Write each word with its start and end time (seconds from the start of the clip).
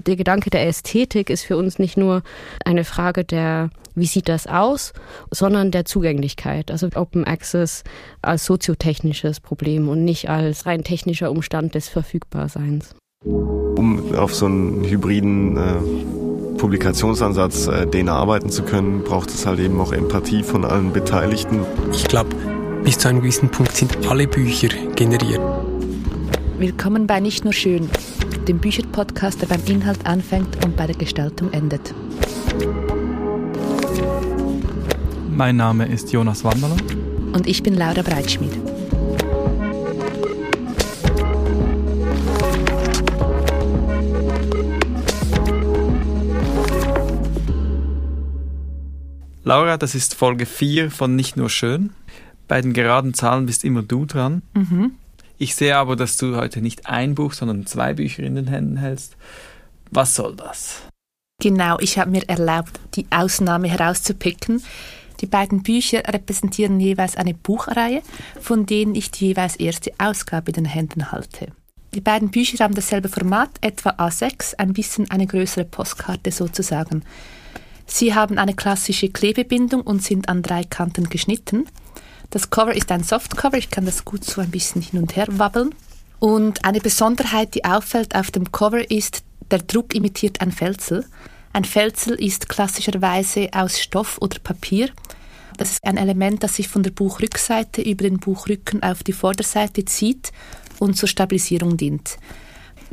der 0.00 0.16
Gedanke 0.16 0.50
der 0.50 0.66
Ästhetik 0.66 1.30
ist 1.30 1.44
für 1.44 1.56
uns 1.56 1.78
nicht 1.78 1.96
nur 1.96 2.22
eine 2.64 2.84
Frage 2.84 3.24
der, 3.24 3.70
wie 3.94 4.06
sieht 4.06 4.28
das 4.28 4.46
aus, 4.46 4.92
sondern 5.30 5.70
der 5.70 5.84
Zugänglichkeit. 5.84 6.70
Also 6.70 6.88
Open 6.94 7.24
Access 7.24 7.84
als 8.22 8.44
soziotechnisches 8.44 9.40
Problem 9.40 9.88
und 9.88 10.04
nicht 10.04 10.28
als 10.28 10.66
rein 10.66 10.84
technischer 10.84 11.30
Umstand 11.30 11.74
des 11.74 11.88
Verfügbarseins. 11.88 12.94
Um 13.24 14.14
auf 14.14 14.34
so 14.34 14.46
einen 14.46 14.84
hybriden 14.84 15.56
äh, 15.56 16.58
Publikationsansatz 16.58 17.66
äh, 17.66 17.86
den 17.86 18.08
erarbeiten 18.08 18.50
zu 18.50 18.62
können, 18.62 19.02
braucht 19.02 19.30
es 19.30 19.46
halt 19.46 19.60
eben 19.60 19.80
auch 19.80 19.92
Empathie 19.92 20.42
von 20.42 20.64
allen 20.64 20.92
Beteiligten. 20.92 21.60
Ich 21.92 22.04
glaube, 22.04 22.30
bis 22.84 22.98
zu 22.98 23.08
einem 23.08 23.20
gewissen 23.20 23.50
Punkt 23.50 23.76
sind 23.76 24.06
alle 24.08 24.26
Bücher 24.26 24.68
generiert. 24.94 25.40
Willkommen 26.58 27.06
bei 27.06 27.20
Nicht 27.20 27.44
nur 27.44 27.52
schön, 27.52 27.88
dem 28.48 28.58
Bücherpodcast, 28.58 29.42
der 29.42 29.46
beim 29.46 29.62
Inhalt 29.66 30.06
anfängt 30.06 30.64
und 30.64 30.74
bei 30.74 30.86
der 30.86 30.96
Gestaltung 30.96 31.52
endet. 31.52 31.94
Mein 35.30 35.56
Name 35.56 35.86
ist 35.86 36.12
Jonas 36.12 36.44
Wanderler. 36.44 36.76
Und 37.34 37.46
ich 37.46 37.62
bin 37.62 37.74
Laura 37.74 38.00
Breitschmidt. 38.00 38.56
Laura, 49.44 49.76
das 49.76 49.94
ist 49.94 50.14
Folge 50.14 50.46
4 50.46 50.90
von 50.90 51.14
Nicht 51.14 51.36
nur 51.36 51.50
schön. 51.50 51.90
Bei 52.48 52.62
den 52.62 52.72
geraden 52.72 53.12
Zahlen 53.12 53.46
bist 53.46 53.62
immer 53.64 53.82
du 53.82 54.06
dran. 54.06 54.42
Mhm. 54.54 54.92
Ich 55.38 55.54
sehe 55.54 55.76
aber, 55.76 55.94
dass 55.94 56.16
du 56.16 56.36
heute 56.36 56.60
nicht 56.60 56.86
ein 56.86 57.14
Buch, 57.14 57.32
sondern 57.32 57.64
zwei 57.64 57.94
Bücher 57.94 58.24
in 58.24 58.34
den 58.34 58.48
Händen 58.48 58.76
hältst. 58.76 59.16
Was 59.90 60.16
soll 60.16 60.34
das? 60.34 60.82
Genau, 61.40 61.78
ich 61.78 61.98
habe 61.98 62.10
mir 62.10 62.28
erlaubt, 62.28 62.80
die 62.94 63.06
Ausnahme 63.10 63.68
herauszupicken. 63.68 64.62
Die 65.20 65.26
beiden 65.26 65.62
Bücher 65.62 66.02
repräsentieren 66.06 66.80
jeweils 66.80 67.16
eine 67.16 67.34
Buchreihe, 67.34 68.02
von 68.40 68.66
denen 68.66 68.96
ich 68.96 69.12
die 69.12 69.28
jeweils 69.28 69.56
erste 69.56 69.92
Ausgabe 69.98 70.50
in 70.50 70.54
den 70.54 70.64
Händen 70.64 71.12
halte. 71.12 71.52
Die 71.94 72.00
beiden 72.00 72.30
Bücher 72.30 72.62
haben 72.64 72.74
dasselbe 72.74 73.08
Format, 73.08 73.50
etwa 73.60 73.90
A6, 73.90 74.56
ein 74.58 74.72
bisschen 74.72 75.10
eine 75.10 75.26
größere 75.26 75.64
Postkarte 75.64 76.32
sozusagen. 76.32 77.04
Sie 77.86 78.14
haben 78.14 78.38
eine 78.38 78.54
klassische 78.54 79.08
Klebebindung 79.08 79.80
und 79.80 80.02
sind 80.02 80.28
an 80.28 80.42
drei 80.42 80.64
Kanten 80.64 81.08
geschnitten. 81.08 81.66
Das 82.30 82.50
Cover 82.50 82.74
ist 82.74 82.92
ein 82.92 83.04
Softcover, 83.04 83.56
ich 83.56 83.70
kann 83.70 83.86
das 83.86 84.04
gut 84.04 84.22
so 84.22 84.40
ein 84.40 84.50
bisschen 84.50 84.82
hin 84.82 85.00
und 85.00 85.16
her 85.16 85.26
wabbeln. 85.30 85.74
Und 86.18 86.64
eine 86.64 86.80
Besonderheit, 86.80 87.54
die 87.54 87.64
auffällt 87.64 88.14
auf 88.14 88.30
dem 88.30 88.52
Cover, 88.52 88.90
ist, 88.90 89.22
der 89.50 89.60
Druck 89.60 89.94
imitiert 89.94 90.40
ein 90.40 90.52
Felzel. 90.52 91.06
Ein 91.54 91.64
Felzel 91.64 92.14
ist 92.14 92.48
klassischerweise 92.48 93.48
aus 93.52 93.78
Stoff 93.78 94.18
oder 94.20 94.38
Papier. 94.40 94.90
Das 95.56 95.72
ist 95.72 95.84
ein 95.84 95.96
Element, 95.96 96.42
das 96.42 96.56
sich 96.56 96.68
von 96.68 96.82
der 96.82 96.90
Buchrückseite 96.90 97.82
über 97.82 98.04
den 98.04 98.18
Buchrücken 98.18 98.82
auf 98.82 99.02
die 99.02 99.12
Vorderseite 99.12 99.84
zieht 99.86 100.30
und 100.78 100.96
zur 100.96 101.08
Stabilisierung 101.08 101.76
dient. 101.76 102.18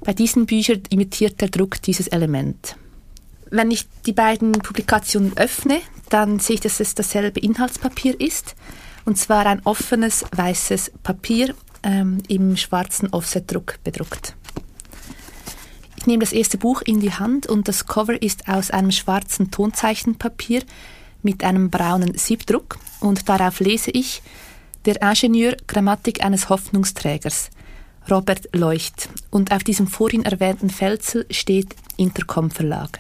Bei 0.04 0.14
diesen 0.14 0.46
Büchern 0.46 0.82
imitiert 0.90 1.42
der 1.42 1.50
Druck 1.50 1.82
dieses 1.82 2.08
Element. 2.08 2.78
Wenn 3.52 3.70
ich 3.70 3.86
die 4.06 4.14
beiden 4.14 4.54
Publikationen 4.54 5.38
öffne, 5.38 5.82
dann 6.10 6.40
sehe 6.40 6.56
ich, 6.56 6.62
dass 6.62 6.80
es 6.80 6.96
dasselbe 6.96 7.40
Inhaltspapier 7.40 8.20
ist. 8.20 8.56
Und 9.06 9.18
zwar 9.18 9.46
ein 9.46 9.62
offenes 9.66 10.26
weißes 10.36 10.92
Papier 11.04 11.54
ähm, 11.84 12.18
im 12.28 12.58
schwarzen 12.58 13.14
Offsetdruck 13.14 13.76
bedruckt. 13.84 14.36
Ich 15.98 16.08
nehme 16.08 16.24
das 16.24 16.34
erste 16.34 16.58
Buch 16.58 16.82
in 16.82 17.00
die 17.00 17.14
Hand 17.14 17.48
und 17.48 17.68
das 17.68 17.86
Cover 17.86 18.22
ist 18.22 18.48
aus 18.48 18.72
einem 18.72 18.92
schwarzen 18.92 19.52
Tonzeichenpapier 19.52 20.64
mit 21.24 21.44
einem 21.44 21.70
braunen 21.72 22.16
Siebdruck 22.18 22.78
und 23.00 23.28
darauf 23.30 23.60
lese 23.60 23.92
ich 23.92 24.22
Der 24.86 25.02
Ingenieur 25.02 25.58
Grammatik 25.66 26.24
eines 26.24 26.50
Hoffnungsträgers, 26.50 27.50
Robert 28.10 28.50
Leucht. 28.54 29.10
Und 29.32 29.52
auf 29.52 29.64
diesem 29.64 29.88
vorhin 29.88 30.24
erwähnten 30.24 30.70
Felzel 30.70 31.26
steht 31.32 31.76
Intercom 31.98 32.52
Verlag. 32.52 33.00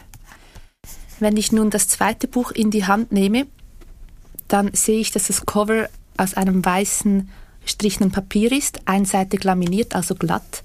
Wenn 1.19 1.37
ich 1.37 1.51
nun 1.51 1.69
das 1.69 1.87
zweite 1.87 2.27
Buch 2.27 2.51
in 2.51 2.71
die 2.71 2.85
Hand 2.85 3.11
nehme, 3.11 3.45
dann 4.47 4.73
sehe 4.73 4.99
ich, 4.99 5.11
dass 5.11 5.27
das 5.27 5.45
Cover 5.45 5.89
aus 6.17 6.33
einem 6.33 6.63
weißen 6.63 7.29
strichenden 7.65 8.11
Papier 8.11 8.51
ist, 8.51 8.81
einseitig 8.85 9.43
laminiert, 9.43 9.95
also 9.95 10.15
glatt, 10.15 10.63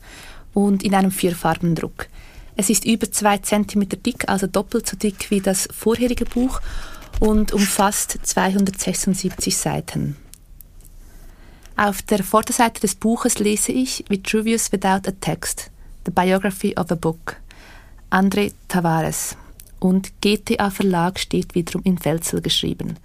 und 0.53 0.83
in 0.83 0.95
einem 0.95 1.11
Vierfarbendruck. 1.11 2.09
Es 2.57 2.69
ist 2.69 2.85
über 2.85 3.11
zwei 3.11 3.39
Zentimeter 3.39 3.97
dick, 3.97 4.29
also 4.29 4.47
doppelt 4.47 4.87
so 4.87 4.97
dick 4.97 5.31
wie 5.31 5.41
das 5.41 5.69
vorherige 5.73 6.25
Buch 6.25 6.61
und 7.21 7.53
umfasst 7.53 8.19
276 8.23 9.57
Seiten. 9.57 10.17
Auf 11.77 12.03
der 12.03 12.23
Vorderseite 12.23 12.81
des 12.81 12.95
Buches 12.95 13.39
lese 13.39 13.73
ich 13.73 14.05
Vitruvius 14.09 14.71
Without 14.73 15.09
a 15.09 15.13
Text, 15.21 15.71
The 16.05 16.11
Biography 16.11 16.75
of 16.77 16.91
a 16.91 16.95
Book, 16.95 17.37
André 18.11 18.53
Tavares. 18.69 19.37
Und 19.79 20.21
GTA 20.21 20.69
Verlag 20.69 21.19
steht 21.19 21.55
wiederum 21.55 21.81
in 21.85 21.97
Felzel 21.97 22.43
geschrieben. 22.43 22.99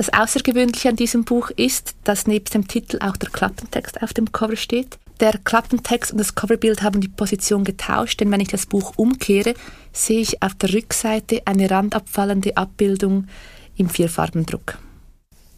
Das 0.00 0.14
Außergewöhnliche 0.14 0.88
an 0.88 0.96
diesem 0.96 1.24
Buch 1.24 1.50
ist, 1.50 1.94
dass 2.04 2.26
nebst 2.26 2.54
dem 2.54 2.66
Titel 2.66 3.00
auch 3.02 3.18
der 3.18 3.28
Klappentext 3.28 4.02
auf 4.02 4.14
dem 4.14 4.32
Cover 4.32 4.56
steht. 4.56 4.98
Der 5.20 5.36
Klappentext 5.36 6.12
und 6.12 6.16
das 6.16 6.34
Coverbild 6.34 6.82
haben 6.82 7.02
die 7.02 7.08
Position 7.08 7.64
getauscht, 7.64 8.18
denn 8.18 8.30
wenn 8.30 8.40
ich 8.40 8.48
das 8.48 8.64
Buch 8.64 8.94
umkehre, 8.96 9.52
sehe 9.92 10.20
ich 10.20 10.42
auf 10.42 10.54
der 10.54 10.72
Rückseite 10.72 11.42
eine 11.44 11.70
randabfallende 11.70 12.56
Abbildung 12.56 13.26
im 13.76 13.90
Vierfarbendruck. 13.90 14.78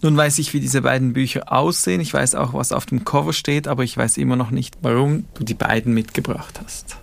Nun 0.01 0.17
weiß 0.17 0.41
ich, 0.41 0.53
wie 0.53 0.59
diese 0.59 0.83
beiden 0.83 1.13
Bücher 1.13 1.53
aussehen. 1.53 2.01
Ich 2.01 2.13
weiß 2.13 2.35
auch, 2.35 2.53
was 2.53 2.73
auf 2.73 2.85
dem 2.85 3.05
Cover 3.05 3.33
steht, 3.33 3.69
aber 3.69 3.85
ich 3.85 3.97
weiß 3.97 4.17
immer 4.17 4.35
noch 4.35 4.51
nicht, 4.51 4.77
warum 4.83 5.27
du 5.35 5.45
die 5.45 5.55
beiden 5.55 5.95
mitgebracht 5.95 6.61
hast. 6.65 6.97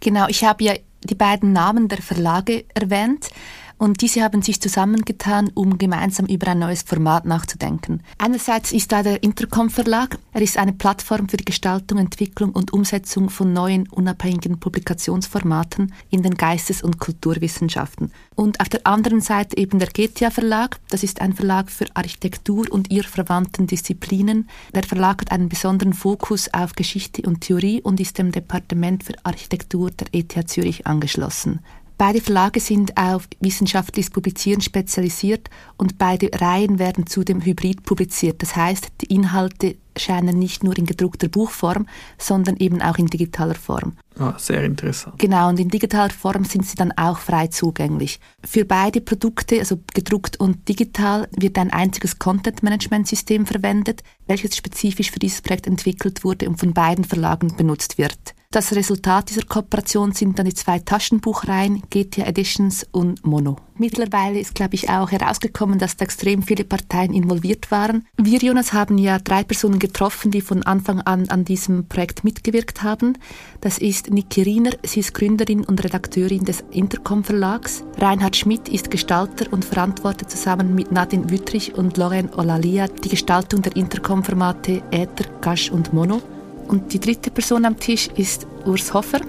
Genau, 0.00 0.26
ich 0.26 0.42
habe 0.42 0.64
ja 0.64 0.74
die 1.04 1.14
beiden 1.14 1.52
Namen 1.52 1.86
der 1.86 2.02
Verlage 2.02 2.64
erwähnt. 2.74 3.30
Und 3.78 4.00
diese 4.00 4.22
haben 4.22 4.42
sich 4.42 4.60
zusammengetan, 4.60 5.50
um 5.54 5.78
gemeinsam 5.78 6.26
über 6.26 6.48
ein 6.48 6.58
neues 6.58 6.82
Format 6.82 7.24
nachzudenken. 7.24 8.02
Einerseits 8.18 8.72
ist 8.72 8.92
da 8.92 9.02
der 9.02 9.22
Intercom 9.22 9.70
Verlag. 9.70 10.18
Er 10.32 10.42
ist 10.42 10.56
eine 10.56 10.72
Plattform 10.72 11.28
für 11.28 11.36
die 11.36 11.44
Gestaltung, 11.44 11.98
Entwicklung 11.98 12.50
und 12.52 12.72
Umsetzung 12.72 13.30
von 13.30 13.52
neuen 13.52 13.88
unabhängigen 13.88 14.60
Publikationsformaten 14.60 15.92
in 16.10 16.22
den 16.22 16.34
Geistes- 16.34 16.82
und 16.82 16.98
Kulturwissenschaften. 16.98 18.12
Und 18.34 18.60
auf 18.60 18.68
der 18.68 18.86
anderen 18.86 19.20
Seite 19.20 19.56
eben 19.56 19.78
der 19.78 19.88
GTA 19.88 20.30
Verlag. 20.30 20.78
Das 20.88 21.02
ist 21.02 21.20
ein 21.20 21.32
Verlag 21.32 21.70
für 21.70 21.86
Architektur 21.94 22.66
und 22.70 22.90
ihr 22.90 23.04
verwandten 23.04 23.66
Disziplinen. 23.66 24.48
Der 24.74 24.84
Verlag 24.84 25.22
hat 25.22 25.32
einen 25.32 25.48
besonderen 25.48 25.92
Fokus 25.92 26.52
auf 26.52 26.74
Geschichte 26.74 27.22
und 27.22 27.40
Theorie 27.40 27.80
und 27.82 28.00
ist 28.00 28.18
dem 28.18 28.32
Departement 28.32 29.04
für 29.04 29.14
Architektur 29.24 29.90
der 29.90 30.08
ETH 30.12 30.48
Zürich 30.48 30.86
angeschlossen. 30.86 31.60
Beide 31.98 32.20
Verlage 32.20 32.60
sind 32.60 32.96
auf 32.96 33.28
wissenschaftliches 33.40 34.10
Publizieren 34.10 34.60
spezialisiert 34.60 35.48
und 35.76 35.98
beide 35.98 36.30
Reihen 36.34 36.78
werden 36.78 37.06
zudem 37.06 37.44
hybrid 37.44 37.84
publiziert. 37.84 38.42
Das 38.42 38.56
heißt, 38.56 38.88
die 39.00 39.14
Inhalte 39.14 39.76
scheinen 39.96 40.38
nicht 40.38 40.64
nur 40.64 40.76
in 40.76 40.86
gedruckter 40.86 41.28
Buchform, 41.28 41.86
sondern 42.18 42.56
eben 42.56 42.82
auch 42.82 42.98
in 42.98 43.06
digitaler 43.06 43.54
Form. 43.54 43.94
Ah, 44.18 44.34
sehr 44.38 44.64
interessant. 44.64 45.18
Genau, 45.18 45.48
und 45.48 45.58
in 45.58 45.68
digitaler 45.68 46.10
Form 46.10 46.44
sind 46.44 46.66
sie 46.66 46.76
dann 46.76 46.92
auch 46.92 47.18
frei 47.18 47.46
zugänglich. 47.46 48.20
Für 48.44 48.64
beide 48.64 49.00
Produkte, 49.00 49.58
also 49.58 49.78
gedruckt 49.94 50.38
und 50.38 50.68
digital, 50.68 51.28
wird 51.32 51.58
ein 51.58 51.72
einziges 51.72 52.18
Content-Management-System 52.18 53.46
verwendet, 53.46 54.02
welches 54.26 54.56
spezifisch 54.56 55.10
für 55.10 55.18
dieses 55.18 55.40
Projekt 55.42 55.66
entwickelt 55.66 56.24
wurde 56.24 56.48
und 56.48 56.58
von 56.58 56.74
beiden 56.74 57.04
Verlagen 57.04 57.56
benutzt 57.56 57.98
wird. 57.98 58.34
Das 58.52 58.74
Resultat 58.74 59.30
dieser 59.30 59.46
Kooperation 59.46 60.12
sind 60.12 60.38
dann 60.38 60.44
die 60.44 60.52
zwei 60.52 60.78
Taschenbuchreihen 60.78 61.82
GTA 61.88 62.26
Editions 62.26 62.86
und 62.92 63.24
Mono. 63.24 63.56
Mittlerweile 63.78 64.38
ist, 64.38 64.54
glaube 64.54 64.74
ich, 64.74 64.90
auch 64.90 65.10
herausgekommen, 65.10 65.78
dass 65.78 65.96
da 65.96 66.04
extrem 66.04 66.42
viele 66.42 66.64
Parteien 66.64 67.14
involviert 67.14 67.70
waren. 67.70 68.06
Wir, 68.16 68.38
Jonas, 68.38 68.72
haben 68.72 68.98
ja 68.98 69.18
drei 69.18 69.44
Personen 69.44 69.78
getroffen, 69.78 70.30
die 70.30 70.40
von 70.40 70.62
Anfang 70.62 71.00
an 71.00 71.28
an 71.28 71.44
diesem 71.44 71.86
Projekt 71.86 72.24
mitgewirkt 72.24 72.82
haben. 72.82 73.18
Das 73.60 73.78
ist 73.78 74.10
Niki 74.10 74.42
Riener, 74.42 74.72
sie 74.84 75.00
ist 75.00 75.14
Gründerin 75.14 75.64
und 75.64 75.82
Redakteurin 75.82 76.44
des 76.44 76.64
Intercom 76.70 77.24
Verlags. 77.24 77.82
Reinhard 77.98 78.36
Schmidt 78.36 78.68
ist 78.68 78.90
Gestalter 78.90 79.52
und 79.52 79.64
verantwortet 79.64 80.30
zusammen 80.30 80.74
mit 80.74 80.92
Nadine 80.92 81.30
Wüttrich 81.30 81.74
und 81.74 81.96
Lauren 81.96 82.32
Olalia 82.34 82.88
die 82.88 83.08
Gestaltung 83.08 83.62
der 83.62 83.76
Intercom-Formate 83.76 84.82
Äther, 84.90 85.26
Gasch 85.40 85.70
und 85.70 85.92
Mono. 85.92 86.20
Und 86.68 86.92
die 86.92 87.00
dritte 87.00 87.30
Person 87.30 87.64
am 87.64 87.78
Tisch 87.78 88.08
ist 88.16 88.46
Urs 88.64 88.94
Hofer. 88.94 89.20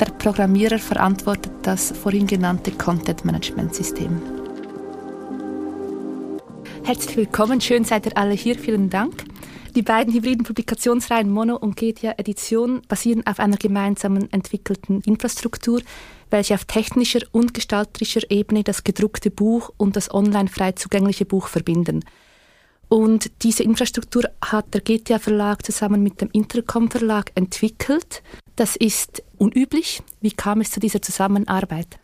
Der 0.00 0.06
Programmierer 0.06 0.78
verantwortet 0.78 1.52
das 1.62 1.90
vorhin 1.90 2.26
genannte 2.26 2.70
Content 2.70 3.24
Management 3.24 3.74
System. 3.74 4.20
Herzlich 6.84 7.16
willkommen, 7.16 7.62
schön 7.62 7.82
seid 7.84 8.04
ihr 8.04 8.18
alle 8.18 8.34
hier, 8.34 8.58
vielen 8.58 8.90
Dank. 8.90 9.24
Die 9.74 9.80
beiden 9.80 10.12
hybriden 10.12 10.44
Publikationsreihen 10.44 11.30
Mono 11.30 11.56
und 11.56 11.76
Getia 11.76 12.12
Edition 12.18 12.82
basieren 12.88 13.26
auf 13.26 13.40
einer 13.40 13.56
gemeinsamen 13.56 14.30
entwickelten 14.32 15.00
Infrastruktur, 15.06 15.80
welche 16.30 16.52
auf 16.52 16.66
technischer 16.66 17.20
und 17.32 17.54
gestalterischer 17.54 18.30
Ebene 18.30 18.64
das 18.64 18.84
gedruckte 18.84 19.30
Buch 19.30 19.70
und 19.78 19.96
das 19.96 20.12
online 20.12 20.48
frei 20.48 20.72
zugängliche 20.72 21.24
Buch 21.24 21.48
verbinden. 21.48 22.04
Und 22.88 23.30
diese 23.42 23.62
Infrastruktur 23.62 24.24
hat 24.44 24.72
der 24.72 24.80
GTA 24.80 25.18
Verlag 25.18 25.64
zusammen 25.64 26.02
mit 26.02 26.20
dem 26.20 26.30
Intercom 26.32 26.90
Verlag 26.90 27.32
entwickelt. 27.34 28.22
Das 28.54 28.76
ist 28.76 29.22
unüblich. 29.38 30.02
Wie 30.20 30.30
kam 30.30 30.60
es 30.60 30.70
zu 30.70 30.80
dieser 30.80 31.02
Zusammenarbeit? 31.02 31.98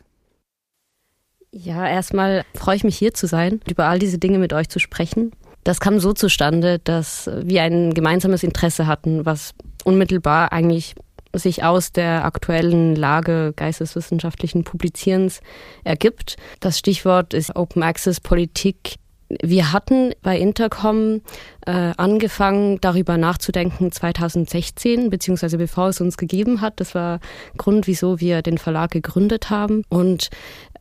Ja, 1.53 1.87
erstmal 1.87 2.45
freue 2.55 2.77
ich 2.77 2.85
mich 2.85 2.97
hier 2.97 3.15
zu 3.15 3.27
sein, 3.27 3.61
über 3.69 3.87
all 3.87 3.99
diese 3.99 4.19
Dinge 4.19 4.39
mit 4.39 4.53
euch 4.53 4.69
zu 4.69 4.79
sprechen. 4.79 5.33
Das 5.65 5.79
kam 5.79 6.01
so 6.01 6.13
zustande, 6.13 6.81
dass 6.81 7.31
wir 7.43 7.63
ein 7.63 7.95
gemeinsames 7.95 8.43
Interesse 8.43 8.87
hatten, 8.87 9.25
was 9.25 9.55
unmittelbar 9.85 10.53
eigentlich 10.53 10.95
sich 11.35 11.63
aus 11.63 11.93
der 11.93 12.25
aktuellen 12.25 12.97
Lage 12.97 13.53
geisteswissenschaftlichen 13.57 14.65
Publizierens 14.65 15.41
ergibt. 15.85 16.37
Das 16.61 16.79
Stichwort 16.79 17.33
ist 17.33 17.55
Open 17.57 17.83
Access 17.83 18.21
Politik 18.21 18.97
wir 19.41 19.73
hatten 19.73 20.13
bei 20.23 20.39
Intercom 20.39 21.23
äh, 21.67 21.93
angefangen, 21.97 22.79
darüber 22.81 23.17
nachzudenken 23.17 23.93
2016, 23.93 25.11
beziehungsweise 25.11 25.59
bevor 25.59 25.89
es 25.89 26.01
uns 26.01 26.17
gegeben 26.17 26.61
hat. 26.61 26.81
Das 26.81 26.95
war 26.95 27.21
Grund, 27.57 27.87
wieso 27.87 28.21
wir 28.21 28.43
den 28.43 28.59
Verlag 28.59 28.91
gegründet 28.91 29.51
haben 29.51 29.85
und 29.89 30.31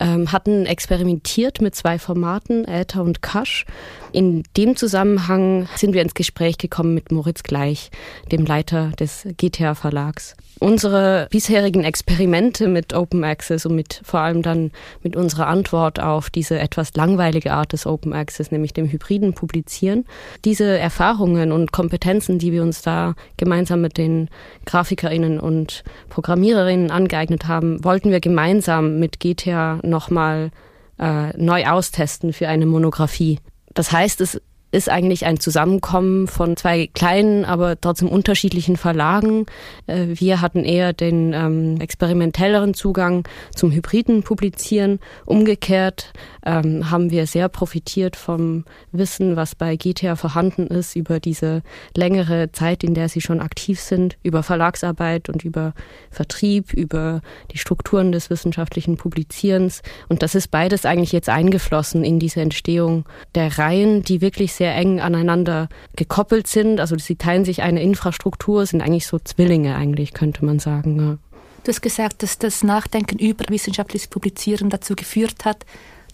ähm, 0.02 0.32
hatten 0.32 0.66
experimentiert 0.66 1.62
mit 1.62 1.76
zwei 1.76 2.00
Formaten, 2.00 2.66
Äther 2.66 3.04
und 3.04 3.22
Kasch. 3.22 3.66
In 4.12 4.44
dem 4.58 4.76
Zusammenhang 4.76 5.70
sind 5.76 5.94
wir 5.94 6.02
ins 6.02 6.16
Gespräch 6.16 6.58
gekommen 6.58 6.94
mit 6.94 7.12
Moritz 7.12 7.44
Gleich, 7.44 7.92
dem 8.32 8.46
Leiter 8.46 8.92
des 9.00 9.26
GTA 9.38 9.76
Verlags. 9.76 10.36
Unsere 10.60 11.28
bisherigen 11.32 11.84
Experimente 11.84 12.68
mit 12.68 12.94
Open 12.94 13.24
Access 13.24 13.66
und 13.66 13.76
mit 13.76 14.02
vor 14.04 14.20
allem 14.20 14.44
dann 14.44 14.72
mit 15.02 15.16
unserer 15.16 15.48
Antwort 15.48 16.00
auf 16.00 16.30
diese 16.30 16.60
etwas 16.60 16.94
langweilige 16.94 17.54
Art 17.54 17.74
des 17.74 17.88
Open 17.88 18.14
Access, 18.14 18.52
nämlich 18.52 18.74
dem 18.74 18.92
hybriden 18.92 19.34
Publizieren, 19.34 20.06
diese 20.46 20.78
Erfahrungen 20.78 21.52
und 21.52 21.72
Kompetenzen, 21.72 22.38
die 22.38 22.52
wir 22.52 22.62
uns 22.62 22.84
da 22.84 23.16
gemeinsam 23.38 23.82
mit 23.82 23.98
den 23.98 24.30
GrafikerInnen 24.66 25.40
und 25.40 25.84
ProgrammiererInnen 26.10 26.92
angeeignet 26.92 27.48
haben, 27.48 27.84
wollten 27.84 28.12
wir 28.12 28.20
gemeinsam 28.20 29.00
mit 29.00 29.20
GTA 29.20 29.80
nochmal 29.92 30.50
äh, 30.98 31.38
neu 31.38 31.66
austesten 31.68 32.34
für 32.34 32.48
eine 32.48 32.66
Monographie. 32.66 33.40
Das 33.74 33.92
heißt, 33.92 34.22
es 34.22 34.42
ist 34.72 34.90
eigentlich 34.90 35.26
ein 35.26 35.40
Zusammenkommen 35.40 36.28
von 36.28 36.56
zwei 36.56 36.88
kleinen, 36.88 37.46
aber 37.46 37.80
trotzdem 37.80 38.08
unterschiedlichen 38.08 38.78
Verlagen. 38.78 39.46
Äh, 39.88 40.08
wir 40.14 40.42
hatten 40.42 40.64
eher 40.64 40.94
den 40.94 41.34
ähm, 41.34 41.80
experimentelleren 41.80 42.74
Zugang 42.74 43.28
zum 43.54 43.72
hybriden 43.72 44.24
Publizieren. 44.24 45.00
Umgekehrt 45.26 46.14
ähm, 46.46 46.90
haben 46.90 47.12
wir 47.12 47.28
sehr 47.28 47.50
profitiert 47.50 48.16
vom 48.16 48.66
Wissen, 48.92 49.36
was 49.36 49.56
bei 49.56 49.76
GTA 49.76 50.16
vorhanden 50.16 50.68
ist, 50.68 50.96
über 50.96 51.20
diese 51.20 51.64
längere 51.96 52.52
Zeit, 52.52 52.84
in 52.84 52.94
der 52.94 53.10
sie 53.10 53.22
schon 53.22 53.42
aktiv 53.42 53.80
sind, 53.80 54.18
über 54.24 54.42
Verlagsarbeit 54.42 55.30
und 55.30 55.44
über 55.44 55.74
Vertrieb, 56.10 56.74
über 56.74 57.22
die 57.52 57.58
Strukturen 57.58 58.12
des 58.12 58.30
wissenschaftlichen 58.30 58.98
Publizierens. 58.98 59.82
Und 60.08 60.24
das 60.24 60.36
ist 60.36 60.50
beides 60.50 60.86
eigentlich 60.86 61.12
jetzt 61.12 61.30
eingeflossen 61.30 62.04
in 62.04 62.20
diese 62.20 62.42
Entstehung 62.42 63.06
der 63.36 63.58
Reihen, 63.58 64.04
die 64.04 64.22
wirklich 64.22 64.54
sehr 64.62 64.76
eng 64.76 65.00
aneinander 65.00 65.70
gekoppelt 65.96 66.46
sind. 66.46 66.80
Also 66.80 66.96
sie 66.96 67.16
teilen 67.16 67.46
sich 67.46 67.64
eine 67.64 67.82
Infrastruktur, 67.82 68.64
sind 68.68 68.84
eigentlich 68.84 69.08
so 69.08 69.18
Zwillinge 69.18 69.76
eigentlich, 69.76 70.14
könnte 70.14 70.46
man 70.46 70.60
sagen. 70.60 71.00
Ja. 71.00 71.18
Du 71.64 71.70
hast 71.70 71.82
gesagt, 71.82 72.22
dass 72.22 72.38
das 72.38 72.64
Nachdenken 72.64 73.18
über 73.18 73.44
wissenschaftliches 73.50 74.08
Publizieren 74.08 74.70
dazu 74.70 74.96
geführt 74.96 75.46
hat, 75.46 75.66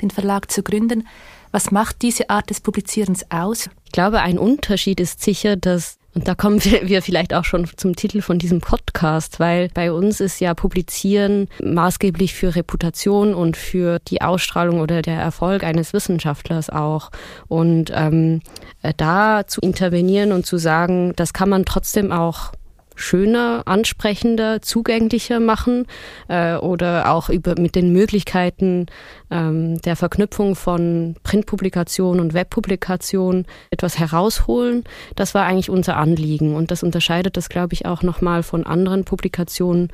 den 0.02 0.12
Verlag 0.12 0.50
zu 0.50 0.64
gründen. 0.64 1.10
Was 1.52 1.72
macht 1.72 2.02
diese 2.04 2.30
Art 2.30 2.50
des 2.50 2.62
Publizierens 2.62 3.30
aus? 3.32 3.70
Ich 3.84 3.92
glaube, 3.92 4.22
ein 4.22 4.38
Unterschied 4.38 5.02
ist 5.02 5.22
sicher, 5.22 5.58
dass 5.58 5.98
und 6.14 6.28
da 6.28 6.36
kommen 6.36 6.64
wir 6.64 7.02
vielleicht 7.02 7.34
auch 7.34 7.46
schon 7.46 7.68
zum 7.78 7.96
Titel 7.96 8.22
von 8.22 8.40
diesem 8.40 8.60
Podcast, 8.60 9.40
weil 9.40 9.70
bei 9.74 9.92
uns 9.92 10.20
ist 10.20 10.40
ja 10.40 10.54
Publizieren 10.54 11.48
maßgeblich 11.62 12.34
für 12.34 12.56
Reputation 12.56 13.34
und 13.34 13.56
für 13.56 14.00
die 14.00 14.22
Ausstrahlung 14.22 14.80
oder 14.80 15.02
der 15.02 15.20
Erfolg 15.20 15.64
eines 15.64 15.94
Wissenschaftlers 15.94 16.70
auch. 16.70 17.12
Und 17.48 17.92
ähm, 17.94 18.42
da 18.98 19.46
zu 19.46 19.62
intervenieren 19.62 20.32
und 20.32 20.46
zu 20.46 20.58
sagen, 20.58 21.14
das 21.16 21.34
kann 21.34 21.50
man 21.50 21.66
trotzdem 21.66 22.12
auch 22.12 22.52
schöner, 22.98 23.64
ansprechender, 23.66 24.62
zugänglicher 24.62 25.40
machen 25.40 25.86
äh, 26.28 26.56
oder 26.56 27.12
auch 27.12 27.30
über 27.30 27.56
mit 27.58 27.76
den 27.76 27.94
Möglichkeiten 27.94 28.88
ähm, 29.30 29.80
der 29.82 29.96
Verknüpfung 29.96 30.56
von 30.56 31.16
Printpublikation 31.24 32.20
und 32.20 32.34
Webpublikation 32.34 33.46
etwas 33.70 34.00
herausholen. 34.00 34.84
Das 35.16 35.36
war 35.36 35.46
eigentlich 35.46 35.70
unser 35.70 35.96
Anliegen 35.98 36.56
und 36.56 36.72
das 36.72 36.84
unterscheidet 36.84 37.38
das, 37.38 37.50
glaube 37.50 37.74
ich, 37.74 37.86
auch 37.86 38.02
nochmal 38.02 38.44
von 38.44 38.66
anderen 38.66 39.06
Publikationen, 39.06 39.90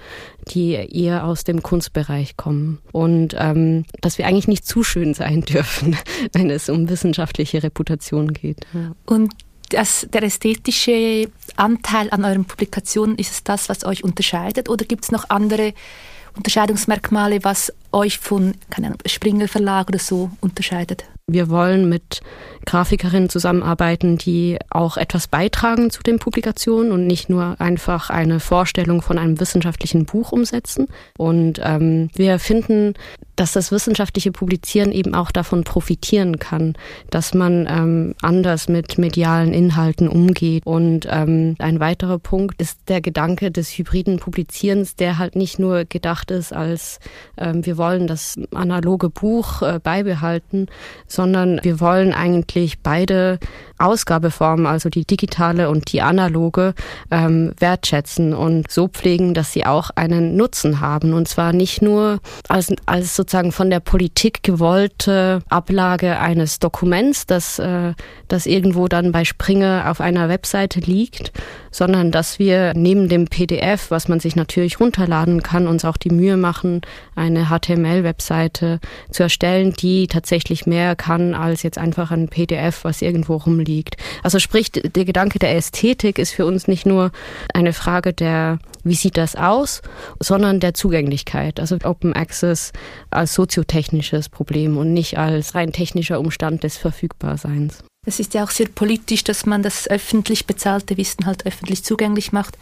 die 0.47 0.71
eher 0.71 1.25
aus 1.25 1.43
dem 1.43 1.61
Kunstbereich 1.61 2.37
kommen 2.37 2.79
und 2.93 3.35
ähm, 3.37 3.85
dass 4.01 4.17
wir 4.17 4.25
eigentlich 4.27 4.47
nicht 4.47 4.65
zu 4.65 4.83
schön 4.83 5.13
sein 5.13 5.41
dürfen, 5.45 5.97
wenn 6.31 6.49
es 6.49 6.69
um 6.69 6.89
wissenschaftliche 6.89 7.61
Reputation 7.63 8.33
geht. 8.33 8.61
Ja. 8.73 8.93
Und 9.05 9.33
das, 9.73 10.07
der 10.11 10.23
ästhetische 10.23 11.29
Anteil 11.55 12.09
an 12.11 12.25
euren 12.25 12.45
Publikationen, 12.45 13.17
ist 13.17 13.31
es 13.31 13.43
das, 13.43 13.69
was 13.69 13.85
euch 13.85 14.03
unterscheidet? 14.03 14.69
Oder 14.69 14.85
gibt 14.85 15.03
es 15.03 15.11
noch 15.11 15.29
andere 15.29 15.73
Unterscheidungsmerkmale, 16.35 17.43
was 17.43 17.73
euch 17.93 18.19
von 18.19 18.55
keine 18.69 18.95
Springer 19.05 19.47
Verlag 19.47 19.89
oder 19.89 19.99
so 19.99 20.31
unterscheidet? 20.41 21.05
Wir 21.25 21.49
wollen 21.49 21.87
mit 21.87 22.21
Grafikerinnen 22.65 23.29
zusammenarbeiten, 23.29 24.17
die 24.17 24.57
auch 24.69 24.97
etwas 24.97 25.27
beitragen 25.27 25.89
zu 25.89 26.03
den 26.03 26.19
Publikationen 26.19 26.91
und 26.91 27.07
nicht 27.07 27.29
nur 27.29 27.59
einfach 27.61 28.09
eine 28.09 28.41
Vorstellung 28.41 29.01
von 29.01 29.17
einem 29.17 29.39
wissenschaftlichen 29.39 30.05
Buch 30.05 30.33
umsetzen. 30.33 30.87
Und 31.17 31.61
ähm, 31.63 32.09
wir 32.13 32.39
finden, 32.39 32.93
dass 33.35 33.53
das 33.53 33.71
wissenschaftliche 33.71 34.31
Publizieren 34.31 34.91
eben 34.91 35.15
auch 35.15 35.31
davon 35.31 35.63
profitieren 35.63 36.39
kann, 36.39 36.75
dass 37.09 37.33
man 37.33 37.67
ähm, 37.69 38.15
anders 38.21 38.67
mit 38.67 38.97
medialen 38.97 39.53
Inhalten 39.53 40.07
umgeht. 40.07 40.65
Und 40.65 41.07
ähm, 41.09 41.55
ein 41.59 41.79
weiterer 41.79 42.19
Punkt 42.19 42.61
ist 42.61 42.89
der 42.89 43.01
Gedanke 43.01 43.49
des 43.49 43.77
hybriden 43.77 44.19
Publizierens, 44.19 44.95
der 44.95 45.17
halt 45.17 45.35
nicht 45.35 45.57
nur 45.57 45.85
gedacht 45.85 46.31
ist 46.31 46.53
als 46.53 46.99
ähm, 47.37 47.65
wir 47.65 47.77
wollen 47.77 47.82
das 48.07 48.35
analoge 48.53 49.09
Buch 49.09 49.61
äh, 49.61 49.79
beibehalten, 49.81 50.67
sondern 51.07 51.59
wir 51.63 51.79
wollen 51.79 52.13
eigentlich 52.13 52.79
beide 52.79 53.39
Ausgabeformen, 53.83 54.65
also 54.65 54.89
die 54.89 55.05
digitale 55.05 55.69
und 55.69 55.91
die 55.91 56.01
analoge, 56.01 56.73
ähm, 57.11 57.53
wertschätzen 57.59 58.33
und 58.33 58.71
so 58.71 58.87
pflegen, 58.87 59.33
dass 59.33 59.51
sie 59.51 59.65
auch 59.65 59.89
einen 59.95 60.35
Nutzen 60.35 60.79
haben. 60.79 61.13
Und 61.13 61.27
zwar 61.27 61.53
nicht 61.53 61.81
nur 61.81 62.19
als, 62.47 62.73
als 62.85 63.15
sozusagen 63.15 63.51
von 63.51 63.69
der 63.69 63.79
Politik 63.79 64.43
gewollte 64.43 65.41
Ablage 65.49 66.17
eines 66.17 66.59
Dokuments, 66.59 67.25
das, 67.25 67.59
äh, 67.59 67.93
das 68.27 68.45
irgendwo 68.45 68.87
dann 68.87 69.11
bei 69.11 69.25
Springer 69.25 69.85
auf 69.89 70.01
einer 70.01 70.29
Webseite 70.29 70.79
liegt, 70.79 71.31
sondern 71.71 72.11
dass 72.11 72.39
wir 72.39 72.73
neben 72.75 73.09
dem 73.09 73.25
PDF, 73.27 73.91
was 73.91 74.07
man 74.07 74.19
sich 74.19 74.35
natürlich 74.35 74.79
runterladen 74.79 75.43
kann, 75.43 75.67
uns 75.67 75.85
auch 75.85 75.97
die 75.97 76.11
Mühe 76.11 76.37
machen, 76.37 76.81
eine 77.15 77.47
HTML-Webseite 77.47 78.79
zu 79.11 79.23
erstellen, 79.23 79.73
die 79.73 80.07
tatsächlich 80.07 80.65
mehr 80.65 80.95
kann 80.95 81.33
als 81.33 81.63
jetzt 81.63 81.77
einfach 81.77 82.11
ein 82.11 82.27
PDF, 82.29 82.83
was 82.83 83.01
irgendwo 83.01 83.35
rumliegt. 83.35 83.72
Also 84.23 84.39
sprich, 84.39 84.71
der 84.71 85.05
Gedanke 85.05 85.39
der 85.39 85.55
Ästhetik 85.55 86.19
ist 86.19 86.31
für 86.31 86.45
uns 86.45 86.67
nicht 86.67 86.85
nur 86.85 87.11
eine 87.53 87.73
Frage 87.73 88.13
der, 88.13 88.59
wie 88.83 88.95
sieht 88.95 89.17
das 89.17 89.35
aus, 89.35 89.81
sondern 90.19 90.59
der 90.59 90.73
Zugänglichkeit. 90.73 91.59
Also 91.59 91.77
Open 91.83 92.13
Access 92.13 92.71
als 93.09 93.33
soziotechnisches 93.33 94.29
Problem 94.29 94.77
und 94.77 94.93
nicht 94.93 95.17
als 95.17 95.55
rein 95.55 95.71
technischer 95.71 96.19
Umstand 96.19 96.63
des 96.63 96.77
Verfügbarseins. 96.77 97.83
Es 98.05 98.19
ist 98.19 98.33
ja 98.33 98.43
auch 98.43 98.51
sehr 98.51 98.67
politisch, 98.67 99.23
dass 99.23 99.45
man 99.45 99.63
das 99.63 99.89
öffentlich 99.89 100.45
bezahlte 100.45 100.97
Wissen 100.97 101.25
halt 101.25 101.45
öffentlich 101.45 101.83
zugänglich 101.83 102.33
macht. 102.33 102.57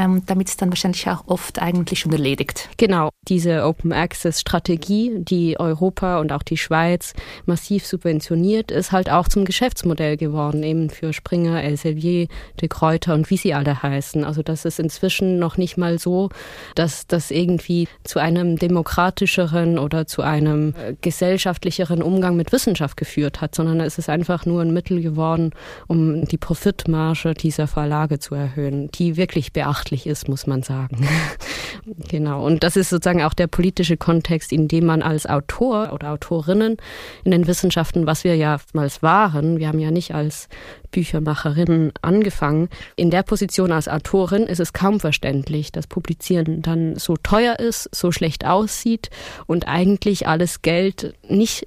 Ähm, 0.00 0.22
damit 0.24 0.48
ist 0.48 0.62
dann 0.62 0.70
wahrscheinlich 0.70 1.06
auch 1.08 1.24
oft 1.26 1.60
eigentlich 1.60 2.00
schon 2.00 2.12
erledigt. 2.12 2.70
Genau, 2.78 3.10
diese 3.28 3.66
Open 3.66 3.92
Access 3.92 4.40
Strategie, 4.40 5.12
die 5.18 5.60
Europa 5.60 6.20
und 6.20 6.32
auch 6.32 6.42
die 6.42 6.56
Schweiz 6.56 7.12
massiv 7.44 7.86
subventioniert, 7.86 8.70
ist 8.70 8.92
halt 8.92 9.10
auch 9.10 9.28
zum 9.28 9.44
Geschäftsmodell 9.44 10.16
geworden, 10.16 10.62
eben 10.62 10.88
für 10.88 11.12
Springer, 11.12 11.62
Elsevier, 11.62 12.28
de 12.60 12.68
Kräuter 12.68 13.12
und 13.12 13.28
wie 13.28 13.36
sie 13.36 13.52
alle 13.52 13.82
heißen. 13.82 14.24
Also 14.24 14.42
das 14.42 14.64
ist 14.64 14.80
inzwischen 14.80 15.38
noch 15.38 15.58
nicht 15.58 15.76
mal 15.76 15.98
so, 15.98 16.30
dass 16.74 17.06
das 17.06 17.30
irgendwie 17.30 17.86
zu 18.02 18.20
einem 18.20 18.56
demokratischeren 18.56 19.78
oder 19.78 20.06
zu 20.06 20.22
einem 20.22 20.74
äh, 20.78 20.94
gesellschaftlicheren 21.02 22.02
Umgang 22.02 22.36
mit 22.36 22.52
Wissenschaft 22.52 22.96
geführt 22.96 23.42
hat, 23.42 23.54
sondern 23.54 23.80
es 23.80 23.98
ist 23.98 24.08
einfach 24.08 24.46
nur 24.46 24.62
ein 24.62 24.72
Mittel 24.72 25.02
geworden, 25.02 25.50
um 25.88 26.24
die 26.24 26.38
Profitmarge 26.38 27.34
dieser 27.34 27.66
Verlage 27.66 28.18
zu 28.18 28.34
erhöhen, 28.34 28.90
die 28.92 29.18
wirklich 29.18 29.52
beachtlich 29.52 29.89
ist, 30.06 30.28
muss 30.28 30.46
man 30.46 30.62
sagen. 30.62 31.06
genau. 32.08 32.44
Und 32.44 32.62
das 32.64 32.76
ist 32.76 32.90
sozusagen 32.90 33.22
auch 33.22 33.34
der 33.34 33.46
politische 33.46 33.96
Kontext, 33.96 34.52
in 34.52 34.68
dem 34.68 34.86
man 34.86 35.02
als 35.02 35.26
Autor 35.26 35.92
oder 35.92 36.10
Autorinnen 36.12 36.76
in 37.24 37.30
den 37.30 37.46
Wissenschaften, 37.46 38.06
was 38.06 38.24
wir 38.24 38.36
ja 38.36 38.58
mal 38.72 38.90
waren, 39.00 39.58
wir 39.58 39.68
haben 39.68 39.78
ja 39.78 39.90
nicht 39.90 40.14
als 40.14 40.48
Büchermacherinnen 40.90 41.92
angefangen. 42.02 42.68
In 42.96 43.10
der 43.10 43.22
Position 43.22 43.72
als 43.72 43.88
Autorin 43.88 44.42
ist 44.42 44.60
es 44.60 44.72
kaum 44.72 45.00
verständlich, 45.00 45.72
dass 45.72 45.86
Publizieren 45.86 46.62
dann 46.62 46.96
so 46.96 47.16
teuer 47.16 47.58
ist, 47.58 47.88
so 47.94 48.12
schlecht 48.12 48.44
aussieht 48.44 49.10
und 49.46 49.68
eigentlich 49.68 50.26
alles 50.26 50.62
Geld 50.62 51.14
nicht 51.28 51.66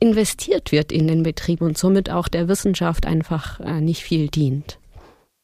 investiert 0.00 0.72
wird 0.72 0.92
in 0.92 1.06
den 1.06 1.22
Betrieb 1.22 1.60
und 1.60 1.78
somit 1.78 2.10
auch 2.10 2.28
der 2.28 2.48
Wissenschaft 2.48 3.06
einfach 3.06 3.60
äh, 3.60 3.80
nicht 3.80 4.02
viel 4.02 4.28
dient. 4.28 4.78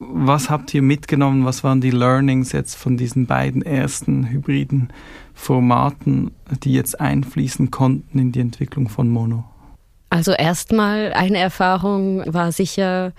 Was 0.02 0.48
habt 0.48 0.72
ihr 0.72 0.80
mitgenommen? 0.80 1.44
Was 1.44 1.62
waren 1.62 1.82
die 1.82 1.90
Learnings 1.90 2.52
jetzt 2.52 2.74
von 2.74 2.96
diesen 2.96 3.26
beiden 3.26 3.60
ersten 3.60 4.30
hybriden 4.30 4.90
Formaten, 5.34 6.30
die 6.62 6.72
jetzt 6.72 6.98
einfließen 6.98 7.70
konnten 7.70 8.18
in 8.18 8.32
die 8.32 8.40
Entwicklung 8.40 8.88
von 8.88 9.10
Mono? 9.10 9.44
Also 10.08 10.32
erstmal 10.32 11.12
eine 11.12 11.36
Erfahrung 11.36 12.22
war 12.26 12.50
sicher, 12.50 13.12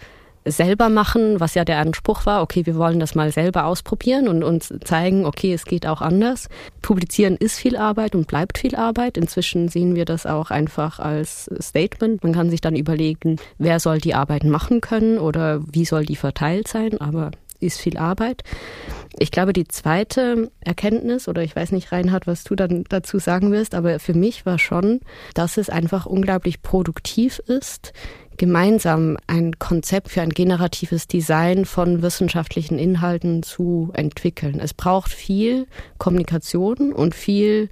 selber 0.45 0.89
machen, 0.89 1.39
was 1.39 1.55
ja 1.55 1.65
der 1.65 1.79
Anspruch 1.79 2.25
war, 2.25 2.41
okay, 2.41 2.65
wir 2.65 2.75
wollen 2.75 2.99
das 2.99 3.15
mal 3.15 3.31
selber 3.31 3.65
ausprobieren 3.65 4.27
und 4.27 4.43
uns 4.43 4.73
zeigen, 4.83 5.25
okay, 5.25 5.53
es 5.53 5.65
geht 5.65 5.85
auch 5.85 6.01
anders. 6.01 6.49
Publizieren 6.81 7.37
ist 7.37 7.57
viel 7.57 7.77
Arbeit 7.77 8.15
und 8.15 8.27
bleibt 8.27 8.57
viel 8.57 8.75
Arbeit. 8.75 9.17
Inzwischen 9.17 9.67
sehen 9.69 9.95
wir 9.95 10.05
das 10.05 10.25
auch 10.25 10.51
einfach 10.51 10.99
als 10.99 11.49
Statement. 11.59 12.23
Man 12.23 12.33
kann 12.33 12.49
sich 12.49 12.61
dann 12.61 12.75
überlegen, 12.75 13.37
wer 13.57 13.79
soll 13.79 13.99
die 13.99 14.15
Arbeit 14.15 14.43
machen 14.43 14.81
können 14.81 15.19
oder 15.19 15.61
wie 15.71 15.85
soll 15.85 16.05
die 16.05 16.15
verteilt 16.15 16.67
sein, 16.67 16.99
aber 16.99 17.31
ist 17.61 17.79
viel 17.79 17.97
Arbeit. 17.97 18.43
Ich 19.19 19.31
glaube, 19.31 19.53
die 19.53 19.67
zweite 19.67 20.51
Erkenntnis, 20.61 21.27
oder 21.27 21.43
ich 21.43 21.55
weiß 21.55 21.71
nicht, 21.71 21.91
Reinhard, 21.91 22.27
was 22.27 22.43
du 22.43 22.55
dann 22.55 22.85
dazu 22.89 23.19
sagen 23.19 23.51
wirst, 23.51 23.75
aber 23.75 23.99
für 23.99 24.13
mich 24.13 24.45
war 24.45 24.57
schon, 24.57 25.01
dass 25.33 25.57
es 25.57 25.69
einfach 25.69 26.05
unglaublich 26.05 26.61
produktiv 26.61 27.39
ist, 27.39 27.93
gemeinsam 28.41 29.19
ein 29.27 29.59
Konzept 29.59 30.09
für 30.09 30.23
ein 30.23 30.31
generatives 30.31 31.07
Design 31.07 31.63
von 31.63 32.01
wissenschaftlichen 32.01 32.79
Inhalten 32.79 33.43
zu 33.43 33.91
entwickeln. 33.93 34.59
Es 34.59 34.73
braucht 34.73 35.13
viel 35.13 35.67
Kommunikation 35.99 36.91
und 36.91 37.13
viel 37.13 37.69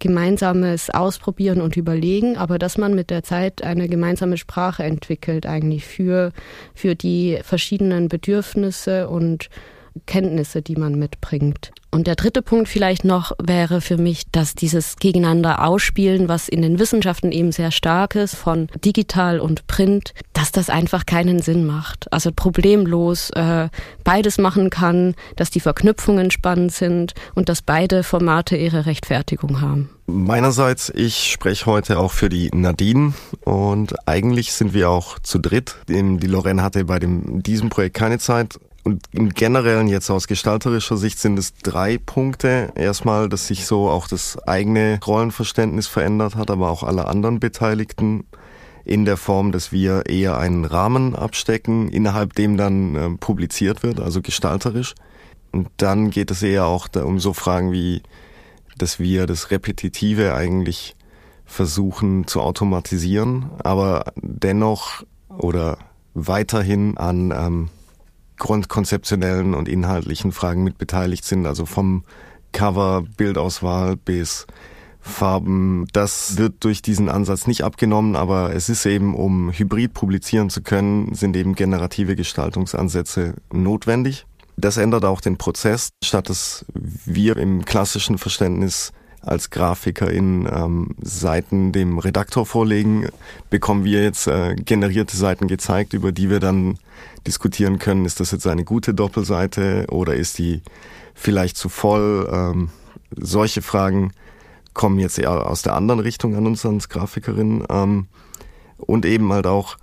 gemeinsames 0.00 0.90
Ausprobieren 0.90 1.60
und 1.60 1.76
Überlegen, 1.76 2.36
aber 2.36 2.58
dass 2.58 2.78
man 2.78 2.96
mit 2.96 3.10
der 3.10 3.22
Zeit 3.22 3.62
eine 3.62 3.88
gemeinsame 3.88 4.38
Sprache 4.38 4.82
entwickelt, 4.82 5.46
eigentlich 5.46 5.84
für, 5.84 6.32
für 6.74 6.96
die 6.96 7.38
verschiedenen 7.44 8.08
Bedürfnisse 8.08 9.08
und 9.08 9.48
Kenntnisse, 10.06 10.62
die 10.62 10.74
man 10.74 10.98
mitbringt. 10.98 11.70
Und 11.90 12.06
der 12.06 12.16
dritte 12.16 12.42
Punkt 12.42 12.68
vielleicht 12.68 13.04
noch 13.04 13.32
wäre 13.42 13.80
für 13.80 13.96
mich, 13.96 14.30
dass 14.30 14.54
dieses 14.54 14.96
Gegeneinander 14.96 15.64
ausspielen, 15.64 16.28
was 16.28 16.48
in 16.48 16.62
den 16.62 16.78
Wissenschaften 16.78 17.32
eben 17.32 17.50
sehr 17.50 17.70
stark 17.70 18.14
ist, 18.14 18.34
von 18.34 18.68
digital 18.84 19.40
und 19.40 19.66
print, 19.66 20.12
dass 20.34 20.52
das 20.52 20.68
einfach 20.68 21.06
keinen 21.06 21.40
Sinn 21.40 21.66
macht. 21.66 22.12
Also 22.12 22.30
problemlos 22.30 23.30
äh, 23.30 23.68
beides 24.04 24.38
machen 24.38 24.68
kann, 24.70 25.14
dass 25.36 25.50
die 25.50 25.60
Verknüpfungen 25.60 26.30
spannend 26.30 26.72
sind 26.72 27.14
und 27.34 27.48
dass 27.48 27.62
beide 27.62 28.02
Formate 28.02 28.56
ihre 28.56 28.84
Rechtfertigung 28.84 29.60
haben. 29.60 29.88
Meinerseits, 30.06 30.90
ich 30.94 31.30
spreche 31.32 31.66
heute 31.66 31.98
auch 31.98 32.12
für 32.12 32.30
die 32.30 32.50
Nadine 32.54 33.12
und 33.44 33.94
eigentlich 34.08 34.52
sind 34.52 34.72
wir 34.72 34.88
auch 34.88 35.18
zu 35.18 35.38
dritt. 35.38 35.76
Die 35.88 36.26
Lorraine 36.26 36.62
hatte 36.62 36.86
bei 36.86 36.98
dem, 36.98 37.42
diesem 37.42 37.68
Projekt 37.68 37.96
keine 37.96 38.18
Zeit, 38.18 38.58
und 38.88 39.02
im 39.12 39.28
Generellen 39.34 39.86
jetzt 39.86 40.08
aus 40.08 40.28
gestalterischer 40.28 40.96
Sicht 40.96 41.18
sind 41.18 41.38
es 41.38 41.52
drei 41.52 41.98
Punkte. 41.98 42.72
Erstmal, 42.74 43.28
dass 43.28 43.46
sich 43.46 43.66
so 43.66 43.90
auch 43.90 44.08
das 44.08 44.38
eigene 44.48 44.98
Rollenverständnis 45.06 45.86
verändert 45.86 46.36
hat, 46.36 46.50
aber 46.50 46.70
auch 46.70 46.82
alle 46.82 47.06
anderen 47.06 47.38
Beteiligten 47.38 48.24
in 48.86 49.04
der 49.04 49.18
Form, 49.18 49.52
dass 49.52 49.72
wir 49.72 50.06
eher 50.06 50.38
einen 50.38 50.64
Rahmen 50.64 51.14
abstecken, 51.14 51.90
innerhalb 51.90 52.32
dem 52.32 52.56
dann 52.56 52.94
äh, 52.94 53.10
publiziert 53.18 53.82
wird, 53.82 54.00
also 54.00 54.22
gestalterisch. 54.22 54.94
Und 55.52 55.68
dann 55.76 56.08
geht 56.08 56.30
es 56.30 56.42
eher 56.42 56.64
auch 56.64 56.88
um 56.94 57.20
so 57.20 57.34
Fragen 57.34 57.72
wie, 57.72 58.00
dass 58.78 58.98
wir 58.98 59.26
das 59.26 59.50
Repetitive 59.50 60.34
eigentlich 60.34 60.96
versuchen 61.44 62.26
zu 62.26 62.40
automatisieren, 62.40 63.50
aber 63.62 64.14
dennoch 64.16 65.04
oder 65.28 65.76
weiterhin 66.14 66.96
an 66.96 67.34
ähm, 67.36 67.68
grundkonzeptionellen 68.38 69.54
und 69.54 69.68
inhaltlichen 69.68 70.32
Fragen 70.32 70.64
mit 70.64 70.78
beteiligt 70.78 71.24
sind, 71.24 71.46
also 71.46 71.66
vom 71.66 72.04
Cover, 72.52 73.04
Bildauswahl 73.16 73.96
bis 73.96 74.46
Farben. 75.00 75.86
Das 75.92 76.36
wird 76.36 76.64
durch 76.64 76.82
diesen 76.82 77.08
Ansatz 77.08 77.46
nicht 77.46 77.62
abgenommen, 77.62 78.16
aber 78.16 78.54
es 78.54 78.68
ist 78.68 78.84
eben, 78.86 79.14
um 79.14 79.50
hybrid 79.52 79.94
publizieren 79.94 80.50
zu 80.50 80.62
können, 80.62 81.14
sind 81.14 81.36
eben 81.36 81.54
generative 81.54 82.16
Gestaltungsansätze 82.16 83.34
notwendig. 83.52 84.26
Das 84.56 84.76
ändert 84.76 85.04
auch 85.04 85.20
den 85.20 85.38
Prozess, 85.38 85.90
statt 86.02 86.28
dass 86.28 86.64
wir 86.74 87.36
im 87.36 87.64
klassischen 87.64 88.18
Verständnis 88.18 88.92
als 89.22 89.50
Grafikerin 89.50 90.48
ähm, 90.50 90.94
Seiten 91.00 91.72
dem 91.72 91.98
Redaktor 91.98 92.46
vorlegen, 92.46 93.08
bekommen 93.50 93.84
wir 93.84 94.02
jetzt 94.02 94.26
äh, 94.26 94.54
generierte 94.54 95.16
Seiten 95.16 95.48
gezeigt, 95.48 95.92
über 95.92 96.12
die 96.12 96.30
wir 96.30 96.40
dann 96.40 96.78
diskutieren 97.26 97.78
können, 97.78 98.04
ist 98.04 98.20
das 98.20 98.30
jetzt 98.30 98.46
eine 98.46 98.64
gute 98.64 98.94
Doppelseite 98.94 99.86
oder 99.90 100.14
ist 100.14 100.38
die 100.38 100.62
vielleicht 101.14 101.56
zu 101.56 101.68
voll? 101.68 102.28
Ähm, 102.32 102.70
solche 103.16 103.62
Fragen 103.62 104.12
kommen 104.72 104.98
jetzt 104.98 105.18
eher 105.18 105.48
aus 105.48 105.62
der 105.62 105.74
anderen 105.74 106.00
Richtung 106.00 106.36
an 106.36 106.46
uns 106.46 106.64
als 106.64 106.88
Grafikerin. 106.88 107.64
Ähm, 107.68 108.06
und 108.78 109.04
eben 109.04 109.32
halt 109.32 109.46
auch 109.46 109.76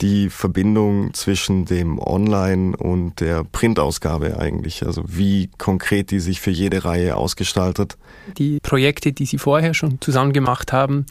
die 0.00 0.30
Verbindung 0.30 1.12
zwischen 1.14 1.64
dem 1.64 1.98
Online 1.98 2.76
und 2.76 3.20
der 3.20 3.44
Printausgabe 3.44 4.38
eigentlich? 4.38 4.84
Also 4.84 5.02
wie 5.06 5.50
konkret 5.58 6.10
die 6.10 6.20
sich 6.20 6.40
für 6.40 6.50
jede 6.50 6.84
Reihe 6.84 7.16
ausgestaltet? 7.16 7.96
Die 8.36 8.58
Projekte, 8.60 9.12
die 9.12 9.26
Sie 9.26 9.38
vorher 9.38 9.74
schon 9.74 10.00
zusammen 10.00 10.32
gemacht 10.32 10.72
haben, 10.72 11.06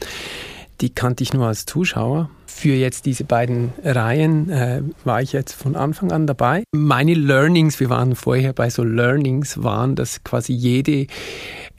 die 0.80 0.90
kannte 0.90 1.22
ich 1.24 1.32
nur 1.32 1.46
als 1.46 1.66
Zuschauer. 1.66 2.30
Für 2.46 2.74
jetzt 2.74 3.06
diese 3.06 3.24
beiden 3.24 3.72
Reihen 3.82 4.48
äh, 4.50 4.82
war 5.04 5.22
ich 5.22 5.32
jetzt 5.32 5.52
von 5.52 5.76
Anfang 5.76 6.12
an 6.12 6.26
dabei. 6.26 6.64
Meine 6.72 7.14
Learnings, 7.14 7.80
wir 7.80 7.90
waren 7.90 8.14
vorher 8.14 8.52
bei 8.52 8.70
so 8.70 8.84
Learnings, 8.84 9.62
waren, 9.62 9.96
dass 9.96 10.22
quasi 10.24 10.52
jede 10.52 11.06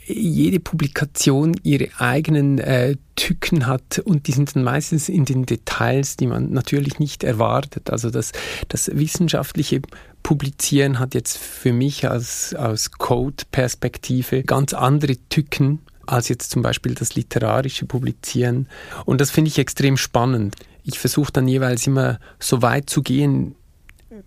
jede 0.10 0.60
Publikation 0.60 1.56
ihre 1.64 1.90
eigenen 1.98 2.58
äh, 2.60 2.96
Tücken 3.16 3.68
hat 3.68 4.00
und 4.00 4.28
die 4.28 4.32
sind 4.32 4.56
dann 4.56 4.64
meistens 4.64 5.10
in 5.10 5.26
den 5.26 5.46
Details, 5.46 6.18
die 6.18 6.28
man 6.28 6.52
natürlich 6.52 7.00
nicht 7.00 7.24
erwartet. 7.24 7.90
Also 7.90 8.10
das, 8.10 8.32
das 8.70 8.90
wissenschaftliche 8.94 9.82
Publizieren 10.24 11.00
hat 11.00 11.14
jetzt 11.14 11.38
für 11.38 11.74
mich 11.74 12.10
als, 12.10 12.54
aus 12.56 12.92
Code-Perspektive 12.92 14.44
ganz 14.44 14.74
andere 14.74 15.16
Tücken 15.30 15.80
als 16.06 16.28
jetzt 16.28 16.50
zum 16.52 16.62
Beispiel 16.62 16.96
das 16.96 17.16
literarische 17.16 17.86
Publizieren. 17.86 18.68
Und 19.06 19.22
das 19.22 19.32
finde 19.32 19.50
ich 19.50 19.60
extrem 19.60 19.96
spannend. 19.96 20.56
Ich 20.84 20.98
versuche 20.98 21.32
dann 21.32 21.48
jeweils 21.48 21.86
immer 21.86 22.20
so 22.40 22.62
weit 22.62 22.90
zu 22.90 23.04
gehen, 23.04 23.56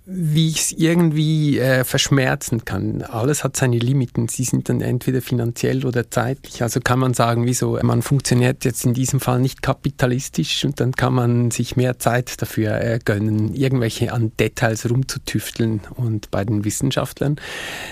wie 0.05 0.49
ich 0.49 0.61
es 0.61 0.73
irgendwie 0.73 1.59
äh, 1.59 1.85
verschmerzen 1.85 2.65
kann. 2.65 3.03
Alles 3.03 3.43
hat 3.43 3.57
seine 3.57 3.79
Limiten. 3.79 4.29
Sie 4.29 4.45
sind 4.45 4.69
dann 4.69 4.81
entweder 4.81 5.21
finanziell 5.23 5.85
oder 5.85 6.11
zeitlich. 6.11 6.63
Also 6.63 6.81
kann 6.81 7.01
man 7.01 7.15
sagen, 7.15 7.47
wieso 7.47 7.79
man 7.83 8.03
funktioniert 8.03 8.65
jetzt 8.65 8.85
in 8.85 8.95
diesem 8.95 9.19
Fall 9.19 9.41
nicht 9.41 9.63
kapitalistisch 9.63 10.65
und 10.65 10.79
dann 10.81 10.93
kann 10.93 11.15
man 11.15 11.51
sich 11.51 11.77
mehr 11.77 11.99
Zeit 11.99 12.41
dafür 12.41 12.81
äh, 12.81 13.01
gönnen, 13.05 13.55
irgendwelche 13.55 14.13
an 14.13 14.33
Details 14.39 14.89
rumzutüfteln. 14.89 15.81
Und 15.97 16.31
bei 16.31 16.45
den 16.45 16.65
Wissenschaftlern 16.65 17.37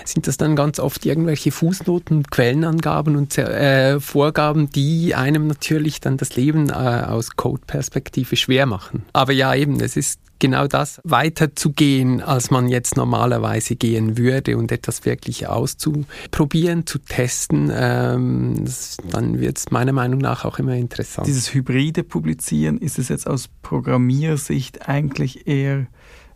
sind 0.05 0.27
das 0.27 0.37
dann 0.37 0.55
ganz 0.55 0.79
oft 0.79 1.05
irgendwelche 1.05 1.51
Fußnoten, 1.51 2.27
Quellenangaben 2.27 3.17
und 3.17 3.37
äh, 3.37 3.99
Vorgaben, 3.99 4.69
die 4.69 5.13
einem 5.13 5.47
natürlich 5.47 5.99
dann 5.99 6.17
das 6.17 6.35
Leben 6.35 6.69
äh, 6.69 6.73
aus 6.73 7.35
Code-Perspektive 7.35 8.35
schwer 8.37 8.65
machen. 8.65 9.03
Aber 9.11 9.33
ja, 9.33 9.53
eben, 9.55 9.79
es 9.81 9.97
ist 9.97 10.19
genau 10.41 10.67
das 10.67 10.99
weiterzugehen, 11.05 12.19
als 12.21 12.51
man 12.51 12.67
jetzt 12.67 12.97
normalerweise 12.97 13.77
gehen 13.77 14.17
würde 14.17 14.57
und 14.57 14.73
etwas 14.73 15.05
wirklich 15.05 15.47
auszuprobieren, 15.47 16.85
zu 16.85 16.99
testen, 16.99 17.71
ähm, 17.73 18.65
das, 18.65 18.97
dann 19.09 19.39
wird 19.39 19.59
es 19.59 19.71
meiner 19.71 19.93
Meinung 19.93 20.19
nach 20.19 20.43
auch 20.43 20.59
immer 20.59 20.75
interessant. 20.75 21.27
Dieses 21.27 21.53
hybride 21.53 22.03
Publizieren, 22.03 22.79
ist 22.79 22.99
es 22.99 23.07
jetzt 23.07 23.27
aus 23.27 23.47
Programmiersicht 23.61 24.89
eigentlich 24.89 25.47
eher 25.47 25.87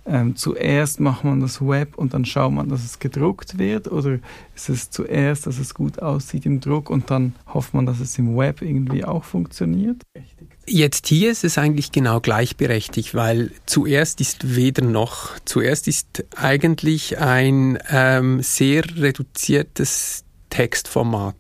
ähm, 0.08 0.36
zuerst 0.36 1.00
macht 1.00 1.24
man 1.24 1.40
das 1.40 1.62
Web 1.62 1.98
und 1.98 2.14
dann 2.14 2.26
schaut 2.26 2.54
man, 2.54 2.70
dass 2.70 2.86
es 2.86 3.00
gedruckt 3.00 3.58
wird? 3.58 3.92
Oder 3.92 4.20
ist 4.56 4.70
es 4.70 4.92
zuerst, 4.92 5.48
dass 5.48 5.58
es 5.58 5.74
gut 5.74 6.00
aussieht 6.00 6.46
im 6.46 6.60
Druck 6.60 6.92
und 6.92 7.10
dann 7.10 7.34
hofft 7.52 7.74
man, 7.74 7.88
dass 7.88 8.00
es 8.00 8.18
im 8.20 8.38
Web 8.38 8.62
irgendwie 8.62 9.04
auch 9.04 9.24
funktioniert? 9.24 10.04
Jetzt 10.68 11.08
hier 11.08 11.32
ist 11.32 11.44
es 11.44 11.58
eigentlich 11.58 11.92
genau 11.92 12.20
gleichberechtigt, 12.20 13.14
weil 13.14 13.52
zuerst 13.66 14.20
ist 14.20 14.56
weder 14.56 14.84
noch. 14.84 15.32
Zuerst 15.46 15.88
ist 15.88 16.26
eigentlich 16.36 17.20
ein 17.20 17.78
ähm, 17.90 18.42
sehr 18.42 18.84
reduziertes 18.98 20.24
Textformat 20.50 21.36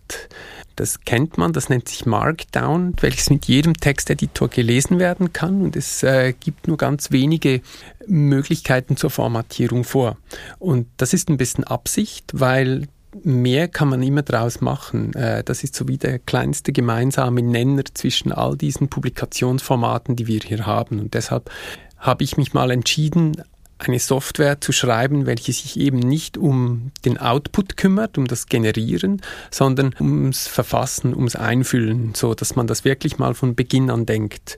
das 0.75 1.01
kennt 1.01 1.37
man, 1.37 1.53
das 1.53 1.69
nennt 1.69 1.87
sich 1.87 2.05
Markdown, 2.05 2.93
welches 2.99 3.29
mit 3.29 3.45
jedem 3.45 3.75
Texteditor 3.75 4.49
gelesen 4.49 4.99
werden 4.99 5.31
kann 5.31 5.61
und 5.61 5.75
es 5.75 6.03
äh, 6.03 6.33
gibt 6.37 6.67
nur 6.67 6.77
ganz 6.77 7.11
wenige 7.11 7.61
Möglichkeiten 8.07 8.97
zur 8.97 9.09
Formatierung 9.09 9.83
vor. 9.83 10.17
Und 10.59 10.87
das 10.97 11.13
ist 11.13 11.29
ein 11.29 11.37
bisschen 11.37 11.63
Absicht, 11.63 12.31
weil 12.33 12.87
mehr 13.23 13.67
kann 13.67 13.89
man 13.89 14.03
immer 14.03 14.21
draus 14.21 14.61
machen. 14.61 15.13
Äh, 15.13 15.43
das 15.43 15.63
ist 15.63 15.75
so 15.75 15.87
wie 15.87 15.97
der 15.97 16.19
kleinste 16.19 16.71
gemeinsame 16.71 17.41
Nenner 17.41 17.83
zwischen 17.93 18.31
all 18.31 18.57
diesen 18.57 18.89
Publikationsformaten, 18.89 20.15
die 20.15 20.27
wir 20.27 20.39
hier 20.39 20.65
haben. 20.65 20.99
Und 20.99 21.13
deshalb 21.13 21.49
habe 21.97 22.23
ich 22.23 22.37
mich 22.37 22.53
mal 22.53 22.71
entschieden, 22.71 23.41
eine 23.77 23.99
Software 23.99 24.61
zu 24.61 24.71
schreiben, 24.71 25.25
welche 25.25 25.51
sich 25.51 25.77
eben 25.77 25.99
nicht 25.99 26.37
um 26.37 26.91
den 27.03 27.17
Output 27.17 27.75
kümmert, 27.75 28.17
um 28.17 28.25
das 28.25 28.47
Generieren, 28.47 29.21
sondern 29.51 29.93
ums 29.99 30.47
Verfassen, 30.47 31.13
ums 31.13 31.35
Einfüllen, 31.35 32.13
so 32.15 32.33
dass 32.33 32.55
man 32.55 32.67
das 32.67 32.85
wirklich 32.85 33.17
mal 33.17 33.33
von 33.33 33.55
Beginn 33.55 33.89
an 33.89 34.05
denkt 34.05 34.57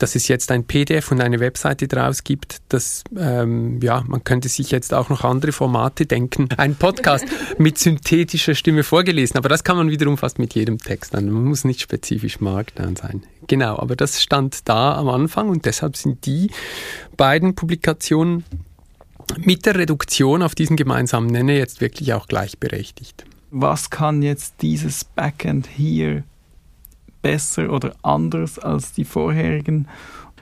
dass 0.00 0.14
es 0.14 0.28
jetzt 0.28 0.50
ein 0.50 0.64
PDF 0.64 1.12
und 1.12 1.20
eine 1.20 1.40
Webseite 1.40 1.86
draus 1.86 2.24
gibt, 2.24 2.56
dass 2.70 3.04
ähm, 3.16 3.80
ja, 3.82 4.02
man 4.06 4.24
könnte 4.24 4.48
sich 4.48 4.70
jetzt 4.70 4.94
auch 4.94 5.10
noch 5.10 5.24
andere 5.24 5.52
Formate 5.52 6.06
denken. 6.06 6.48
Ein 6.56 6.74
Podcast 6.74 7.26
mit 7.58 7.78
synthetischer 7.78 8.54
Stimme 8.54 8.82
vorgelesen, 8.82 9.36
aber 9.36 9.48
das 9.48 9.62
kann 9.62 9.76
man 9.76 9.90
wiederum 9.90 10.16
fast 10.16 10.38
mit 10.38 10.54
jedem 10.54 10.78
Text 10.78 11.14
an. 11.14 11.30
Man 11.30 11.44
muss 11.44 11.64
nicht 11.64 11.80
spezifisch 11.82 12.40
Markdown 12.40 12.96
sein. 12.96 13.22
Genau, 13.46 13.78
aber 13.78 13.94
das 13.94 14.22
stand 14.22 14.68
da 14.68 14.94
am 14.94 15.08
Anfang 15.08 15.48
und 15.50 15.66
deshalb 15.66 15.96
sind 15.96 16.24
die 16.24 16.50
beiden 17.16 17.54
Publikationen 17.54 18.44
mit 19.38 19.66
der 19.66 19.76
Reduktion 19.76 20.42
auf 20.42 20.54
diesen 20.54 20.76
gemeinsamen 20.76 21.28
Nenner 21.28 21.52
jetzt 21.52 21.80
wirklich 21.80 22.14
auch 22.14 22.26
gleichberechtigt. 22.26 23.24
Was 23.50 23.90
kann 23.90 24.22
jetzt 24.22 24.54
dieses 24.62 25.04
Backend 25.04 25.66
hier 25.66 26.24
besser 27.22 27.70
oder 27.70 27.94
anders 28.02 28.58
als 28.58 28.92
die 28.92 29.04
vorherigen? 29.04 29.86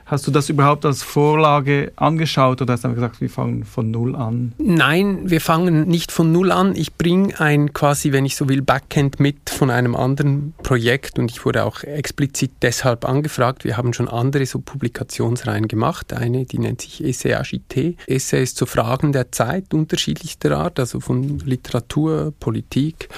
Hast 0.09 0.25
du 0.25 0.31
das 0.31 0.49
überhaupt 0.49 0.85
als 0.87 1.03
Vorlage 1.03 1.91
angeschaut 1.95 2.63
oder 2.63 2.73
hast 2.73 2.83
du 2.83 2.87
einfach 2.87 2.99
gesagt, 2.99 3.21
wir 3.21 3.29
fangen 3.29 3.63
von 3.63 3.91
Null 3.91 4.15
an? 4.15 4.53
Nein, 4.57 5.29
wir 5.29 5.39
fangen 5.39 5.87
nicht 5.87 6.11
von 6.11 6.31
Null 6.31 6.51
an. 6.51 6.75
Ich 6.75 6.95
bringe 6.95 7.39
ein 7.39 7.73
quasi, 7.73 8.11
wenn 8.11 8.25
ich 8.25 8.35
so 8.35 8.49
will, 8.49 8.63
Backend 8.63 9.19
mit 9.19 9.51
von 9.51 9.69
einem 9.69 9.95
anderen 9.95 10.55
Projekt 10.63 11.19
und 11.19 11.29
ich 11.29 11.45
wurde 11.45 11.63
auch 11.63 11.83
explizit 11.83 12.49
deshalb 12.63 13.07
angefragt. 13.07 13.65
Wir 13.65 13.77
haben 13.77 13.93
schon 13.93 14.07
andere 14.07 14.47
so 14.47 14.57
Publikationsreihen 14.57 15.67
gemacht. 15.67 16.11
Eine, 16.11 16.45
die 16.45 16.57
nennt 16.57 16.81
sich 16.81 17.03
Essay 17.03 17.35
Agité. 17.35 17.95
Essay 18.07 18.41
ist 18.41 18.57
zu 18.57 18.65
Fragen 18.65 19.11
der 19.11 19.31
Zeit 19.31 19.75
unterschiedlichster 19.75 20.57
Art, 20.57 20.79
also 20.79 21.01
von 21.01 21.37
Literatur, 21.37 22.33
Politik 22.39 23.09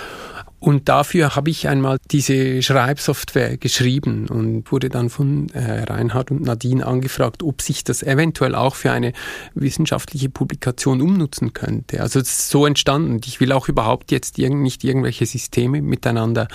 und 0.62 0.90
dafür 0.90 1.36
habe 1.36 1.50
ich 1.50 1.68
einmal 1.68 1.98
diese 2.12 2.62
Schreibsoftware 2.62 3.58
geschrieben 3.58 4.28
und 4.28 4.72
wurde 4.72 4.90
dann 4.90 5.10
von 5.10 5.50
äh, 5.50 5.86
Reinhard 5.86 6.30
und 6.30 6.44
Nadine 6.44 6.86
angefragt, 6.86 7.42
ob 7.42 7.64
sich 7.64 7.84
das 7.84 8.04
eventuell 8.04 8.54
auch 8.54 8.76
für 8.76 8.92
eine 8.92 9.14
wissenschaftliche 9.56 10.30
Publikation 10.30 11.02
umnutzen 11.02 11.54
könnte. 11.54 12.00
Also 12.00 12.20
es 12.20 12.30
ist 12.30 12.50
so 12.52 12.68
entstanden. 12.68 13.22
Ich 13.26 13.40
will 13.40 13.54
auch 13.54 13.70
überhaupt 13.70 14.12
jetzt 14.12 14.38
irg 14.38 14.54
nicht 14.54 14.84
irgendwelche 14.84 15.26
Systeme 15.26 15.82
miteinander 15.82 16.48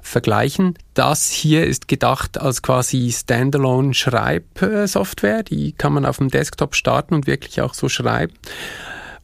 vergleichen. 0.00 0.78
Das 0.94 1.28
hier 1.28 1.66
ist 1.66 1.86
gedacht 1.86 2.40
als 2.40 2.62
quasi 2.62 3.12
Standalone 3.12 3.92
Schreibsoftware. 3.92 5.42
Die 5.42 5.72
kann 5.72 5.92
man 5.92 6.06
auf 6.06 6.16
dem 6.16 6.30
Desktop 6.30 6.74
starten 6.74 7.12
und 7.12 7.26
wirklich 7.26 7.60
auch 7.60 7.74
so 7.74 7.90
schreiben. 7.90 8.32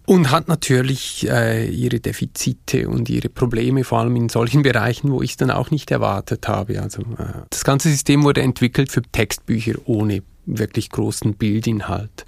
Und 0.07 0.31
hat 0.31 0.47
natürlich 0.47 1.29
äh, 1.29 1.69
ihre 1.69 1.99
Defizite 1.99 2.89
und 2.89 3.11
ihre 3.11 3.29
Probleme, 3.29 3.83
vor 3.83 3.99
allem 3.99 4.17
in 4.17 4.29
solchen 4.29 4.63
Bereichen, 4.65 5.11
wo 5.11 5.21
ich 5.21 5.31
es 5.31 5.37
dann 5.37 5.51
auch 5.51 5.71
nicht 5.71 5.91
erwartet 5.91 6.49
habe. 6.49 6.81
Also 6.81 7.03
äh, 7.03 7.43
das 7.51 7.65
ganze 7.65 7.91
System 7.91 8.23
wurde 8.23 8.43
entwickelt 8.43 8.91
für 8.91 9.03
Textbücher 9.03 9.75
ohne 9.85 10.23
wirklich 10.47 10.91
großen 10.91 11.35
Bildinhalt. 11.35 12.25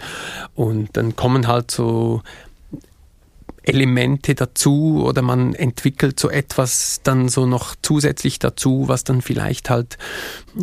Und 0.55 0.97
dann 0.97 1.15
kommen 1.15 1.47
halt 1.47 1.71
so 1.71 2.23
Elemente 3.63 4.35
dazu 4.35 5.05
oder 5.05 5.23
man 5.23 5.55
entwickelt 5.55 6.19
so 6.19 6.31
etwas 6.31 7.01
dann 7.05 7.29
so 7.29 7.47
noch 7.47 7.77
zusätzlich 7.83 8.39
dazu, 8.39 8.85
was 8.89 9.05
dann 9.05 9.21
vielleicht 9.23 9.71
halt 9.71 9.99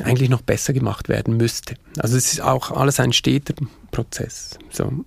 eigentlich 0.04 0.30
noch 0.30 0.42
besser 0.42 0.74
gemacht 0.74 1.08
werden 1.08 1.38
müsste. 1.38 1.76
Also 1.98 2.18
es 2.18 2.34
ist 2.34 2.42
auch 2.42 2.72
alles 2.72 3.00
ein 3.00 3.14
steter 3.14 3.54
Prozess. 3.92 4.58
So. 4.72 5.06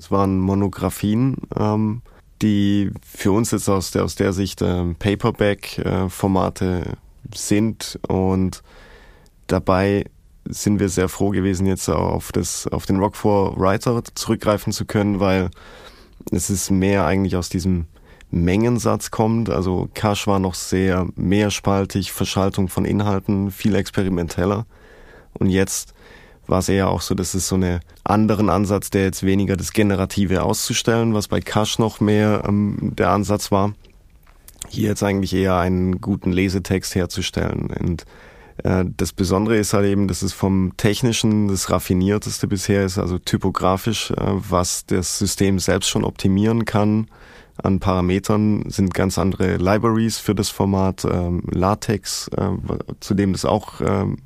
Es 0.00 0.10
waren 0.10 0.38
Monographien, 0.38 1.36
ähm, 1.58 2.00
die 2.40 2.90
für 3.04 3.32
uns 3.32 3.50
jetzt 3.50 3.68
aus 3.68 3.90
der, 3.90 4.04
aus 4.04 4.14
der 4.14 4.32
Sicht 4.32 4.62
äh, 4.62 4.94
Paperback-Formate 4.98 6.96
sind 7.34 7.98
und 8.08 8.62
dabei 9.46 10.06
sind 10.48 10.80
wir 10.80 10.88
sehr 10.88 11.10
froh 11.10 11.28
gewesen, 11.28 11.66
jetzt 11.66 11.90
auf, 11.90 12.32
das, 12.32 12.66
auf 12.66 12.86
den 12.86 12.96
Rock 12.96 13.14
for 13.14 13.60
Writer 13.60 14.02
zurückgreifen 14.14 14.72
zu 14.72 14.86
können, 14.86 15.20
weil 15.20 15.50
es 16.32 16.48
ist 16.48 16.70
mehr 16.70 17.04
eigentlich 17.04 17.36
aus 17.36 17.50
diesem 17.50 17.84
Mengensatz 18.30 19.10
kommt. 19.10 19.50
Also 19.50 19.90
Cash 19.92 20.26
war 20.26 20.38
noch 20.38 20.54
sehr 20.54 21.08
mehrspaltig, 21.14 22.10
Verschaltung 22.10 22.68
von 22.68 22.86
Inhalten, 22.86 23.50
viel 23.50 23.74
experimenteller. 23.74 24.64
Und 25.34 25.50
jetzt 25.50 25.92
war 26.50 26.58
es 26.58 26.68
eher 26.68 26.88
auch 26.88 27.00
so, 27.00 27.14
dass 27.14 27.34
es 27.34 27.48
so 27.48 27.54
einen 27.54 27.80
anderen 28.04 28.50
Ansatz, 28.50 28.90
der 28.90 29.04
jetzt 29.04 29.24
weniger 29.24 29.56
das 29.56 29.72
Generative 29.72 30.42
auszustellen, 30.42 31.14
was 31.14 31.28
bei 31.28 31.40
Kasch 31.40 31.78
noch 31.78 32.00
mehr 32.00 32.42
ähm, 32.46 32.92
der 32.96 33.10
Ansatz 33.10 33.50
war, 33.52 33.72
hier 34.68 34.88
jetzt 34.88 35.02
eigentlich 35.02 35.32
eher 35.32 35.56
einen 35.56 36.00
guten 36.00 36.32
Lesetext 36.32 36.94
herzustellen. 36.94 37.70
Und 37.80 38.04
äh, 38.64 38.84
das 38.96 39.12
Besondere 39.12 39.56
ist 39.56 39.72
halt 39.72 39.86
eben, 39.86 40.08
dass 40.08 40.22
es 40.22 40.32
vom 40.32 40.72
Technischen 40.76 41.48
das 41.48 41.70
Raffinierteste 41.70 42.48
bisher 42.48 42.84
ist, 42.84 42.98
also 42.98 43.18
typografisch, 43.18 44.10
äh, 44.10 44.16
was 44.18 44.84
das 44.86 45.18
System 45.18 45.60
selbst 45.60 45.88
schon 45.88 46.04
optimieren 46.04 46.64
kann 46.64 47.06
an 47.64 47.80
Parametern 47.80 48.70
sind 48.70 48.94
ganz 48.94 49.18
andere 49.18 49.56
Libraries 49.56 50.18
für 50.18 50.34
das 50.34 50.48
Format, 50.48 51.04
ähm, 51.04 51.42
LaTeX, 51.50 52.28
äh, 52.28 52.50
zu 53.00 53.14
dem 53.14 53.32
das 53.32 53.44
auch 53.44 53.80
ähm, 53.80 54.18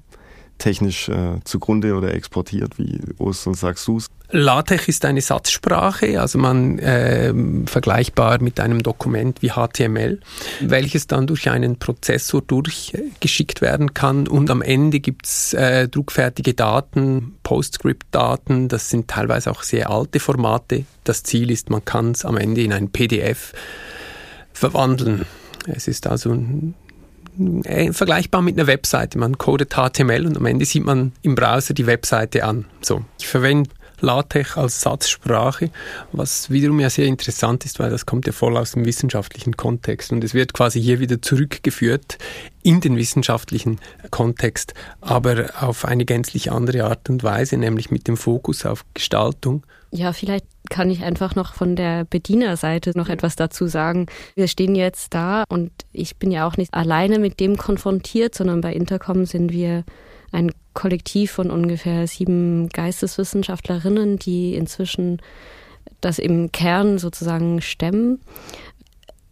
technisch 0.58 1.08
äh, 1.08 1.40
zugrunde 1.44 1.94
oder 1.94 2.14
exportiert, 2.14 2.78
wie 2.78 3.00
Ost 3.18 3.46
und 3.46 3.54
sagst 3.54 3.86
du's? 3.88 4.08
LaTeX 4.30 4.88
ist 4.88 5.04
eine 5.04 5.20
Satzsprache, 5.20 6.20
also 6.20 6.38
man 6.38 6.78
äh, 6.78 7.32
vergleichbar 7.66 8.40
mit 8.40 8.58
einem 8.58 8.82
Dokument 8.82 9.42
wie 9.42 9.50
HTML, 9.50 10.20
welches 10.60 11.06
dann 11.06 11.26
durch 11.26 11.50
einen 11.50 11.78
Prozessor 11.78 12.42
durchgeschickt 12.42 13.60
werden 13.60 13.94
kann 13.94 14.26
und 14.26 14.50
am 14.50 14.62
Ende 14.62 15.00
gibt's 15.00 15.52
äh, 15.52 15.88
druckfertige 15.88 16.54
Daten, 16.54 17.36
PostScript-Daten, 17.42 18.68
das 18.68 18.90
sind 18.90 19.08
teilweise 19.08 19.50
auch 19.50 19.62
sehr 19.62 19.90
alte 19.90 20.18
Formate. 20.18 20.84
Das 21.04 21.22
Ziel 21.22 21.50
ist, 21.50 21.70
man 21.70 21.84
kann 21.84 22.12
es 22.12 22.24
am 22.24 22.36
Ende 22.36 22.62
in 22.62 22.72
ein 22.72 22.90
PDF 22.90 23.52
verwandeln. 24.52 25.26
Es 25.66 25.88
ist 25.88 26.06
also 26.06 26.32
ein 26.32 26.74
äh, 27.64 27.92
vergleichbar 27.92 28.42
mit 28.42 28.58
einer 28.58 28.66
Webseite. 28.66 29.18
Man 29.18 29.38
codet 29.38 29.74
HTML 29.74 30.26
und 30.26 30.36
am 30.36 30.46
Ende 30.46 30.64
sieht 30.64 30.84
man 30.84 31.12
im 31.22 31.34
Browser 31.34 31.74
die 31.74 31.86
Webseite 31.86 32.44
an. 32.44 32.66
So, 32.80 33.04
ich 33.18 33.26
verwende 33.26 33.70
LaTeX 34.00 34.56
als 34.56 34.80
Satzsprache, 34.80 35.70
was 36.12 36.50
wiederum 36.50 36.80
ja 36.80 36.90
sehr 36.90 37.06
interessant 37.06 37.64
ist, 37.64 37.78
weil 37.78 37.90
das 37.90 38.06
kommt 38.06 38.26
ja 38.26 38.32
voll 38.32 38.56
aus 38.56 38.72
dem 38.72 38.84
wissenschaftlichen 38.84 39.56
Kontext 39.56 40.12
und 40.12 40.22
es 40.22 40.34
wird 40.34 40.52
quasi 40.52 40.80
hier 40.80 41.00
wieder 41.00 41.22
zurückgeführt 41.22 42.18
in 42.62 42.80
den 42.80 42.96
wissenschaftlichen 42.96 43.80
Kontext, 44.10 44.74
aber 45.00 45.50
auf 45.60 45.84
eine 45.84 46.04
gänzlich 46.04 46.52
andere 46.52 46.84
Art 46.84 47.08
und 47.08 47.22
Weise, 47.22 47.56
nämlich 47.56 47.90
mit 47.90 48.08
dem 48.08 48.16
Fokus 48.16 48.66
auf 48.66 48.84
Gestaltung. 48.94 49.64
Ja, 49.90 50.12
vielleicht 50.12 50.46
kann 50.70 50.90
ich 50.90 51.02
einfach 51.02 51.34
noch 51.34 51.54
von 51.54 51.76
der 51.76 52.04
Bedienerseite 52.04 52.92
noch 52.96 53.08
etwas 53.08 53.36
dazu 53.36 53.66
sagen. 53.66 54.06
Wir 54.34 54.48
stehen 54.48 54.74
jetzt 54.74 55.12
da 55.14 55.44
und 55.48 55.70
ich 55.92 56.16
bin 56.16 56.30
ja 56.30 56.46
auch 56.46 56.56
nicht 56.56 56.72
alleine 56.72 57.18
mit 57.18 57.38
dem 57.40 57.56
konfrontiert, 57.56 58.34
sondern 58.34 58.60
bei 58.60 58.72
Intercom 58.72 59.26
sind 59.26 59.52
wir 59.52 59.84
ein 60.32 60.52
Kollektiv 60.72 61.32
von 61.32 61.50
ungefähr 61.50 62.06
sieben 62.06 62.68
Geisteswissenschaftlerinnen, 62.70 64.18
die 64.18 64.54
inzwischen 64.54 65.20
das 66.00 66.18
im 66.18 66.50
Kern 66.50 66.98
sozusagen 66.98 67.60
stemmen. 67.60 68.20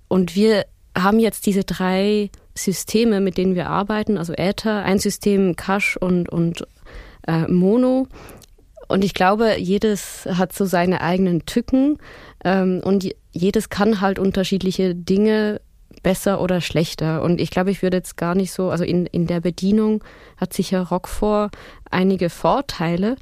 Und 0.09 0.37
wir 0.37 0.67
haben 0.97 1.19
jetzt 1.19 1.47
diese 1.47 1.65
drei 1.65 2.31
Systeme, 2.55 3.21
mit 3.21 3.39
denen 3.39 3.55
wir 3.55 3.69
arbeiten, 3.71 4.19
also 4.19 4.35
Äther, 4.35 4.85
ein 4.85 4.99
System 4.99 5.57
Cache 5.57 5.99
und, 5.99 6.29
und 6.29 6.67
äh, 7.27 7.47
Mono. 7.49 8.07
Und 8.93 9.05
ich 9.05 9.15
glaube, 9.15 9.57
jedes 9.59 10.29
hat 10.31 10.53
so 10.53 10.67
seine 10.67 11.01
eigenen 11.01 11.47
Tücken 11.47 11.97
ähm, 12.45 12.83
und 12.85 13.09
jedes 13.33 13.71
kann 13.71 14.03
halt 14.03 14.19
unterschiedliche 14.19 14.95
Dinge 14.95 15.63
besser 16.03 16.43
oder 16.43 16.61
schlechter. 16.61 17.23
Und 17.23 17.41
ich 17.41 17.51
glaube, 17.51 17.71
ich 17.71 17.83
würde 17.83 17.97
jetzt 17.97 18.19
gar 18.19 18.35
nicht 18.35 18.53
so, 18.53 18.69
also 18.69 18.85
in, 18.85 19.07
in 19.07 19.27
der 19.27 19.41
Bedienung 19.41 20.05
hat 20.37 20.53
sicher 20.53 20.83
Rockfor 20.83 21.51
einige 21.91 22.29
Vorteile. 22.29 23.17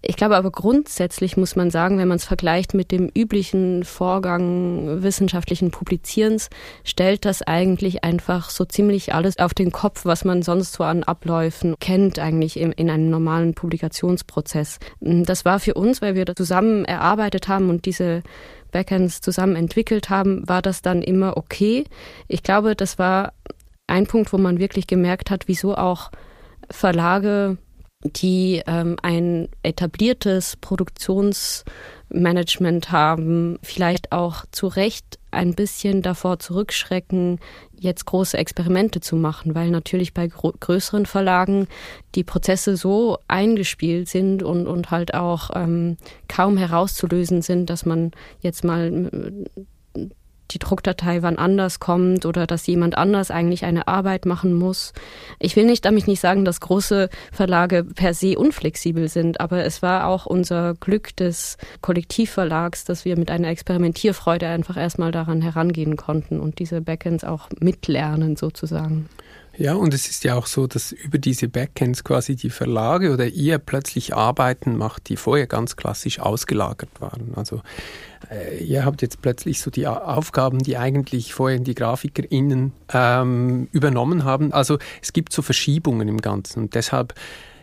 Ich 0.00 0.16
glaube 0.16 0.36
aber 0.36 0.52
grundsätzlich 0.52 1.36
muss 1.36 1.56
man 1.56 1.70
sagen, 1.70 1.98
wenn 1.98 2.06
man 2.06 2.18
es 2.18 2.24
vergleicht 2.24 2.72
mit 2.72 2.92
dem 2.92 3.10
üblichen 3.16 3.82
Vorgang 3.82 5.02
wissenschaftlichen 5.02 5.72
Publizierens, 5.72 6.50
stellt 6.84 7.24
das 7.24 7.42
eigentlich 7.42 8.04
einfach 8.04 8.50
so 8.50 8.64
ziemlich 8.64 9.12
alles 9.12 9.38
auf 9.38 9.54
den 9.54 9.72
Kopf, 9.72 10.04
was 10.04 10.24
man 10.24 10.42
sonst 10.42 10.74
so 10.74 10.84
an 10.84 11.02
Abläufen 11.02 11.74
kennt, 11.80 12.20
eigentlich 12.20 12.60
in, 12.60 12.70
in 12.70 12.90
einem 12.90 13.10
normalen 13.10 13.54
Publikationsprozess. 13.54 14.78
Das 15.00 15.44
war 15.44 15.58
für 15.58 15.74
uns, 15.74 16.00
weil 16.00 16.14
wir 16.14 16.24
das 16.24 16.36
zusammen 16.36 16.84
erarbeitet 16.84 17.48
haben 17.48 17.68
und 17.68 17.84
diese 17.84 18.22
Backends 18.70 19.20
zusammen 19.20 19.56
entwickelt 19.56 20.10
haben, 20.10 20.48
war 20.48 20.62
das 20.62 20.80
dann 20.80 21.02
immer 21.02 21.36
okay. 21.36 21.84
Ich 22.28 22.44
glaube, 22.44 22.76
das 22.76 23.00
war 23.00 23.32
ein 23.88 24.06
Punkt, 24.06 24.32
wo 24.32 24.38
man 24.38 24.60
wirklich 24.60 24.86
gemerkt 24.86 25.30
hat, 25.30 25.48
wieso 25.48 25.74
auch 25.74 26.12
Verlage 26.70 27.56
die 28.04 28.62
ähm, 28.66 28.96
ein 29.02 29.48
etabliertes 29.62 30.56
Produktionsmanagement 30.56 32.90
haben, 32.92 33.58
vielleicht 33.62 34.12
auch 34.12 34.44
zu 34.52 34.68
Recht 34.68 35.18
ein 35.30 35.54
bisschen 35.54 36.00
davor 36.02 36.38
zurückschrecken, 36.38 37.40
jetzt 37.78 38.06
große 38.06 38.38
Experimente 38.38 39.00
zu 39.00 39.16
machen, 39.16 39.56
weil 39.56 39.70
natürlich 39.70 40.14
bei 40.14 40.28
größeren 40.28 41.06
Verlagen 41.06 41.66
die 42.14 42.24
Prozesse 42.24 42.76
so 42.76 43.18
eingespielt 43.26 44.08
sind 44.08 44.44
und, 44.44 44.68
und 44.68 44.90
halt 44.90 45.14
auch 45.14 45.50
ähm, 45.54 45.98
kaum 46.28 46.56
herauszulösen 46.56 47.42
sind, 47.42 47.68
dass 47.68 47.84
man 47.84 48.12
jetzt 48.40 48.64
mal 48.64 49.10
die 50.50 50.58
Druckdatei 50.58 51.22
wann 51.22 51.38
anders 51.38 51.80
kommt 51.80 52.26
oder 52.26 52.46
dass 52.46 52.66
jemand 52.66 52.96
anders 52.96 53.30
eigentlich 53.30 53.64
eine 53.64 53.88
Arbeit 53.88 54.26
machen 54.26 54.54
muss. 54.54 54.92
Ich 55.38 55.56
will 55.56 55.66
nicht 55.66 55.84
damit 55.84 56.06
nicht 56.06 56.20
sagen, 56.20 56.44
dass 56.44 56.60
große 56.60 57.08
Verlage 57.32 57.84
per 57.84 58.14
se 58.14 58.38
unflexibel 58.38 59.08
sind, 59.08 59.40
aber 59.40 59.64
es 59.64 59.82
war 59.82 60.06
auch 60.06 60.26
unser 60.26 60.74
Glück 60.74 61.14
des 61.16 61.56
Kollektivverlags, 61.80 62.84
dass 62.84 63.04
wir 63.04 63.18
mit 63.18 63.30
einer 63.30 63.48
Experimentierfreude 63.48 64.46
einfach 64.48 64.76
erstmal 64.76 65.12
daran 65.12 65.42
herangehen 65.42 65.96
konnten 65.96 66.40
und 66.40 66.58
diese 66.58 66.80
Backends 66.80 67.24
auch 67.24 67.48
mitlernen 67.60 68.36
sozusagen. 68.36 69.08
Ja, 69.58 69.74
und 69.74 69.92
es 69.92 70.08
ist 70.08 70.22
ja 70.22 70.36
auch 70.36 70.46
so, 70.46 70.68
dass 70.68 70.92
über 70.92 71.18
diese 71.18 71.48
Backends 71.48 72.04
quasi 72.04 72.36
die 72.36 72.48
Verlage 72.48 73.12
oder 73.12 73.26
ihr 73.26 73.58
plötzlich 73.58 74.14
Arbeiten 74.14 74.76
macht, 74.76 75.08
die 75.08 75.16
vorher 75.16 75.48
ganz 75.48 75.74
klassisch 75.74 76.20
ausgelagert 76.20 77.00
waren. 77.00 77.32
Also 77.34 77.62
äh, 78.30 78.62
ihr 78.62 78.84
habt 78.84 79.02
jetzt 79.02 79.20
plötzlich 79.20 79.60
so 79.60 79.72
die 79.72 79.88
Aufgaben, 79.88 80.60
die 80.60 80.76
eigentlich 80.76 81.34
vorher 81.34 81.58
die 81.58 81.74
GrafikerInnen 81.74 82.72
ähm, 82.92 83.66
übernommen 83.72 84.22
haben. 84.22 84.52
Also 84.52 84.78
es 85.02 85.12
gibt 85.12 85.32
so 85.32 85.42
Verschiebungen 85.42 86.06
im 86.06 86.20
Ganzen 86.20 86.62
und 86.62 86.76
deshalb 86.76 87.14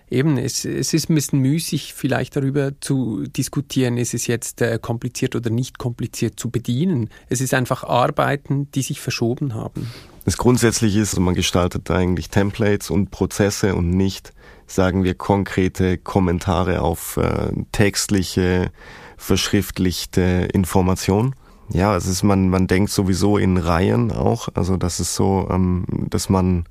eben, 0.09 0.37
es, 0.37 0.65
es 0.65 0.93
ist 0.93 1.09
ein 1.09 1.15
bisschen 1.15 1.39
müßig, 1.39 1.93
vielleicht 1.93 2.35
darüber 2.35 2.73
zu 2.81 3.23
diskutieren, 3.23 3.97
ist 3.97 4.13
es 4.13 4.27
jetzt 4.27 4.61
äh, 4.61 4.79
kompliziert 4.81 5.33
oder 5.33 5.49
nicht 5.49 5.77
kompliziert 5.77 6.41
zu 6.41 6.49
bedienen. 6.49 7.09
Es 7.29 7.39
ist 7.39 7.53
einfach 7.53 7.85
Arbeiten, 7.85 8.69
die 8.71 8.81
sich 8.81 8.99
verschoben 8.99 9.53
haben. 9.53 9.87
Das 10.25 10.37
Grundsätzliche 10.37 10.99
ist, 10.99 11.19
man 11.19 11.35
gestaltet 11.35 11.91
eigentlich 11.91 12.31
Templates 12.31 12.89
und 12.89 13.11
Prozesse 13.11 13.75
und 13.75 13.91
nicht, 13.91 14.33
sagen 14.65 15.03
wir, 15.03 15.13
konkrete 15.13 15.99
Kommentare 15.99 16.81
auf 16.81 17.17
äh, 17.17 17.51
textliche, 17.71 18.71
verschriftlichte 19.17 20.49
Informationen. 20.51 21.35
Ja, 21.69 21.95
es 21.95 22.07
ist, 22.07 22.23
man, 22.23 22.49
man 22.49 22.65
denkt 22.65 22.89
sowieso 22.89 23.37
in 23.37 23.57
Reihen 23.57 24.11
auch. 24.11 24.49
Also 24.55 24.77
das 24.77 24.99
ist 24.99 25.13
so, 25.13 25.47
ähm, 25.51 25.85
dass 26.09 26.27
man 26.27 26.65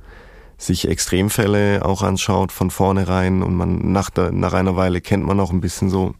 sich 0.58 0.88
Extremfälle 0.88 1.84
auch 1.84 2.02
anschaut 2.02 2.50
von 2.50 2.72
vornherein 2.72 3.40
und 3.44 3.54
man 3.54 3.92
nach, 3.92 4.10
der, 4.10 4.32
nach 4.32 4.52
einer 4.52 4.74
Weile 4.74 5.00
kennt 5.00 5.24
man 5.24 5.38
auch 5.38 5.52
ein 5.52 5.60
bisschen 5.60 5.90
so 5.90 6.14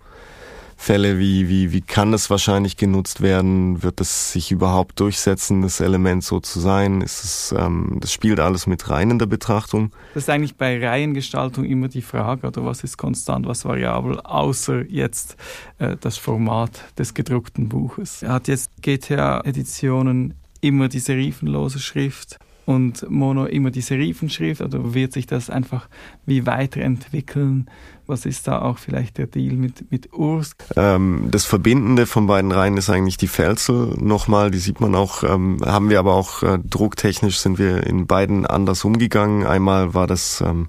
Fälle 0.76 1.18
wie, 1.18 1.48
wie, 1.48 1.72
wie 1.72 1.80
kann 1.80 2.12
es 2.12 2.30
wahrscheinlich 2.30 2.76
genutzt 2.76 3.20
werden? 3.20 3.82
Wird 3.82 4.00
es 4.00 4.32
sich 4.32 4.50
überhaupt 4.50 5.00
durchsetzen, 5.00 5.62
das 5.62 5.80
Element 5.80 6.24
so 6.24 6.40
zu 6.40 6.60
sein? 6.60 7.00
Ist 7.00 7.24
es, 7.24 7.54
ähm, 7.56 7.98
das 8.00 8.12
spielt 8.12 8.40
alles 8.40 8.66
mit 8.66 8.88
rein 8.90 9.10
in 9.10 9.18
der 9.18 9.26
Betrachtung. 9.26 9.92
Das 10.14 10.24
ist 10.24 10.30
eigentlich 10.30 10.56
bei 10.56 10.84
Reihengestaltung 10.84 11.64
immer 11.64 11.88
die 11.88 12.02
Frage, 12.02 12.46
oder 12.46 12.64
was 12.64 12.84
ist 12.84 12.96
konstant, 12.96 13.46
was 13.46 13.64
variabel, 13.64 14.20
außer 14.20 14.84
jetzt 14.86 15.36
äh, 15.78 15.96
das 16.00 16.16
Format 16.16 16.84
des 16.98 17.14
gedruckten 17.14 17.68
Buches. 17.68 18.22
Er 18.22 18.32
hat 18.32 18.48
jetzt 18.48 18.70
GTA-Editionen 18.82 20.34
immer 20.60 20.88
die 20.88 21.00
serifenlose 21.00 21.78
Schrift 21.78 22.38
und 22.66 23.08
Mono 23.10 23.46
immer 23.46 23.70
die 23.70 23.80
Serifenschrift 23.80 24.60
oder 24.60 24.94
wird 24.94 25.12
sich 25.12 25.26
das 25.26 25.50
einfach 25.50 25.88
wie 26.26 26.46
weiterentwickeln? 26.46 27.68
Was 28.06 28.26
ist 28.26 28.46
da 28.46 28.60
auch 28.60 28.78
vielleicht 28.78 29.18
der 29.18 29.26
Deal 29.26 29.54
mit, 29.54 29.90
mit 29.90 30.12
Urs? 30.12 30.56
Ähm, 30.76 31.28
das 31.30 31.44
Verbindende 31.44 32.06
von 32.06 32.26
beiden 32.26 32.52
Reihen 32.52 32.76
ist 32.76 32.90
eigentlich 32.90 33.16
die 33.16 33.28
Felsel 33.28 33.94
nochmal, 33.98 34.50
die 34.50 34.58
sieht 34.58 34.80
man 34.80 34.94
auch, 34.94 35.22
ähm, 35.22 35.58
haben 35.64 35.88
wir 35.88 35.98
aber 35.98 36.14
auch 36.14 36.42
äh, 36.42 36.58
drucktechnisch 36.58 37.38
sind 37.38 37.58
wir 37.58 37.86
in 37.86 38.06
beiden 38.06 38.46
anders 38.46 38.84
umgegangen. 38.84 39.46
Einmal 39.46 39.94
war 39.94 40.06
das 40.06 40.42
ähm, 40.42 40.68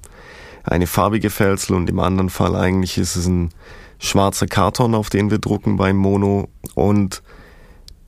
eine 0.63 0.87
farbige 0.87 1.29
Felsel 1.29 1.75
und 1.75 1.89
im 1.89 1.99
anderen 1.99 2.29
Fall 2.29 2.55
eigentlich 2.55 2.97
ist 2.97 3.15
es 3.15 3.27
ein 3.27 3.49
schwarzer 3.99 4.47
Karton, 4.47 4.95
auf 4.95 5.09
den 5.09 5.31
wir 5.31 5.39
drucken 5.39 5.77
beim 5.77 5.97
Mono 5.97 6.49
und 6.73 7.21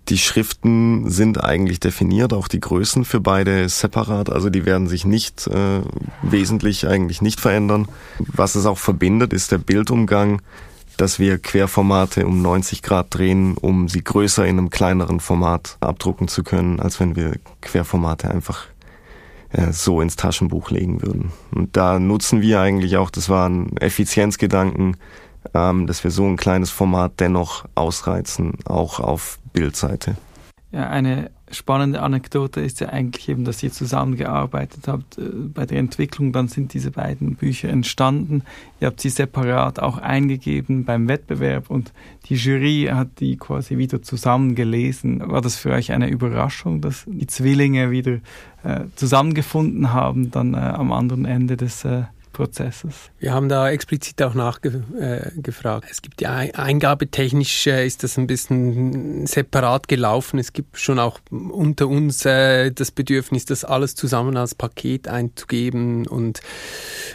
die 0.09 0.17
Schriften 0.17 1.09
sind 1.09 1.43
eigentlich 1.43 1.79
definiert, 1.79 2.33
auch 2.33 2.47
die 2.47 2.59
Größen 2.59 3.03
für 3.03 3.19
beide 3.19 3.67
separat, 3.67 4.29
also 4.29 4.49
die 4.49 4.65
werden 4.65 4.87
sich 4.87 5.05
nicht 5.05 5.47
äh, 5.47 5.81
wesentlich 6.21 6.87
eigentlich 6.87 7.21
nicht 7.21 7.39
verändern. 7.39 7.87
Was 8.19 8.55
es 8.55 8.65
auch 8.65 8.77
verbindet, 8.77 9.33
ist 9.33 9.51
der 9.51 9.57
Bildumgang, 9.57 10.41
dass 10.95 11.19
wir 11.19 11.37
Querformate 11.37 12.25
um 12.25 12.41
90 12.41 12.81
Grad 12.81 13.07
drehen, 13.09 13.55
um 13.55 13.87
sie 13.87 14.03
größer 14.03 14.45
in 14.45 14.57
einem 14.57 14.69
kleineren 14.69 15.19
Format 15.19 15.77
abdrucken 15.79 16.27
zu 16.27 16.43
können, 16.43 16.79
als 16.79 16.99
wenn 16.99 17.15
wir 17.15 17.33
Querformate 17.61 18.31
einfach 18.31 18.65
äh, 19.51 19.71
so 19.71 20.01
ins 20.01 20.15
Taschenbuch 20.15 20.71
legen 20.71 21.01
würden. 21.01 21.31
Und 21.53 21.77
da 21.77 21.99
nutzen 21.99 22.41
wir 22.41 22.61
eigentlich 22.61 22.97
auch, 22.97 23.09
das 23.09 23.29
war 23.29 23.47
ein 23.47 23.77
Effizienzgedanken, 23.77 24.97
ähm, 25.53 25.87
dass 25.87 26.03
wir 26.03 26.11
so 26.11 26.25
ein 26.25 26.37
kleines 26.37 26.69
Format 26.69 27.13
dennoch 27.19 27.65
ausreizen, 27.75 28.53
auch 28.65 28.99
auf 28.99 29.39
Bildseite. 29.53 30.15
Ja, 30.71 30.89
eine 30.89 31.31
spannende 31.49 32.01
Anekdote 32.01 32.59
ist 32.59 32.81
ja 32.81 32.89
eigentlich 32.89 33.29
eben, 33.29 33.45
dass 33.45 33.63
ihr 33.63 33.71
zusammengearbeitet 33.71 34.87
habt 34.87 35.17
äh, 35.17 35.21
bei 35.53 35.65
der 35.65 35.79
Entwicklung. 35.79 36.33
Dann 36.33 36.49
sind 36.49 36.73
diese 36.73 36.91
beiden 36.91 37.35
Bücher 37.35 37.69
entstanden. 37.69 38.43
Ihr 38.81 38.87
habt 38.87 38.99
sie 38.99 39.09
separat 39.09 39.79
auch 39.79 39.97
eingegeben 39.97 40.83
beim 40.83 41.07
Wettbewerb 41.07 41.69
und 41.69 41.93
die 42.25 42.35
Jury 42.35 42.89
hat 42.91 43.19
die 43.19 43.37
quasi 43.37 43.77
wieder 43.77 44.01
zusammengelesen. 44.01 45.31
War 45.31 45.41
das 45.41 45.55
für 45.55 45.71
euch 45.71 45.93
eine 45.93 46.09
Überraschung, 46.09 46.81
dass 46.81 47.05
die 47.07 47.27
Zwillinge 47.27 47.89
wieder 47.91 48.19
äh, 48.63 48.81
zusammengefunden 48.95 49.93
haben, 49.93 50.31
dann 50.31 50.53
äh, 50.53 50.57
am 50.57 50.91
anderen 50.91 51.23
Ende 51.23 51.55
des 51.55 51.85
äh, 51.85 52.03
Prozesses. 52.37 53.09
Wir 53.17 53.33
haben 53.33 53.49
da 53.49 53.67
explizit 53.71 54.21
auch 54.21 54.35
nachgefragt. 54.35 55.85
Äh, 55.85 55.89
es 55.89 56.03
gibt 56.03 56.19
die 56.19 56.27
Eingabetechnisch 56.27 57.65
äh, 57.65 57.87
ist 57.87 58.03
das 58.03 58.19
ein 58.19 58.27
bisschen 58.27 59.25
separat 59.25 59.87
gelaufen. 59.87 60.37
Es 60.37 60.53
gibt 60.53 60.77
schon 60.77 60.99
auch 60.99 61.19
unter 61.31 61.87
uns 61.87 62.25
äh, 62.25 62.71
das 62.71 62.91
Bedürfnis, 62.91 63.45
das 63.45 63.65
alles 63.65 63.95
zusammen 63.95 64.37
als 64.37 64.53
Paket 64.53 65.07
einzugeben 65.07 66.05
und 66.05 66.41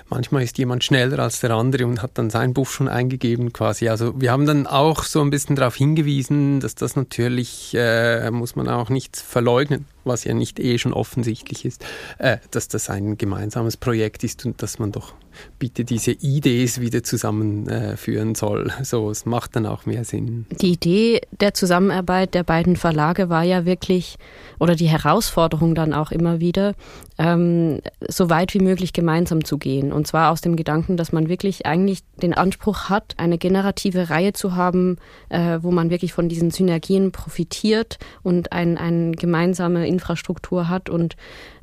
manchmal 0.08 0.42
ist 0.42 0.58
jemand 0.58 0.82
schneller 0.82 1.20
als 1.20 1.38
der 1.38 1.52
andere 1.52 1.86
und 1.86 2.02
hat 2.02 2.18
dann 2.18 2.28
sein 2.28 2.52
Buch 2.52 2.68
schon 2.68 2.88
eingegeben 2.88 3.52
quasi. 3.52 3.88
Also 3.88 4.20
wir 4.20 4.32
haben 4.32 4.44
dann 4.44 4.66
auch 4.66 5.04
so 5.04 5.20
ein 5.20 5.30
bisschen 5.30 5.54
darauf 5.54 5.76
hingewiesen, 5.76 6.58
dass 6.58 6.74
das 6.74 6.96
natürlich, 6.96 7.76
äh, 7.76 8.28
muss 8.32 8.56
man 8.56 8.68
auch 8.68 8.88
nicht 8.88 9.16
verleugnen, 9.16 9.86
was 10.04 10.24
ja 10.24 10.34
nicht 10.34 10.58
eh 10.58 10.78
schon 10.78 10.92
offensichtlich 10.92 11.64
ist, 11.64 11.84
äh, 12.18 12.38
dass 12.50 12.68
das 12.68 12.90
ein 12.90 13.18
gemeinsames 13.18 13.76
Projekt 13.76 14.24
ist 14.24 14.44
und 14.46 14.62
dass 14.62 14.78
man 14.78 14.92
doch 14.92 15.14
bitte 15.58 15.84
diese 15.84 16.12
Ideen 16.12 16.62
wieder 16.78 17.02
zusammenführen 17.02 18.34
soll. 18.34 18.70
So, 18.82 19.10
es 19.10 19.24
macht 19.26 19.56
dann 19.56 19.64
auch 19.64 19.86
mehr 19.86 20.04
Sinn. 20.04 20.44
Die 20.60 20.72
Idee 20.72 21.20
der 21.40 21.54
Zusammenarbeit 21.54 22.34
der 22.34 22.42
beiden 22.42 22.76
Verlage 22.76 23.30
war 23.30 23.42
ja 23.42 23.64
wirklich, 23.64 24.16
oder 24.58 24.74
die 24.74 24.88
Herausforderung 24.88 25.74
dann 25.74 25.94
auch 25.94 26.10
immer 26.10 26.40
wieder, 26.40 26.74
ähm, 27.18 27.80
so 28.08 28.28
weit 28.28 28.54
wie 28.54 28.60
möglich 28.60 28.92
gemeinsam 28.92 29.44
zu 29.44 29.58
gehen. 29.58 29.92
Und 29.92 30.06
zwar 30.06 30.30
aus 30.30 30.40
dem 30.40 30.56
Gedanken, 30.56 30.96
dass 30.96 31.12
man 31.12 31.28
wirklich 31.28 31.64
eigentlich 31.64 32.00
den 32.20 32.34
Anspruch 32.34 32.88
hat, 32.88 33.14
eine 33.16 33.38
generative 33.38 34.10
Reihe 34.10 34.32
zu 34.32 34.54
haben, 34.54 34.98
äh, 35.28 35.58
wo 35.62 35.70
man 35.70 35.90
wirklich 35.90 36.12
von 36.12 36.28
diesen 36.28 36.50
Synergien 36.50 37.12
profitiert 37.12 37.98
und 38.22 38.52
ein, 38.52 38.78
eine 38.78 39.12
gemeinsame 39.12 39.86
Infrastruktur 39.86 40.68
hat 40.68 40.90
und 40.90 41.16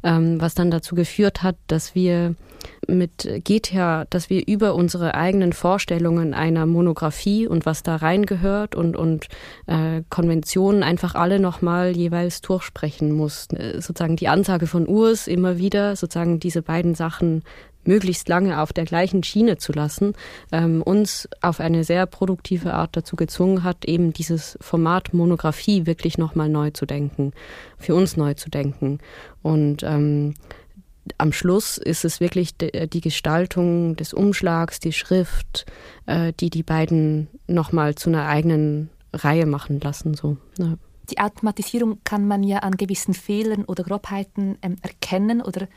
ähm, 0.03 0.39
was 0.39 0.55
dann 0.55 0.71
dazu 0.71 0.95
geführt 0.95 1.43
hat, 1.43 1.55
dass 1.67 1.95
wir 1.95 2.35
mit 2.97 3.29
GTA, 3.43 4.05
dass 4.09 4.29
wir 4.29 4.47
über 4.47 4.75
unsere 4.75 5.15
eigenen 5.15 5.53
Vorstellungen 5.53 6.33
einer 6.33 6.65
Monographie 6.65 7.47
und 7.47 7.65
was 7.65 7.83
da 7.83 7.97
reingehört 7.97 8.75
und, 8.75 8.95
und 8.95 9.27
äh, 9.67 10.03
Konventionen 10.09 10.83
einfach 10.83 11.15
alle 11.15 11.39
nochmal 11.39 11.95
jeweils 11.95 12.41
durchsprechen 12.41 13.11
mussten. 13.11 13.57
Äh, 13.57 13.81
sozusagen 13.81 14.15
die 14.15 14.27
Ansage 14.27 14.67
von 14.67 14.87
Urs 14.87 15.27
immer 15.27 15.57
wieder, 15.57 15.95
sozusagen 15.95 16.39
diese 16.39 16.61
beiden 16.61 16.95
Sachen 16.95 17.43
möglichst 17.85 18.27
lange 18.27 18.61
auf 18.61 18.73
der 18.73 18.85
gleichen 18.85 19.23
Schiene 19.23 19.57
zu 19.57 19.71
lassen, 19.71 20.13
ähm, 20.51 20.81
uns 20.81 21.27
auf 21.41 21.59
eine 21.59 21.83
sehr 21.83 22.05
produktive 22.05 22.73
Art 22.73 22.95
dazu 22.95 23.15
gezwungen 23.15 23.63
hat, 23.63 23.85
eben 23.85 24.13
dieses 24.13 24.57
Format 24.61 25.13
Monographie 25.13 25.85
wirklich 25.85 26.17
nochmal 26.17 26.49
neu 26.49 26.71
zu 26.71 26.85
denken, 26.85 27.33
für 27.77 27.95
uns 27.95 28.17
neu 28.17 28.33
zu 28.33 28.49
denken. 28.49 28.99
Und 29.41 29.83
ähm, 29.83 30.33
am 31.17 31.33
Schluss 31.33 31.77
ist 31.77 32.05
es 32.05 32.19
wirklich 32.19 32.55
die 32.57 33.01
Gestaltung 33.01 33.95
des 33.95 34.13
Umschlags, 34.13 34.79
die 34.79 34.93
Schrift, 34.93 35.65
äh, 36.05 36.33
die 36.39 36.49
die 36.49 36.63
beiden 36.63 37.27
nochmal 37.47 37.95
zu 37.95 38.09
einer 38.09 38.27
eigenen 38.27 38.89
Reihe 39.13 39.45
machen 39.45 39.79
lassen. 39.79 40.13
So. 40.13 40.37
Ja. 40.57 40.75
Die 41.09 41.19
Automatisierung 41.19 41.99
kann 42.03 42.27
man 42.27 42.43
ja 42.43 42.59
an 42.59 42.77
gewissen 42.77 43.13
Fehlern 43.13 43.65
oder 43.65 43.83
Grobheiten 43.83 44.57
ähm, 44.61 44.75
erkennen 44.81 45.41
oder 45.41 45.67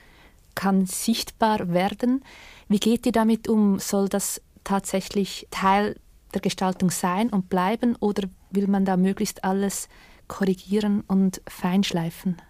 kann 0.54 0.86
sichtbar 0.86 1.72
werden. 1.72 2.22
Wie 2.68 2.78
geht 2.78 3.06
ihr 3.06 3.12
damit 3.12 3.48
um? 3.48 3.78
Soll 3.78 4.08
das 4.08 4.42
tatsächlich 4.64 5.46
Teil 5.50 5.96
der 6.34 6.40
Gestaltung 6.40 6.90
sein 6.90 7.30
und 7.30 7.48
bleiben 7.48 7.96
oder 7.96 8.28
will 8.50 8.66
man 8.66 8.84
da 8.84 8.96
möglichst 8.96 9.44
alles 9.44 9.88
korrigieren 10.28 11.02
und 11.06 11.40
feinschleifen? 11.46 12.40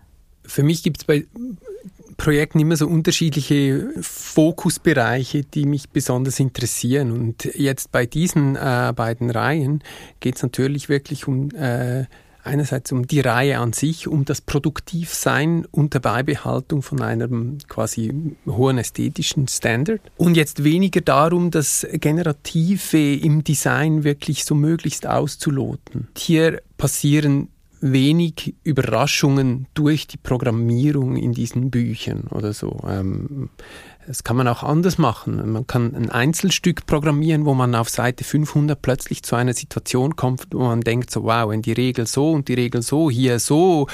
Für 0.44 0.62
mich 0.62 0.82
gibt 0.82 0.98
es 0.98 1.04
bei 1.04 1.26
Projekten 2.16 2.61
immer 2.61 2.77
so 2.77 2.87
unterschiedliche 2.87 3.90
Fokusbereiche, 4.01 5.42
die 5.42 5.66
mich 5.66 5.90
besonders 5.90 6.40
interessieren. 6.40 7.12
Und 7.12 7.44
jetzt 7.55 7.92
bei 7.92 8.07
diesen 8.07 8.57
äh, 8.57 8.92
beiden 8.94 9.31
Reihen 9.31 9.83
geht 10.20 10.37
es 10.37 10.42
natürlich 10.42 10.88
wirklich 10.88 11.27
um 11.27 11.51
äh, 11.51 12.07
einerseits 12.44 12.92
um 12.92 13.07
die 13.07 13.20
Reihe 13.20 13.59
an 13.59 13.72
sich, 13.72 14.09
um 14.09 14.25
das 14.25 14.40
Produktivsein 14.40 15.66
unter 15.70 16.01
Beibehaltung 16.01 16.83
von 16.83 17.01
einem 17.01 17.59
quasi 17.68 18.35
hohen 18.46 18.79
ästhetischen 18.79 19.48
Standard 19.48 20.01
und 20.16 20.37
jetzt 20.37 20.64
weniger 20.64 21.01
darum, 21.01 21.51
das 21.51 21.87
Generative 21.92 23.14
im 23.14 23.44
Design 23.44 24.05
wirklich 24.05 24.44
so 24.44 24.55
möglichst 24.55 25.07
auszuloten. 25.07 26.09
Hier 26.16 26.62
passieren 26.77 27.48
wenig 27.82 28.54
Überraschungen 28.62 29.66
durch 29.74 30.06
die 30.06 30.16
Programmierung 30.16 31.16
in 31.16 31.32
diesen 31.32 31.70
Büchern 31.70 32.28
oder 32.30 32.52
so. 32.52 32.80
Ähm, 32.88 33.50
das 34.06 34.24
kann 34.24 34.36
man 34.36 34.48
auch 34.48 34.62
anders 34.62 34.98
machen. 34.98 35.52
Man 35.52 35.66
kann 35.66 35.94
ein 35.94 36.08
Einzelstück 36.08 36.86
programmieren, 36.86 37.44
wo 37.44 37.54
man 37.54 37.74
auf 37.74 37.88
Seite 37.88 38.24
500 38.24 38.80
plötzlich 38.80 39.22
zu 39.22 39.36
einer 39.36 39.52
Situation 39.52 40.16
kommt, 40.16 40.46
wo 40.52 40.64
man 40.64 40.80
denkt, 40.80 41.10
so 41.10 41.24
wow, 41.24 41.50
wenn 41.50 41.62
die 41.62 41.72
Regel 41.72 42.06
so 42.06 42.30
und 42.30 42.48
die 42.48 42.54
Regel 42.54 42.82
so 42.82 43.10
hier 43.10 43.38
so 43.38 43.88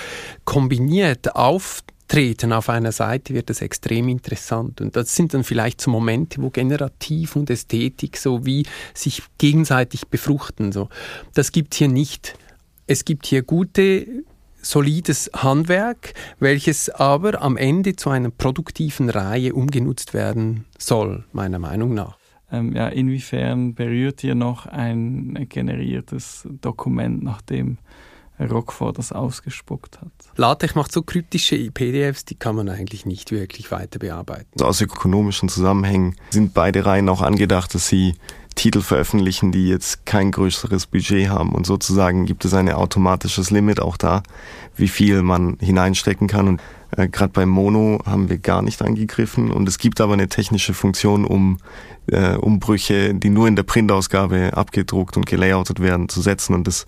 kombiniert 0.45 1.35
auftreten 1.35 2.53
auf 2.53 2.69
einer 2.69 2.93
Seite, 2.93 3.35
wird 3.35 3.49
das 3.49 3.63
extrem 3.63 4.09
interessant. 4.09 4.81
Und 4.83 4.97
das 4.97 5.15
sind 5.15 5.33
dann 5.33 5.45
vielleicht 5.45 5.81
so 5.81 5.91
Momente, 5.91 6.43
wo 6.43 6.51
Generativ 6.51 7.37
und 7.37 7.51
Ästhetik 7.51 8.19
so 8.19 8.45
wie 8.45 8.67
sich 8.95 9.23
gegenseitig 9.39 10.09
befruchten. 10.09 10.73
So. 10.73 10.89
Das 11.35 11.53
gibt 11.53 11.75
hier 11.75 11.89
nicht 11.89 12.35
es 12.89 13.05
gibt 13.05 13.27
hier 13.27 13.43
gute, 13.43 14.25
solides 14.61 15.31
Handwerk, 15.35 16.15
welches 16.41 16.91
aber 16.91 17.41
am 17.43 17.57
Ende 17.57 17.95
zu 17.95 18.11
einer 18.11 18.31
produktiven 18.31 19.11
Reihe 19.11 19.55
umgenutzt 19.55 20.15
werden 20.15 20.65
soll, 20.79 21.25
meiner 21.33 21.61
Meinung 21.61 21.95
nach. 21.95 22.19
Ähm, 22.51 22.75
ja, 22.75 22.89
inwiefern 22.89 23.75
berührt 23.75 24.25
ihr 24.25 24.35
noch 24.35 24.67
ein 24.67 25.47
generiertes 25.49 26.49
Dokument, 26.61 27.23
nachdem 27.23 27.77
Rockford 28.41 28.99
das 28.99 29.13
ausgespuckt 29.13 30.01
hat? 30.01 30.11
LaTeX 30.37 30.75
macht 30.75 30.93
so 30.93 31.03
kryptische 31.03 31.57
PDFs, 31.71 32.25
die 32.25 32.35
kann 32.35 32.57
man 32.57 32.69
eigentlich 32.69 33.07
nicht 33.07 33.31
wirklich 33.33 33.71
weiter 33.71 33.99
bearbeiten. 33.99 34.49
Also 34.55 34.67
aus 34.67 34.81
ökonomischen 34.81 35.49
Zusammenhängen 35.49 36.17
sind 36.31 36.55
beide 36.55 36.85
Reihen 36.85 37.09
auch 37.09 37.23
angedacht, 37.23 37.75
dass 37.75 37.89
sie 37.89 38.15
Titel 38.59 38.81
veröffentlichen, 38.81 39.53
die 39.53 39.69
jetzt 39.69 40.05
kein 40.05 40.33
größeres 40.33 40.87
Budget 40.87 41.29
haben. 41.29 41.53
Und 41.53 41.65
sozusagen 41.65 42.27
gibt 42.27 42.45
es 42.45 42.55
ein 42.55 42.69
automatisches 42.69 43.53
Limit 43.53 43.81
auch 43.81 43.97
da, 43.97 44.25
wie 44.75 44.89
viel 44.89 45.23
man 45.23 45.57
hineinstecken 45.61 46.27
kann. 46.27 46.49
Und 46.49 46.61
äh, 46.97 47.07
gerade 47.07 47.33
beim 47.33 47.49
Mono 47.51 48.01
haben 48.05 48.29
wir 48.29 48.39
gar 48.39 48.63
nicht 48.63 48.83
angegriffen. 48.83 49.53
Und 49.53 49.69
es 49.69 49.79
gibt 49.79 50.01
aber 50.01 50.15
eine 50.15 50.29
technische 50.29 50.75
Funktion, 50.75 51.25
um 51.25 51.59
äh, 52.09 52.35
Umbrüche, 52.35 53.15
die 53.15 53.31
nur 53.31 53.47
in 53.47 53.55
der 53.55 53.63
Printausgabe 53.63 54.57
abgedruckt 54.57 55.17
und 55.17 55.27
gelayoutet 55.27 55.79
werden, 55.79 56.09
zu 56.09 56.21
setzen. 56.21 56.55
Und 56.55 56.67
das, 56.67 56.87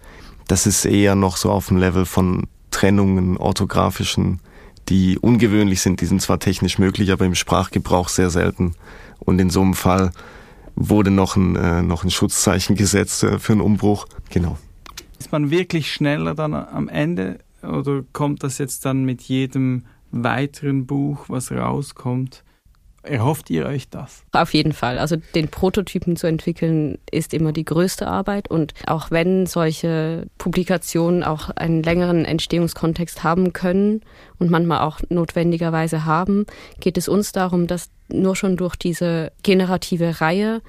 das 0.51 0.67
ist 0.67 0.85
eher 0.85 1.15
noch 1.15 1.37
so 1.37 1.51
auf 1.51 1.69
dem 1.69 1.77
Level 1.77 2.05
von 2.05 2.49
Trennungen, 2.73 3.37
orthografischen, 3.37 4.41
die 4.89 5.17
ungewöhnlich 5.17 5.81
sind. 5.81 6.01
Die 6.01 6.07
sind 6.07 6.21
zwar 6.21 6.41
technisch 6.41 6.79
möglich, 6.79 7.13
aber 7.13 7.25
im 7.25 7.37
Sprachgebrauch 7.37 8.09
sehr 8.09 8.31
selten. 8.31 8.75
Und 9.21 9.41
in 9.41 9.51
so 9.51 9.61
einem 9.61 9.75
Fall 9.75 10.11
wurde 10.75 11.13
noch 11.13 11.37
ein, 11.37 11.55
äh, 11.55 11.83
noch 11.83 12.03
ein 12.03 12.11
Schutzzeichen 12.11 12.75
gesetzt 12.75 13.23
äh, 13.23 13.39
für 13.39 13.53
einen 13.53 13.61
Umbruch. 13.61 14.07
Genau. 14.31 14.59
Ist 15.21 15.31
man 15.31 15.51
wirklich 15.51 15.93
schneller 15.93 16.35
dann 16.35 16.55
am 16.55 16.89
Ende 16.89 17.39
oder 17.63 18.03
kommt 18.13 18.43
das 18.43 18.59
jetzt 18.59 18.85
dann 18.85 19.05
mit 19.05 19.23
jedem 19.23 19.85
weiteren 20.11 20.87
Buch, 20.87 21.27
was 21.29 21.53
rauskommt? 21.53 22.43
Erhofft 23.03 23.49
ihr 23.49 23.65
euch 23.65 23.89
das? 23.89 24.25
Auf 24.33 24.53
jeden 24.53 24.75
Fall. 24.75 24.99
Also 24.99 25.17
den 25.35 25.49
Prototypen 25.49 26.17
zu 26.17 26.27
entwickeln 26.27 26.99
ist 27.11 27.33
immer 27.33 27.53
die 27.53 27.65
größte 27.65 28.07
Arbeit 28.07 28.51
und 28.51 28.75
auch 28.87 29.11
wenn 29.11 29.47
solche 29.47 30.27
Publikationen 30.37 31.25
auch 31.25 31.49
einen 31.51 31.83
längeren 31.83 32.27
Entstehungskontext 32.27 33.25
haben 33.25 33.55
können 33.55 34.03
und 34.39 34.51
manchmal 34.51 34.81
auch 34.81 35.01
notwendigerweise 35.09 36.05
haben, 36.05 36.45
geht 36.81 36.99
es 36.99 37.09
uns 37.09 37.33
darum, 37.33 37.67
dass 37.67 37.89
nur 38.09 38.37
schon 38.37 38.59
durch 38.59 38.77
diese 38.77 39.33
generative 39.43 40.21
Reihe 40.21 40.61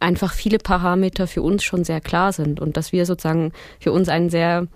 einfach 0.00 0.34
viele 0.34 0.58
Parameter 0.58 1.26
für 1.26 1.42
uns 1.42 1.62
schon 1.62 1.84
sehr 1.84 2.02
klar 2.02 2.32
sind 2.32 2.60
und 2.60 2.76
dass 2.76 2.92
wir 2.92 3.06
sozusagen 3.06 3.52
für 3.78 3.92
uns 3.92 4.08
einen 4.08 4.28
sehr 4.28 4.66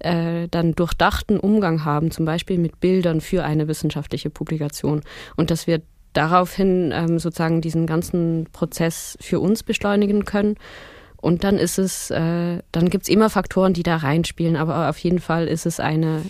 äh, 0.00 0.48
dann 0.48 0.74
durchdachten 0.74 1.38
Umgang 1.38 1.84
haben, 1.84 2.10
zum 2.10 2.24
Beispiel 2.24 2.58
mit 2.58 2.80
Bildern 2.80 3.20
für 3.20 3.44
eine 3.44 3.68
wissenschaftliche 3.68 4.30
Publikation 4.30 5.02
und 5.36 5.50
dass 5.50 5.66
wir 5.66 5.82
daraufhin 6.12 6.92
ähm, 6.92 7.18
sozusagen 7.18 7.60
diesen 7.60 7.86
ganzen 7.86 8.46
Prozess 8.52 9.16
für 9.20 9.40
uns 9.40 9.62
beschleunigen 9.62 10.24
können. 10.24 10.56
Und 11.16 11.44
dann 11.44 11.58
ist 11.58 11.78
es, 11.78 12.10
äh, 12.10 12.62
dann 12.72 12.88
gibt's 12.88 13.08
immer 13.08 13.30
Faktoren, 13.30 13.74
die 13.74 13.82
da 13.82 13.96
reinspielen, 13.96 14.56
aber 14.56 14.88
auf 14.88 14.98
jeden 14.98 15.20
Fall 15.20 15.46
ist 15.46 15.66
es 15.66 15.78
eine 15.78 16.22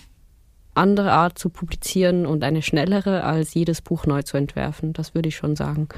andere 0.73 1.11
Art 1.11 1.37
zu 1.37 1.49
publizieren 1.49 2.25
und 2.25 2.43
eine 2.43 2.61
schnellere, 2.61 3.23
als 3.23 3.53
jedes 3.53 3.81
Buch 3.81 4.05
neu 4.05 4.21
zu 4.21 4.37
entwerfen. 4.37 4.93
Das 4.93 5.15
würde 5.15 5.29
ich 5.29 5.35
schon 5.35 5.55
sagen. 5.55 5.89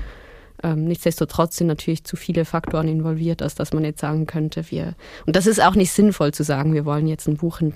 Ähm, 0.61 0.85
nichtsdestotrotz 0.85 1.57
sind 1.57 1.67
natürlich 1.67 2.03
zu 2.03 2.15
viele 2.15 2.45
Faktoren 2.45 2.87
involviert, 2.87 3.41
als 3.41 3.55
dass 3.55 3.73
man 3.73 3.83
jetzt 3.83 3.99
sagen 3.99 4.25
könnte, 4.27 4.71
wir. 4.71 4.95
Und 5.25 5.35
das 5.35 5.47
ist 5.47 5.61
auch 5.61 5.75
nicht 5.75 5.91
sinnvoll 5.91 6.33
zu 6.33 6.43
sagen, 6.43 6.73
wir 6.73 6.85
wollen 6.85 7.07
jetzt 7.07 7.27
ein 7.27 7.37
Buch 7.37 7.61
in 7.61 7.73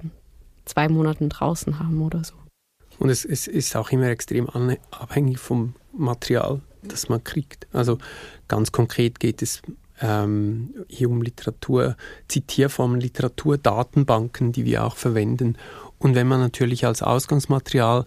zwei 0.66 0.88
Monaten 0.88 1.30
draußen 1.30 1.80
haben 1.80 2.02
oder 2.02 2.24
so. 2.24 2.34
Und 3.00 3.10
es, 3.10 3.26
es 3.26 3.48
ist 3.48 3.76
auch 3.76 3.92
immer 3.92 4.08
extrem 4.08 4.50
abhängig 4.92 5.38
vom 5.40 5.76
Material, 5.98 6.62
das 6.84 7.10
man 7.10 7.24
kriegt. 7.24 7.68
Also 7.74 7.98
ganz 8.48 8.72
konkret 8.72 9.20
geht 9.20 9.42
es 9.42 9.62
ähm, 10.02 10.74
hier 10.88 11.10
um 11.10 11.22
Literatur, 11.22 11.96
Zitierformen, 12.28 13.00
Literaturdatenbanken, 13.02 14.52
die 14.52 14.66
wir 14.66 14.84
auch 14.84 14.96
verwenden. 14.96 15.58
Und 16.00 16.16
wenn 16.16 16.28
man 16.28 16.40
natürlich 16.40 16.86
als 16.86 17.02
Ausgangsmaterial 17.02 18.06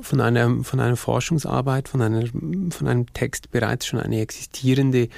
von 0.00 0.20
einer, 0.20 0.64
von 0.64 0.80
einer 0.80 0.96
Forschungsarbeit, 0.96 1.88
von, 1.88 2.02
einer, 2.02 2.26
von 2.26 2.88
einem 2.88 3.12
Text 3.12 3.50
bereits 3.50 3.86
schon 3.86 4.00
eine 4.00 4.20
existierende 4.20 5.08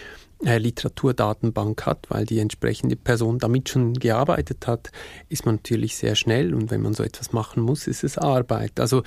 äh, 0.45 0.59
Literaturdatenbank 0.59 1.87
hat, 1.87 2.07
weil 2.09 2.27
die 2.27 2.41
entsprechende 2.41 2.97
Person 2.97 3.39
damit 3.39 3.69
schon 3.69 3.95
gearbeitet 3.95 4.67
hat, 4.67 4.91
ist 5.29 5.47
man 5.47 5.57
natürlich 5.57 5.97
sehr 5.97 6.17
schnell 6.17 6.53
und 6.53 6.71
wenn 6.71 6.83
man 6.83 6.95
so 6.95 7.05
etwas 7.05 7.33
machen 7.33 7.63
muss, 7.63 7.87
ist 7.87 8.03
es 8.03 8.19
Arbeit. 8.19 8.81
Also 8.81 9.05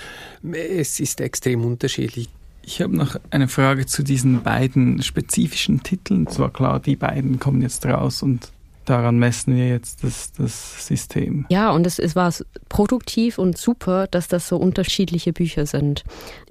es 0.53 0.99
ist 0.99 1.19
extrem 1.19 1.65
unterschiedlich. 1.65 2.29
Ich 2.67 2.81
habe 2.81 2.95
noch 2.95 3.15
eine 3.29 3.47
Frage 3.47 3.85
zu 3.85 4.03
diesen 4.03 4.41
beiden 4.41 5.03
spezifischen 5.03 5.83
Titeln. 5.83 6.25
Es 6.27 6.39
war 6.39 6.51
klar, 6.51 6.79
die 6.79 6.95
beiden 6.95 7.39
kommen 7.39 7.61
jetzt 7.61 7.85
raus 7.85 8.23
und 8.23 8.51
daran 8.85 9.19
messen 9.19 9.55
wir 9.55 9.67
jetzt 9.67 10.03
das, 10.03 10.31
das 10.33 10.87
System. 10.87 11.45
Ja, 11.49 11.71
und 11.71 11.85
es, 11.85 11.99
es 11.99 12.15
war 12.15 12.33
produktiv 12.67 13.37
und 13.37 13.57
super, 13.57 14.07
dass 14.07 14.27
das 14.27 14.47
so 14.47 14.57
unterschiedliche 14.57 15.31
Bücher 15.31 15.67
sind. 15.67 16.03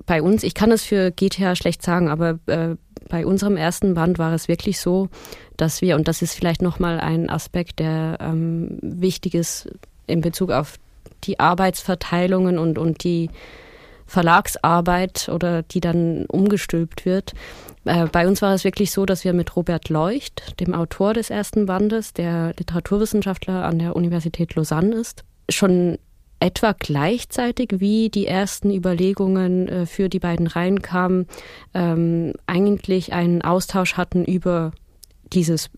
Bei 0.06 0.22
uns, 0.22 0.44
ich 0.44 0.54
kann 0.54 0.70
es 0.70 0.84
für 0.84 1.10
GTA 1.10 1.56
schlecht 1.56 1.82
sagen, 1.82 2.08
aber 2.08 2.38
äh, 2.46 2.76
bei 3.08 3.26
unserem 3.26 3.56
ersten 3.56 3.94
Band 3.94 4.18
war 4.18 4.32
es 4.32 4.46
wirklich 4.46 4.78
so, 4.78 5.08
dass 5.56 5.82
wir, 5.82 5.96
und 5.96 6.06
das 6.06 6.22
ist 6.22 6.34
vielleicht 6.34 6.62
nochmal 6.62 7.00
ein 7.00 7.28
Aspekt, 7.28 7.80
der 7.80 8.18
ähm, 8.20 8.78
wichtig 8.82 9.34
ist 9.34 9.68
in 10.06 10.20
Bezug 10.20 10.52
auf 10.52 10.76
die 11.24 11.40
Arbeitsverteilungen 11.40 12.58
und, 12.58 12.78
und 12.78 13.02
die 13.02 13.30
Verlagsarbeit 14.14 15.28
oder 15.28 15.62
die 15.62 15.80
dann 15.80 16.24
umgestülpt 16.26 17.04
wird. 17.04 17.32
Äh, 17.84 18.06
bei 18.06 18.26
uns 18.28 18.40
war 18.42 18.54
es 18.54 18.62
wirklich 18.62 18.92
so, 18.92 19.04
dass 19.06 19.24
wir 19.24 19.32
mit 19.32 19.56
Robert 19.56 19.88
Leucht, 19.88 20.60
dem 20.60 20.72
Autor 20.72 21.14
des 21.14 21.30
ersten 21.30 21.66
Bandes, 21.66 22.12
der 22.12 22.54
Literaturwissenschaftler 22.56 23.64
an 23.64 23.80
der 23.80 23.96
Universität 23.96 24.54
Lausanne 24.54 24.94
ist, 24.94 25.24
schon 25.48 25.98
etwa 26.38 26.74
gleichzeitig 26.78 27.70
wie 27.78 28.08
die 28.08 28.26
ersten 28.26 28.70
Überlegungen 28.70 29.68
äh, 29.68 29.86
für 29.86 30.08
die 30.08 30.20
beiden 30.20 30.46
Reihen 30.46 30.80
kamen, 30.80 31.26
ähm, 31.74 32.34
eigentlich 32.46 33.12
einen 33.12 33.42
Austausch 33.42 33.94
hatten 33.94 34.24
über 34.24 34.70
dieses 35.32 35.70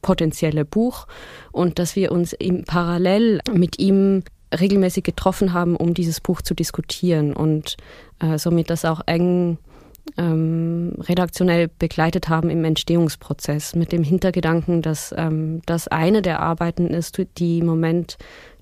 potenzielle 0.00 0.64
Buch 0.64 1.06
und 1.52 1.78
dass 1.78 1.96
wir 1.96 2.12
uns 2.12 2.32
im 2.32 2.64
parallel 2.64 3.40
mit 3.52 3.78
ihm 3.78 4.22
regelmäßig 4.52 5.04
getroffen 5.04 5.52
haben, 5.52 5.76
um 5.76 5.94
dieses 5.94 6.20
Buch 6.20 6.42
zu 6.42 6.54
diskutieren 6.54 7.32
und 7.32 7.76
äh, 8.20 8.38
somit 8.38 8.70
das 8.70 8.84
auch 8.84 9.00
eng 9.06 9.58
ähm, 10.16 10.94
redaktionell 11.00 11.68
begleitet 11.78 12.28
haben 12.28 12.50
im 12.50 12.64
Entstehungsprozess 12.64 13.74
mit 13.74 13.92
dem 13.92 14.02
Hintergedanken, 14.02 14.82
dass 14.82 15.14
ähm, 15.16 15.60
das 15.66 15.88
eine 15.88 16.22
der 16.22 16.40
Arbeiten 16.40 16.88
ist, 16.88 17.20
die 17.36 17.58
im 17.58 17.66
Moment 17.66 18.16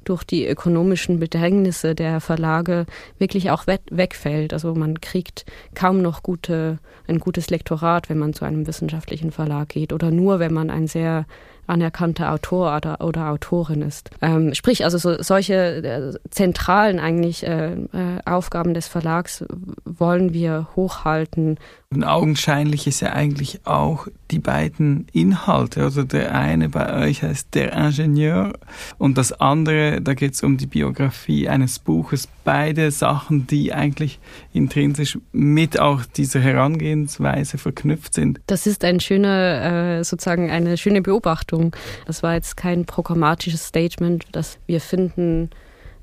durch 0.05 0.25
die 0.25 0.47
ökonomischen 0.47 1.19
Bedrängnisse 1.19 1.95
der 1.95 2.21
Verlage 2.21 2.87
wirklich 3.19 3.51
auch 3.51 3.67
wegfällt. 3.67 4.53
Also 4.53 4.75
man 4.75 5.01
kriegt 5.01 5.45
kaum 5.75 6.01
noch 6.01 6.23
gute, 6.23 6.79
ein 7.09 7.19
gutes 7.19 7.51
Lektorat, 7.51 8.09
wenn 8.09 8.19
man 8.19 8.33
zu 8.33 8.45
einem 8.45 8.67
wissenschaftlichen 8.67 9.33
Verlag 9.33 9.69
geht 9.69 9.93
oder 9.93 10.11
nur, 10.11 10.39
wenn 10.39 10.55
man 10.55 10.71
ein 10.71 10.87
sehr 10.87 11.27
anerkannter 11.67 12.33
Autor 12.33 12.77
oder, 12.77 13.01
oder 13.01 13.31
Autorin 13.31 13.83
ist. 13.83 14.11
Ähm, 14.23 14.55
sprich, 14.55 14.85
also 14.85 14.99
so, 14.99 15.23
solche 15.23 15.55
äh, 15.55 16.19
zentralen 16.31 16.99
eigentlich 16.99 17.47
äh, 17.47 17.73
äh, 17.73 18.21
Aufgaben 18.25 18.75
des 18.75 18.89
Verlags 18.89 19.45
wollen 19.85 20.33
wir 20.33 20.69
hochhalten. 20.77 21.59
Und 21.91 22.05
augenscheinlich 22.05 22.87
ist 22.87 23.01
ja 23.01 23.13
eigentlich 23.13 23.67
auch 23.67 24.09
die 24.31 24.39
beiden 24.39 25.07
Inhalte. 25.13 25.83
Also 25.83 26.03
der 26.03 26.35
eine 26.35 26.69
bei 26.69 27.07
euch 27.07 27.23
heißt 27.23 27.55
Der 27.55 27.73
Ingenieur 27.73 28.53
und 28.99 29.19
das 29.19 29.33
andere, 29.33 30.01
da 30.01 30.15
geht 30.15 30.35
es 30.35 30.43
um 30.43 30.57
die 30.57 30.67
Biografie 30.67 31.49
eines 31.49 31.79
Buches. 31.79 32.29
Beide 32.47 32.93
Sachen, 32.93 33.49
die 33.49 33.75
eigentlich 33.75 34.21
intrinsisch 34.53 35.19
mit 35.33 35.81
auch 35.81 36.05
dieser 36.05 36.41
Herangehensweise 36.41 37.59
verknüpft 37.59 38.15
sind. 38.15 38.41
Das 38.47 38.69
ist 38.69 38.85
ein 38.85 39.01
schöner, 39.01 39.99
äh, 39.99 40.05
sozusagen 40.05 40.51
eine 40.51 40.77
schöne 40.79 41.03
Beobachtung. 41.03 41.75
Das 42.07 42.23
war 42.23 42.35
jetzt 42.35 42.57
kein 42.57 42.85
programmatisches 42.87 43.67
Statement, 43.67 44.25
das 44.31 44.59
wir 44.67 44.81
finden, 44.81 45.51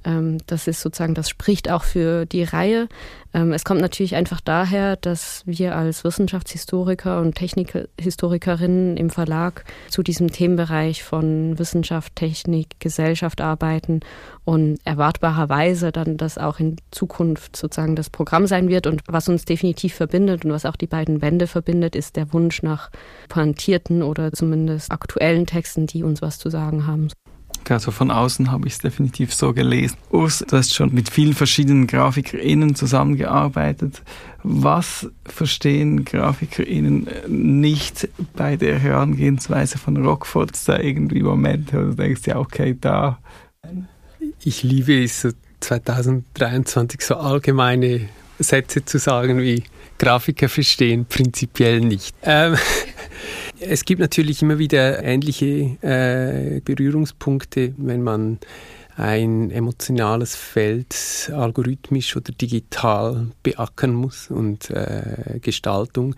das 0.04 0.68
ist 0.68 0.82
sozusagen, 0.82 1.16
das 1.16 1.30
spricht 1.30 1.70
auch 1.70 1.84
für 1.84 2.26
die 2.26 2.44
Reihe. 2.44 2.90
Ähm, 3.34 3.52
es 3.52 3.64
kommt 3.64 3.82
natürlich 3.82 4.16
einfach 4.16 4.42
daher, 4.42 4.96
dass 4.96 5.44
wir 5.46 5.76
als 5.76 6.04
Wissenschaftshistoriker 6.04 7.20
und 7.22 7.36
Technikhistorikerinnen 7.36 8.98
im 8.98 9.10
Verlag 9.10 9.66
zu 9.90 10.04
diesem 10.04 10.32
Themenbereich 10.32 11.04
von 11.04 11.58
Wissenschaft, 11.58 12.16
Technik, 12.16 12.80
Gesellschaft 12.80 13.42
arbeiten 13.42 14.02
und 14.46 14.80
erwartbarerweise 14.84 15.92
dann 15.92 16.18
das 16.18 16.38
auch 16.38 16.60
in 16.60 16.76
Zukunft 16.92 17.56
sozusagen 17.56 17.96
das 17.96 18.10
Programm 18.10 18.46
sein 18.46 18.70
wird. 18.70 18.88
Und 18.88 19.02
was 19.08 19.30
uns 19.30 19.46
definitiv 19.46 19.96
verbindet 19.96 20.46
und 20.46 20.52
was 20.52 20.66
auch 20.66 20.76
die 20.76 20.88
beiden 20.88 21.20
Bände 21.20 21.48
verbindet, 21.48 21.96
ist 21.96 22.16
der 22.16 22.34
Wunsch 22.34 22.62
nach 22.62 22.92
pointierten 23.30 24.04
oder 24.04 24.32
zumindest 24.34 24.92
aktuellen 24.92 25.46
Texten, 25.46 25.88
die 25.88 26.04
uns 26.04 26.22
was 26.22 26.38
zu 26.38 26.50
sagen 26.50 26.86
haben. 26.86 27.08
Also 27.72 27.92
von 27.92 28.12
außen 28.12 28.52
habe 28.52 28.68
ich 28.68 28.74
es 28.74 28.80
definitiv 28.80 29.34
so 29.34 29.54
gelesen. 29.54 29.98
Urs, 30.12 30.44
du 30.48 30.58
hast 30.58 30.74
schon 30.74 30.94
mit 30.94 31.10
vielen 31.10 31.34
verschiedenen 31.34 31.88
GrafikerInnen 31.88 32.76
zusammengearbeitet. 32.76 34.02
Was 34.44 35.10
verstehen 35.26 36.04
GrafikerInnen 36.04 37.08
nicht 37.28 38.10
bei 38.36 38.58
der 38.58 38.80
Herangehensweise 38.80 39.78
von 39.78 39.98
Rockford? 39.98 40.52
Ist 40.52 40.68
da 40.68 40.80
irgendwie 40.80 41.24
Momente, 41.24 41.78
wo 41.78 41.90
du 41.92 41.96
denkst, 41.96 42.22
ja, 42.26 42.38
okay, 42.38 42.78
da. 42.80 43.20
Ich 44.44 44.64
liebe 44.64 45.04
es, 45.04 45.22
so 45.22 45.30
2023 45.62 47.02
so 47.02 47.16
allgemeine 47.16 48.10
Sätze 48.40 48.84
zu 48.84 49.00
sagen 49.00 49.40
wie 49.40 49.64
Grafiker 49.98 50.50
verstehen 50.50 51.06
prinzipiell 51.06 51.80
nicht. 51.80 52.16
Ähm, 52.24 52.58
es 53.68 53.86
gibt 53.86 54.02
natürlich 54.02 54.42
immer 54.42 54.60
wieder 54.60 55.04
ähnliche 55.04 55.78
äh, 55.82 56.62
Berührungspunkte, 56.62 57.74
wenn 57.78 58.04
man 58.04 58.40
ein 58.96 59.50
emotionales 59.50 60.36
Feld 60.36 61.32
algorithmisch 61.34 62.16
oder 62.16 62.32
digital 62.32 63.28
beackern 63.42 63.94
muss 63.94 64.30
und 64.30 64.70
äh, 64.70 65.40
Gestaltung. 65.42 66.16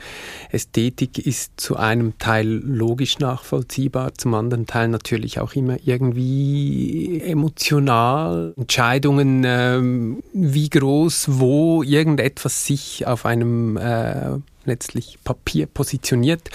Ästhetik 0.52 1.26
ist 1.26 1.54
zu 1.58 1.78
einem 1.78 2.18
Teil 2.18 2.48
logisch 2.48 3.20
nachvollziehbar, 3.20 4.14
zum 4.16 4.34
anderen 4.34 4.68
Teil 4.68 4.90
natürlich 4.90 5.40
auch 5.40 5.54
immer 5.54 5.78
irgendwie 5.86 7.22
emotional. 7.22 8.54
Entscheidungen, 8.58 9.44
ähm, 9.46 10.24
wie 10.34 10.70
groß, 10.70 11.28
wo 11.40 11.82
irgendetwas 11.82 12.66
sich 12.66 13.08
auf 13.08 13.26
einem 13.26 13.78
äh, 13.78 14.38
letztlich 14.66 15.18
Papier 15.24 15.68
positioniert 15.68 16.50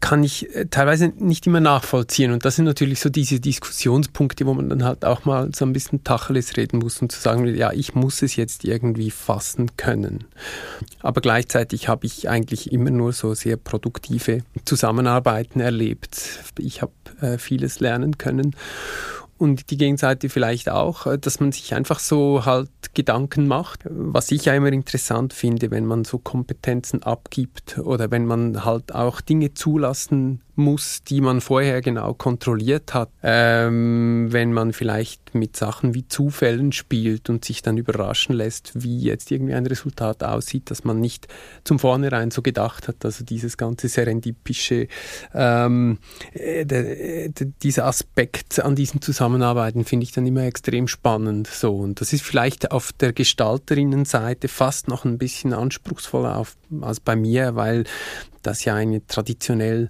kann 0.00 0.22
ich 0.22 0.54
äh, 0.54 0.66
teilweise 0.66 1.12
nicht 1.18 1.46
immer 1.46 1.60
nachvollziehen. 1.60 2.32
Und 2.32 2.44
das 2.44 2.56
sind 2.56 2.64
natürlich 2.64 3.00
so 3.00 3.08
diese 3.08 3.40
Diskussionspunkte, 3.40 4.46
wo 4.46 4.54
man 4.54 4.68
dann 4.68 4.84
halt 4.84 5.04
auch 5.04 5.24
mal 5.24 5.50
so 5.54 5.64
ein 5.64 5.72
bisschen 5.72 6.04
Tacheles 6.04 6.56
reden 6.56 6.78
muss 6.78 7.00
und 7.02 7.12
zu 7.12 7.20
sagen, 7.20 7.46
ja, 7.54 7.72
ich 7.72 7.94
muss 7.94 8.22
es 8.22 8.36
jetzt 8.36 8.64
irgendwie 8.64 9.10
fassen 9.10 9.76
können. 9.76 10.24
Aber 11.00 11.20
gleichzeitig 11.20 11.88
habe 11.88 12.06
ich 12.06 12.28
eigentlich 12.28 12.72
immer 12.72 12.90
nur 12.90 13.12
so 13.12 13.34
sehr 13.34 13.56
produktive 13.56 14.42
Zusammenarbeiten 14.64 15.60
erlebt. 15.60 16.42
Ich 16.58 16.82
habe 16.82 16.92
äh, 17.20 17.38
vieles 17.38 17.80
lernen 17.80 18.18
können 18.18 18.54
und 19.38 19.70
die 19.70 19.76
Gegenseite 19.76 20.28
vielleicht 20.28 20.70
auch, 20.70 21.06
äh, 21.06 21.18
dass 21.18 21.40
man 21.40 21.52
sich 21.52 21.74
einfach 21.74 21.98
so 21.98 22.44
halt 22.44 22.70
Gedanken 22.94 23.46
macht. 23.46 23.80
Was 23.84 24.30
ich 24.30 24.46
ja 24.46 24.54
immer 24.54 24.72
interessant 24.72 25.32
finde, 25.32 25.70
wenn 25.70 25.86
man 25.86 26.04
so 26.04 26.18
Kompetenzen 26.18 27.02
abgibt 27.02 27.78
oder 27.78 28.10
wenn 28.10 28.26
man 28.26 28.64
halt 28.64 28.94
auch 28.94 29.20
Dinge 29.20 29.54
zulassen 29.54 30.40
muss, 30.56 31.02
die 31.02 31.20
man 31.20 31.40
vorher 31.40 31.80
genau 31.80 32.14
kontrolliert 32.14 32.94
hat. 32.94 33.10
Ähm, 33.22 34.28
wenn 34.30 34.52
man 34.52 34.72
vielleicht 34.72 35.34
mit 35.34 35.56
Sachen 35.56 35.94
wie 35.94 36.08
Zufällen 36.08 36.72
spielt 36.72 37.28
und 37.30 37.44
sich 37.44 37.62
dann 37.62 37.76
überraschen 37.76 38.34
lässt, 38.34 38.72
wie 38.74 39.00
jetzt 39.00 39.30
irgendwie 39.30 39.54
ein 39.54 39.66
Resultat 39.66 40.24
aussieht, 40.24 40.70
dass 40.70 40.84
man 40.84 41.00
nicht 41.00 41.28
zum 41.64 41.78
Vornherein 41.78 42.30
so 42.30 42.42
gedacht 42.42 42.88
hat. 42.88 43.04
Also 43.04 43.24
dieses 43.24 43.56
ganze 43.56 43.88
serendipische, 43.88 44.88
ähm, 45.34 45.98
äh, 46.32 46.64
de, 46.64 47.30
dieser 47.62 47.86
Aspekt 47.86 48.60
an 48.60 48.74
diesen 48.74 49.02
Zusammenarbeiten 49.02 49.84
finde 49.84 50.04
ich 50.04 50.12
dann 50.12 50.26
immer 50.26 50.44
extrem 50.44 50.88
spannend. 50.88 51.46
So 51.46 51.76
und 51.76 52.00
das 52.00 52.12
ist 52.12 52.22
vielleicht 52.22 52.70
auf 52.72 52.92
der 52.92 53.12
Gestalterinnenseite 53.12 54.48
fast 54.48 54.88
noch 54.88 55.04
ein 55.04 55.18
bisschen 55.18 55.52
anspruchsvoller 55.52 56.36
auf, 56.36 56.56
als 56.80 57.00
bei 57.00 57.16
mir, 57.16 57.56
weil 57.56 57.84
das 58.42 58.64
ja 58.64 58.74
eine 58.74 59.04
traditionell 59.06 59.88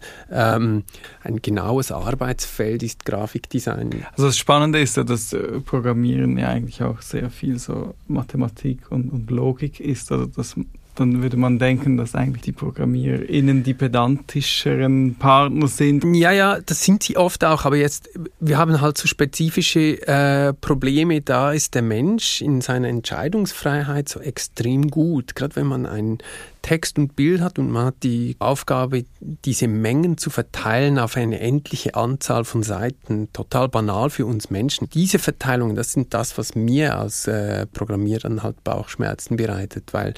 ähm, 0.56 0.84
ein 1.22 1.42
genaues 1.42 1.92
Arbeitsfeld 1.92 2.82
ist, 2.82 3.04
Grafikdesign. 3.04 4.04
Also 4.12 4.26
das 4.26 4.38
Spannende 4.38 4.80
ist 4.80 4.96
ja, 4.96 5.04
dass 5.04 5.32
äh, 5.32 5.60
Programmieren 5.60 6.38
ja 6.38 6.48
eigentlich 6.48 6.82
auch 6.82 7.00
sehr 7.02 7.30
viel 7.30 7.58
so 7.58 7.94
Mathematik 8.08 8.90
und, 8.90 9.10
und 9.10 9.30
Logik 9.30 9.80
ist. 9.80 10.10
Also 10.12 10.26
dass 10.26 10.56
dann 10.96 11.22
würde 11.22 11.36
man 11.36 11.58
denken, 11.58 11.96
dass 11.96 12.14
eigentlich 12.14 12.42
die 12.42 12.52
ProgrammierInnen 12.52 13.62
die 13.62 13.74
pedantischeren 13.74 15.14
Partner 15.16 15.68
sind. 15.68 16.04
Ja, 16.14 16.32
ja, 16.32 16.58
das 16.60 16.82
sind 16.82 17.02
sie 17.02 17.16
oft 17.16 17.44
auch, 17.44 17.64
aber 17.64 17.76
jetzt, 17.76 18.08
wir 18.40 18.58
haben 18.58 18.80
halt 18.80 18.98
so 18.98 19.06
spezifische 19.06 20.06
äh, 20.06 20.52
Probleme, 20.54 21.20
da 21.20 21.52
ist 21.52 21.74
der 21.74 21.82
Mensch 21.82 22.40
in 22.40 22.60
seiner 22.60 22.88
Entscheidungsfreiheit 22.88 24.08
so 24.08 24.20
extrem 24.20 24.90
gut. 24.90 25.34
Gerade 25.34 25.56
wenn 25.56 25.66
man 25.66 25.86
ein 25.86 26.18
Text 26.66 26.98
und 26.98 27.14
Bild 27.14 27.42
hat 27.42 27.60
und 27.60 27.70
man 27.70 27.86
hat 27.86 28.02
die 28.02 28.34
Aufgabe, 28.40 29.04
diese 29.20 29.68
Mengen 29.68 30.18
zu 30.18 30.30
verteilen 30.30 30.98
auf 30.98 31.16
eine 31.16 31.38
endliche 31.38 31.94
Anzahl 31.94 32.44
von 32.44 32.64
Seiten. 32.64 33.32
Total 33.32 33.68
banal 33.68 34.10
für 34.10 34.26
uns 34.26 34.50
Menschen. 34.50 34.90
Diese 34.90 35.20
Verteilungen, 35.20 35.76
das 35.76 35.92
sind 35.92 36.12
das, 36.12 36.36
was 36.38 36.56
mir 36.56 36.98
als 36.98 37.28
äh, 37.28 37.66
Programmierern 37.66 38.42
halt 38.42 38.64
Bauchschmerzen 38.64 39.36
bereitet, 39.36 39.94
weil 39.94 40.14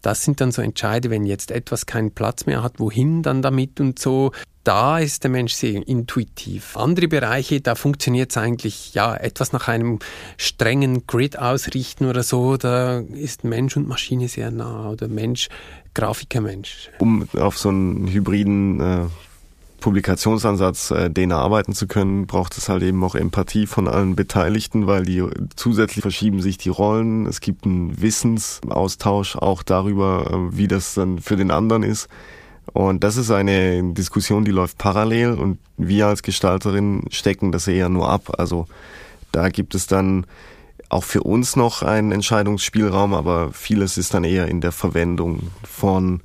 das 0.00 0.24
sind 0.24 0.40
dann 0.40 0.52
so 0.52 0.62
Entscheide, 0.62 1.10
wenn 1.10 1.26
jetzt 1.26 1.50
etwas 1.50 1.84
keinen 1.84 2.12
Platz 2.12 2.46
mehr 2.46 2.62
hat, 2.62 2.80
wohin 2.80 3.22
dann 3.22 3.42
damit 3.42 3.78
und 3.78 3.98
so. 3.98 4.32
Da 4.64 4.98
ist 4.98 5.24
der 5.24 5.30
Mensch 5.30 5.54
sehr 5.54 5.86
intuitiv. 5.86 6.76
Andere 6.76 7.08
Bereiche, 7.08 7.62
da 7.62 7.74
funktioniert 7.74 8.30
es 8.30 8.36
eigentlich, 8.36 8.92
ja, 8.92 9.14
etwas 9.16 9.52
nach 9.52 9.68
einem 9.68 10.00
strengen 10.36 11.06
Grid 11.06 11.38
ausrichten 11.38 12.04
oder 12.06 12.22
so, 12.22 12.58
da 12.58 12.98
ist 12.98 13.42
Mensch 13.42 13.76
und 13.76 13.88
Maschine 13.88 14.28
sehr 14.28 14.50
nah 14.50 14.90
oder 14.90 15.08
Mensch, 15.08 15.48
Grafiker 15.94 16.40
Mensch. 16.40 16.90
Um 16.98 17.28
auf 17.36 17.58
so 17.58 17.68
einen 17.68 18.08
hybriden 18.08 18.80
äh, 18.80 19.06
Publikationsansatz, 19.80 20.90
äh, 20.90 21.10
den 21.10 21.30
erarbeiten 21.30 21.74
zu 21.74 21.86
können, 21.86 22.26
braucht 22.26 22.56
es 22.56 22.68
halt 22.68 22.82
eben 22.82 23.02
auch 23.02 23.14
Empathie 23.14 23.66
von 23.66 23.88
allen 23.88 24.14
Beteiligten, 24.14 24.86
weil 24.86 25.04
die 25.04 25.24
zusätzlich 25.56 26.02
verschieben 26.02 26.40
sich 26.40 26.58
die 26.58 26.68
Rollen. 26.68 27.26
Es 27.26 27.40
gibt 27.40 27.64
einen 27.64 28.00
Wissensaustausch 28.00 29.36
auch 29.36 29.62
darüber, 29.62 30.30
äh, 30.30 30.56
wie 30.56 30.68
das 30.68 30.94
dann 30.94 31.18
für 31.18 31.36
den 31.36 31.50
anderen 31.50 31.82
ist. 31.82 32.08
Und 32.72 33.02
das 33.02 33.16
ist 33.16 33.30
eine 33.30 33.82
Diskussion, 33.94 34.44
die 34.44 34.52
läuft 34.52 34.78
parallel 34.78 35.32
und 35.32 35.58
wir 35.76 36.06
als 36.06 36.22
Gestalterin 36.22 37.04
stecken 37.10 37.50
das 37.50 37.66
eher 37.66 37.88
nur 37.88 38.08
ab. 38.08 38.38
Also 38.38 38.66
da 39.32 39.48
gibt 39.48 39.74
es 39.74 39.86
dann 39.86 40.26
auch 40.90 41.04
für 41.04 41.22
uns 41.22 41.56
noch 41.56 41.82
einen 41.82 42.12
Entscheidungsspielraum, 42.12 43.14
aber 43.14 43.52
vieles 43.52 43.96
ist 43.96 44.12
dann 44.12 44.24
eher 44.24 44.48
in 44.48 44.60
der 44.60 44.72
Verwendung 44.72 45.50
von 45.62 46.20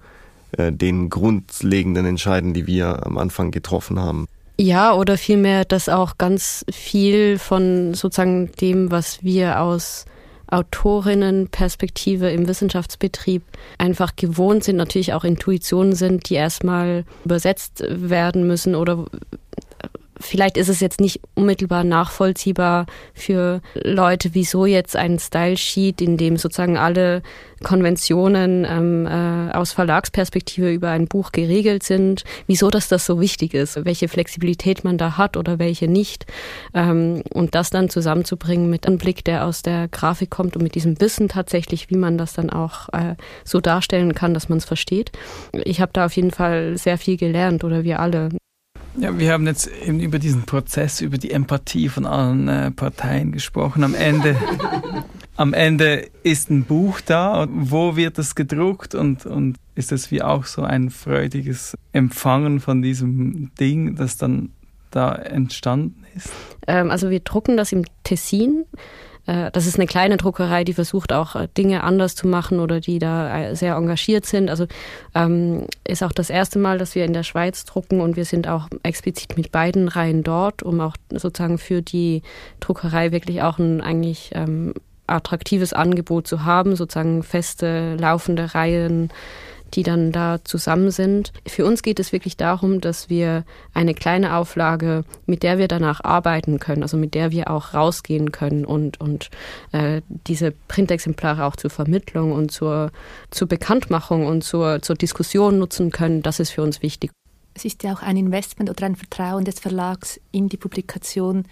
äh, 0.58 0.72
den 0.72 1.10
grundlegenden 1.10 2.06
Entscheiden, 2.06 2.54
die 2.54 2.68
wir 2.68 3.06
am 3.06 3.18
Anfang 3.18 3.52
getroffen 3.52 4.00
haben. 4.00 4.28
Ja, 4.58 4.94
oder 4.94 5.18
vielmehr, 5.18 5.66
dass 5.66 5.88
auch 5.88 6.18
ganz 6.18 6.66
viel 6.72 7.38
von 7.38 7.94
sozusagen 7.94 8.52
dem, 8.54 8.90
was 8.90 9.24
wir 9.24 9.62
aus 9.62 10.06
Autorinnenperspektive 10.48 12.30
im 12.30 12.48
Wissenschaftsbetrieb 12.48 13.44
einfach 13.78 14.16
gewohnt 14.16 14.64
sind, 14.64 14.78
natürlich 14.78 15.14
auch 15.14 15.24
Intuitionen 15.24 15.94
sind, 15.94 16.30
die 16.30 16.36
erstmal 16.36 17.04
übersetzt 17.26 17.84
werden 17.88 18.48
müssen 18.48 18.76
oder 18.76 19.06
vielleicht 20.20 20.58
ist 20.58 20.70
es 20.70 20.80
jetzt 20.80 21.02
nicht 21.02 21.22
unmittelbar 21.34 21.84
nachvollziehbar 21.84 22.86
für 23.14 23.62
Leute, 23.74 24.34
wieso 24.34 24.66
jetzt 24.66 24.96
ein 24.96 25.20
Style 25.20 25.58
Sheet, 25.58 26.02
in 26.02 26.18
dem 26.18 26.38
sozusagen 26.38 26.78
alle 26.78 27.22
Konventionen 27.64 28.66
ähm, 28.70 29.08
äh, 29.08 29.52
aus 29.54 29.72
Verlagsperspektive 29.72 30.72
über 30.72 30.90
ein 30.90 31.08
Buch 31.08 31.32
geregelt 31.32 31.84
sind, 31.84 32.24
wieso 32.48 32.70
dass 32.70 32.88
das 32.88 33.06
so 33.06 33.20
wichtig 33.20 33.54
ist, 33.54 33.84
welche 33.86 34.08
Flexibilität 34.08 34.84
man 34.84 34.98
da 34.98 35.18
hat 35.18 35.38
oder 35.38 35.58
welche 35.58 35.88
nicht. 35.88 36.26
Ähm, 36.74 37.24
und 37.34 37.56
das 37.56 37.70
dann 37.70 37.90
zusammenzubringen 37.90 38.70
mit 38.70 38.86
einem 38.86 38.98
Blick, 38.98 39.24
der 39.26 39.46
aus 39.46 39.62
der 39.62 39.88
Grafik 39.88 40.30
kommt 40.30 40.56
und 40.56 40.64
mit 40.64 40.76
diesem 40.76 41.00
Wissen 41.02 41.30
tatsächlich, 41.30 41.90
wie 41.90 41.98
man 41.98 42.18
das 42.18 42.34
dann 42.34 42.50
auch 42.50 42.90
äh, 42.90 43.16
so 43.44 43.62
darstellen 43.62 44.14
kann, 44.14 44.34
dass 44.34 44.50
man 44.50 44.58
es 44.60 44.66
versteht. 44.66 45.12
Ich 45.52 45.82
habe 45.82 45.92
da 45.94 46.06
auf 46.06 46.16
jeden 46.16 46.32
Fall 46.32 46.78
sehr 46.78 46.98
viel 46.98 47.18
gelernt 47.18 47.64
oder 47.64 47.84
wir 47.84 48.00
alle. 48.00 48.30
Ja, 48.98 49.18
wir 49.18 49.34
haben 49.34 49.46
jetzt 49.46 49.70
eben 49.86 50.00
über 50.00 50.20
diesen 50.20 50.44
Prozess, 50.44 51.02
über 51.02 51.18
die 51.18 51.32
Empathie 51.32 51.90
von 51.90 52.06
allen 52.06 52.48
äh, 52.48 52.72
Parteien 52.72 53.32
gesprochen. 53.32 53.84
Am 53.84 53.94
Ende, 53.94 54.38
am 55.36 55.54
Ende 55.54 56.08
ist 56.24 56.50
ein 56.50 56.64
Buch 56.64 57.02
da. 57.02 57.44
Und 57.44 57.72
wo 57.72 57.98
wird 57.98 58.18
es 58.20 58.36
gedruckt 58.36 58.96
und, 58.96 59.26
und 59.26 59.58
ist 59.76 59.92
es 59.92 60.12
wie 60.12 60.22
auch 60.22 60.46
so 60.46 60.64
ein 60.64 60.90
freudiges 60.90 61.76
Empfangen 61.92 62.62
von 62.62 62.82
diesem 62.82 63.52
Ding, 63.60 63.96
das 63.96 64.16
dann 64.16 64.52
da 64.92 65.14
entstanden 65.14 66.06
ist? 66.16 66.32
Ähm, 66.66 66.90
also 66.90 67.10
wir 67.10 67.20
drucken 67.20 67.58
das 67.58 67.74
im 67.74 67.84
Tessin 68.04 68.64
äh, 69.26 69.52
das 69.52 69.68
ist 69.68 69.78
eine 69.78 69.88
kleine 69.88 70.18
Druckerei, 70.18 70.64
die 70.64 70.74
versucht 70.74 71.14
auch 71.14 71.36
äh, 71.36 71.48
Dinge 71.58 71.84
anders 71.84 72.16
zu 72.16 72.28
machen 72.28 72.60
oder 72.60 72.80
die 72.80 73.00
da 73.00 73.38
äh, 73.38 73.56
sehr 73.56 73.76
engagiert 73.76 74.26
sind. 74.26 74.50
Also 74.50 74.66
ähm, 75.14 75.68
ist 75.88 76.04
auch 76.04 76.12
das 76.12 76.30
erste 76.30 76.60
Mal, 76.60 76.78
dass 76.78 76.96
wir 76.96 77.06
in 77.06 77.14
der 77.14 77.24
Schweiz 77.24 77.66
drucken 77.66 78.02
und 78.02 78.16
wir 78.16 78.26
sind 78.26 78.48
auch 78.48 78.68
explizit 78.84 79.38
mit 79.38 79.52
beiden 79.52 79.88
Reihen 79.88 80.24
dort, 80.24 80.64
um 80.64 80.80
auch 80.82 80.96
sozusagen 81.10 81.58
für 81.58 81.82
die 81.82 82.22
Druckerei 82.60 83.12
wirklich 83.12 83.42
auch 83.42 83.58
ein 83.58 83.82
eigentlich 83.82 84.32
ähm, 84.34 84.74
attraktives 85.08 85.74
Angebot 85.74 86.28
zu 86.28 86.46
haben, 86.46 86.76
sozusagen 86.76 87.24
feste 87.24 87.96
laufende 87.96 88.56
Reihen 88.56 89.10
die 89.76 89.84
dann 89.84 90.12
da 90.12 90.44
zusammen 90.44 90.92
sind. 90.92 91.34
Für 91.46 91.66
uns 91.66 91.84
geht 91.84 92.00
es 92.00 92.12
wirklich 92.12 92.38
darum, 92.38 92.82
dass 92.82 93.10
wir 93.10 93.44
eine 93.74 93.94
kleine 93.94 94.36
Auflage, 94.36 95.04
mit 95.26 95.44
der 95.44 95.58
wir 95.58 95.68
danach 95.68 96.04
arbeiten 96.04 96.60
können, 96.60 96.84
also 96.84 96.98
mit 96.98 97.14
der 97.14 97.32
wir 97.32 97.50
auch 97.50 97.74
rausgehen 97.74 98.32
können 98.32 98.66
und, 98.66 99.00
und 99.02 99.30
äh, 99.72 100.02
diese 100.28 100.52
Printexemplare 100.68 101.44
auch 101.44 101.56
zur 101.56 101.70
Vermittlung 101.70 102.32
und 102.32 102.52
zur, 102.52 102.92
zur 103.32 103.48
Bekanntmachung 103.48 104.26
und 104.26 104.44
zur, 104.44 104.82
zur 104.82 104.96
Diskussion 104.96 105.60
nutzen 105.60 105.92
können, 105.92 106.22
das 106.22 106.40
ist 106.40 106.52
für 106.52 106.62
uns 106.62 106.82
wichtig. 106.82 107.12
Es 107.54 107.64
ist 107.64 107.84
ja 107.84 107.94
auch 107.94 108.02
ein 108.02 108.18
Investment 108.18 108.70
oder 108.70 108.86
ein 108.86 108.96
Vertrauen 108.96 109.46
des 109.46 109.60
Verlags 109.60 110.20
in 110.32 110.50
die 110.50 110.58
Publikation, 110.58 111.46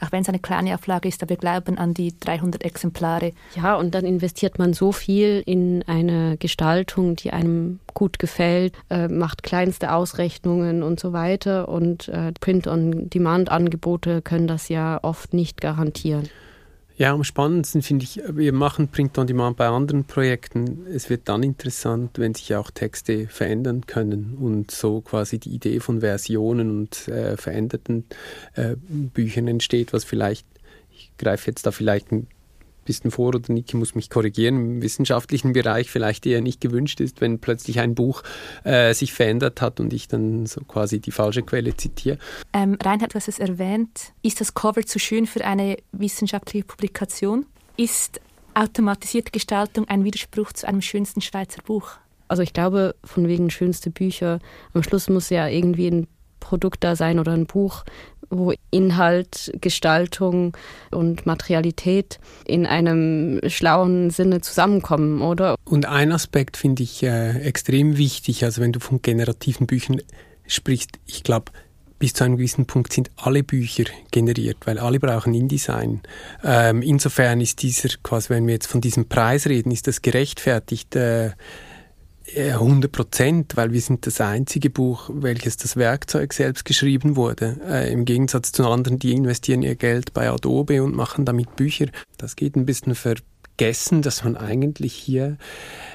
auch 0.00 0.12
wenn 0.12 0.22
es 0.22 0.28
eine 0.28 0.38
kleine 0.38 0.74
Auflage 0.74 1.08
ist, 1.08 1.22
aber 1.22 1.30
wir 1.30 1.36
glauben 1.36 1.78
an 1.78 1.94
die 1.94 2.18
300 2.18 2.64
Exemplare. 2.64 3.32
Ja, 3.54 3.76
und 3.76 3.94
dann 3.94 4.04
investiert 4.04 4.58
man 4.58 4.72
so 4.72 4.92
viel 4.92 5.42
in 5.46 5.84
eine 5.86 6.36
Gestaltung, 6.38 7.16
die 7.16 7.32
einem 7.32 7.80
gut 7.94 8.18
gefällt, 8.18 8.74
äh, 8.88 9.08
macht 9.08 9.42
kleinste 9.42 9.92
Ausrechnungen 9.92 10.82
und 10.82 11.00
so 11.00 11.12
weiter. 11.12 11.68
Und 11.68 12.08
äh, 12.08 12.32
Print-on-Demand-Angebote 12.40 14.22
können 14.22 14.46
das 14.46 14.68
ja 14.68 14.98
oft 15.02 15.34
nicht 15.34 15.60
garantieren. 15.60 16.28
Ja, 17.00 17.14
am 17.14 17.24
spannendsten 17.24 17.80
finde 17.80 18.04
ich, 18.04 18.20
wir 18.28 18.52
machen 18.52 18.88
Print 18.88 19.16
on 19.16 19.26
Demand 19.26 19.56
bei 19.56 19.66
anderen 19.66 20.04
Projekten. 20.04 20.86
Es 20.86 21.08
wird 21.08 21.30
dann 21.30 21.42
interessant, 21.42 22.18
wenn 22.18 22.34
sich 22.34 22.54
auch 22.54 22.70
Texte 22.70 23.26
verändern 23.26 23.86
können 23.86 24.36
und 24.38 24.70
so 24.70 25.00
quasi 25.00 25.38
die 25.38 25.48
Idee 25.48 25.80
von 25.80 26.00
Versionen 26.00 26.68
und 26.68 27.08
äh, 27.08 27.38
veränderten 27.38 28.04
äh, 28.52 28.76
Büchern 28.76 29.48
entsteht, 29.48 29.94
was 29.94 30.04
vielleicht, 30.04 30.46
ich 30.90 31.10
greife 31.16 31.50
jetzt 31.50 31.64
da 31.64 31.70
vielleicht 31.70 32.12
ein 32.12 32.26
bisschen 32.84 33.10
vor 33.10 33.28
oder 33.28 33.52
Niki 33.52 33.76
muss 33.76 33.94
mich 33.94 34.10
korrigieren, 34.10 34.56
im 34.56 34.82
wissenschaftlichen 34.82 35.52
Bereich 35.52 35.90
vielleicht 35.90 36.26
eher 36.26 36.40
nicht 36.40 36.60
gewünscht 36.60 37.00
ist, 37.00 37.20
wenn 37.20 37.38
plötzlich 37.38 37.80
ein 37.80 37.94
Buch 37.94 38.22
äh, 38.64 38.94
sich 38.94 39.12
verändert 39.12 39.60
hat 39.60 39.80
und 39.80 39.92
ich 39.92 40.08
dann 40.08 40.46
so 40.46 40.60
quasi 40.62 41.00
die 41.00 41.12
falsche 41.12 41.42
Quelle 41.42 41.76
zitiere. 41.76 42.18
Ähm, 42.52 42.76
Reinhard, 42.82 43.12
du 43.12 43.16
hast 43.16 43.28
es 43.28 43.38
erwähnt. 43.38 44.12
Ist 44.22 44.40
das 44.40 44.54
Cover 44.54 44.84
zu 44.84 44.98
schön 44.98 45.26
für 45.26 45.44
eine 45.44 45.76
wissenschaftliche 45.92 46.64
Publikation? 46.64 47.46
Ist 47.76 48.20
automatisierte 48.54 49.30
Gestaltung 49.30 49.88
ein 49.88 50.04
Widerspruch 50.04 50.52
zu 50.52 50.66
einem 50.66 50.82
schönsten 50.82 51.20
Schweizer 51.20 51.62
Buch? 51.62 51.92
Also 52.28 52.42
ich 52.42 52.52
glaube, 52.52 52.94
von 53.04 53.26
wegen 53.26 53.50
schönste 53.50 53.90
Bücher, 53.90 54.38
am 54.72 54.82
Schluss 54.82 55.08
muss 55.08 55.30
ja 55.30 55.48
irgendwie 55.48 55.88
ein 55.88 56.06
Produkt 56.38 56.82
da 56.84 56.96
sein 56.96 57.18
oder 57.18 57.32
ein 57.32 57.46
Buch, 57.46 57.84
wo 58.30 58.52
Inhalt, 58.70 59.52
Gestaltung 59.60 60.56
und 60.90 61.26
Materialität 61.26 62.20
in 62.46 62.64
einem 62.64 63.40
schlauen 63.48 64.10
Sinne 64.10 64.40
zusammenkommen, 64.40 65.20
oder? 65.20 65.56
Und 65.64 65.86
ein 65.86 66.12
Aspekt 66.12 66.56
finde 66.56 66.82
ich 66.84 67.02
äh, 67.02 67.40
extrem 67.40 67.96
wichtig, 67.96 68.44
also 68.44 68.62
wenn 68.62 68.72
du 68.72 68.80
von 68.80 69.02
generativen 69.02 69.66
Büchern 69.66 70.00
sprichst, 70.46 70.98
ich 71.06 71.22
glaube, 71.22 71.52
bis 72.00 72.14
zu 72.14 72.24
einem 72.24 72.38
gewissen 72.38 72.66
Punkt 72.66 72.92
sind 72.92 73.10
alle 73.16 73.44
Bücher 73.44 73.84
generiert, 74.10 74.56
weil 74.64 74.78
alle 74.78 74.98
brauchen 74.98 75.34
InDesign. 75.34 76.00
Ähm, 76.42 76.80
insofern 76.82 77.42
ist 77.42 77.62
dieser, 77.62 77.90
quasi 78.02 78.30
wenn 78.30 78.46
wir 78.46 78.54
jetzt 78.54 78.66
von 78.66 78.80
diesem 78.80 79.06
Preis 79.06 79.46
reden, 79.46 79.70
ist 79.70 79.86
das 79.86 80.00
gerechtfertigt. 80.00 80.96
Äh, 80.96 81.32
100 82.36 82.92
Prozent, 82.92 83.56
weil 83.56 83.72
wir 83.72 83.80
sind 83.80 84.06
das 84.06 84.20
einzige 84.20 84.70
Buch, 84.70 85.10
welches 85.12 85.56
das 85.56 85.76
Werkzeug 85.76 86.32
selbst 86.32 86.64
geschrieben 86.64 87.16
wurde. 87.16 87.56
Äh, 87.66 87.92
Im 87.92 88.04
Gegensatz 88.04 88.52
zu 88.52 88.66
anderen, 88.66 88.98
die 88.98 89.12
investieren 89.12 89.62
ihr 89.62 89.74
Geld 89.74 90.12
bei 90.14 90.30
Adobe 90.30 90.82
und 90.82 90.94
machen 90.94 91.24
damit 91.24 91.56
Bücher. 91.56 91.86
Das 92.18 92.36
geht 92.36 92.56
ein 92.56 92.66
bisschen 92.66 92.94
vergessen, 92.94 94.02
dass 94.02 94.24
man 94.24 94.36
eigentlich 94.36 94.94
hier 94.94 95.38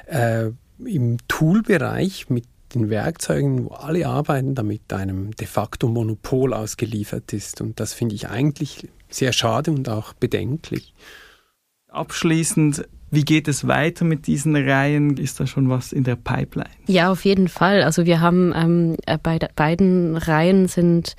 äh, 0.06 0.50
im 0.84 1.18
Toolbereich 1.28 2.28
mit 2.28 2.44
den 2.74 2.90
Werkzeugen, 2.90 3.64
wo 3.64 3.68
alle 3.70 4.06
arbeiten, 4.06 4.54
damit 4.54 4.92
einem 4.92 5.34
de 5.36 5.46
facto 5.46 5.88
Monopol 5.88 6.52
ausgeliefert 6.52 7.32
ist. 7.32 7.60
Und 7.60 7.80
das 7.80 7.92
finde 7.92 8.14
ich 8.14 8.28
eigentlich 8.28 8.88
sehr 9.08 9.32
schade 9.32 9.70
und 9.70 9.88
auch 9.88 10.12
bedenklich. 10.12 10.94
Abschließend 11.88 12.86
wie 13.10 13.24
geht 13.24 13.48
es 13.48 13.66
weiter 13.66 14.04
mit 14.04 14.26
diesen 14.26 14.56
Reihen? 14.56 15.16
Ist 15.16 15.38
da 15.38 15.46
schon 15.46 15.70
was 15.70 15.92
in 15.92 16.04
der 16.04 16.16
Pipeline? 16.16 16.70
Ja, 16.86 17.10
auf 17.10 17.24
jeden 17.24 17.48
Fall. 17.48 17.82
Also 17.82 18.04
wir 18.04 18.20
haben 18.20 18.52
ähm, 18.54 18.96
äh, 19.06 19.18
bei 19.22 19.38
beiden 19.54 20.16
Reihen 20.16 20.68
sind 20.68 21.16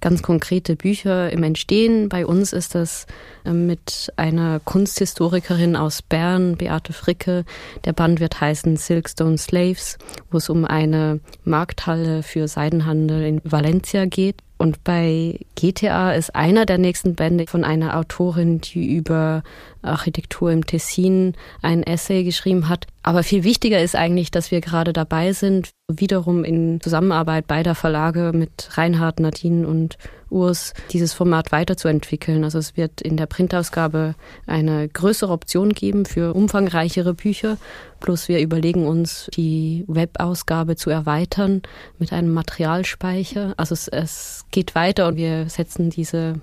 ganz 0.00 0.22
konkrete 0.22 0.76
Bücher 0.76 1.30
im 1.30 1.42
Entstehen. 1.42 2.08
Bei 2.08 2.26
uns 2.26 2.52
ist 2.52 2.74
das 2.74 3.06
ähm, 3.44 3.66
mit 3.66 4.12
einer 4.16 4.60
Kunsthistorikerin 4.60 5.76
aus 5.76 6.02
Bern, 6.02 6.56
Beate 6.56 6.92
Fricke. 6.92 7.44
Der 7.84 7.92
Band 7.92 8.20
wird 8.20 8.40
heißen 8.40 8.76
Silkstone 8.76 9.38
Slaves, 9.38 9.98
wo 10.30 10.38
es 10.38 10.48
um 10.48 10.64
eine 10.64 11.20
Markthalle 11.44 12.22
für 12.22 12.48
Seidenhandel 12.48 13.22
in 13.24 13.40
Valencia 13.44 14.06
geht. 14.06 14.36
Und 14.60 14.84
bei 14.84 15.40
GTA 15.54 16.12
ist 16.12 16.34
einer 16.34 16.66
der 16.66 16.76
nächsten 16.76 17.14
Bände 17.14 17.46
von 17.46 17.64
einer 17.64 17.96
Autorin, 17.96 18.60
die 18.60 18.94
über 18.94 19.42
Architektur 19.80 20.52
im 20.52 20.66
Tessin 20.66 21.34
ein 21.62 21.82
Essay 21.82 22.24
geschrieben 22.24 22.68
hat. 22.68 22.86
Aber 23.02 23.22
viel 23.22 23.42
wichtiger 23.42 23.80
ist 23.80 23.96
eigentlich, 23.96 24.30
dass 24.30 24.50
wir 24.50 24.60
gerade 24.60 24.92
dabei 24.92 25.32
sind, 25.32 25.70
wiederum 25.90 26.44
in 26.44 26.78
Zusammenarbeit 26.82 27.46
beider 27.46 27.74
Verlage 27.74 28.32
mit 28.34 28.68
Reinhard, 28.72 29.20
Nadine 29.20 29.66
und 29.66 29.96
Urs 30.28 30.74
dieses 30.90 31.14
Format 31.14 31.52
weiterzuentwickeln. 31.52 32.44
Also 32.44 32.58
es 32.58 32.76
wird 32.76 33.00
in 33.00 33.16
der 33.16 33.26
Printausgabe 33.26 34.14
eine 34.46 34.88
größere 34.88 35.32
Option 35.32 35.72
geben 35.72 36.04
für 36.04 36.34
umfangreichere 36.34 37.14
Bücher. 37.14 37.56
Plus 37.98 38.28
wir 38.28 38.40
überlegen 38.40 38.86
uns, 38.86 39.30
die 39.34 39.84
Webausgabe 40.20 40.76
zu 40.76 40.90
erweitern 40.90 41.62
mit 41.98 42.12
einem 42.12 42.32
Materialspeicher. 42.32 43.54
Also 43.56 43.72
es, 43.72 43.88
es 43.88 44.44
geht 44.50 44.74
weiter 44.74 45.08
und 45.08 45.16
wir 45.16 45.48
setzen 45.48 45.90
diese 45.90 46.34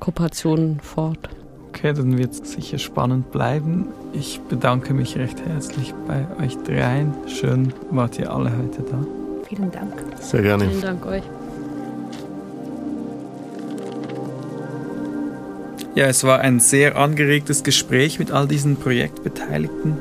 Kooperation 0.00 0.80
fort. 0.80 1.28
Okay, 1.68 1.94
dann 1.94 2.18
wird 2.18 2.32
es 2.32 2.52
sicher 2.52 2.78
spannend 2.78 3.32
bleiben. 3.32 3.88
Ich 4.12 4.40
bedanke 4.40 4.92
mich 4.92 5.16
recht 5.16 5.40
herzlich 5.46 5.94
bei 6.06 6.26
euch 6.44 6.56
dreien. 6.58 7.14
Schön 7.26 7.72
wart 7.90 8.18
ihr 8.18 8.30
alle 8.30 8.50
heute 8.50 8.82
da. 8.82 9.06
Vielen 9.48 9.70
Dank. 9.70 9.94
Sehr 10.20 10.42
gerne. 10.42 10.68
Vielen 10.68 10.82
Dank 10.82 11.06
euch. 11.06 11.22
Ja, 15.94 16.06
es 16.06 16.24
war 16.24 16.40
ein 16.40 16.58
sehr 16.60 16.96
angeregtes 16.96 17.62
Gespräch 17.62 18.18
mit 18.18 18.30
all 18.30 18.46
diesen 18.46 18.76
Projektbeteiligten. 18.76 19.96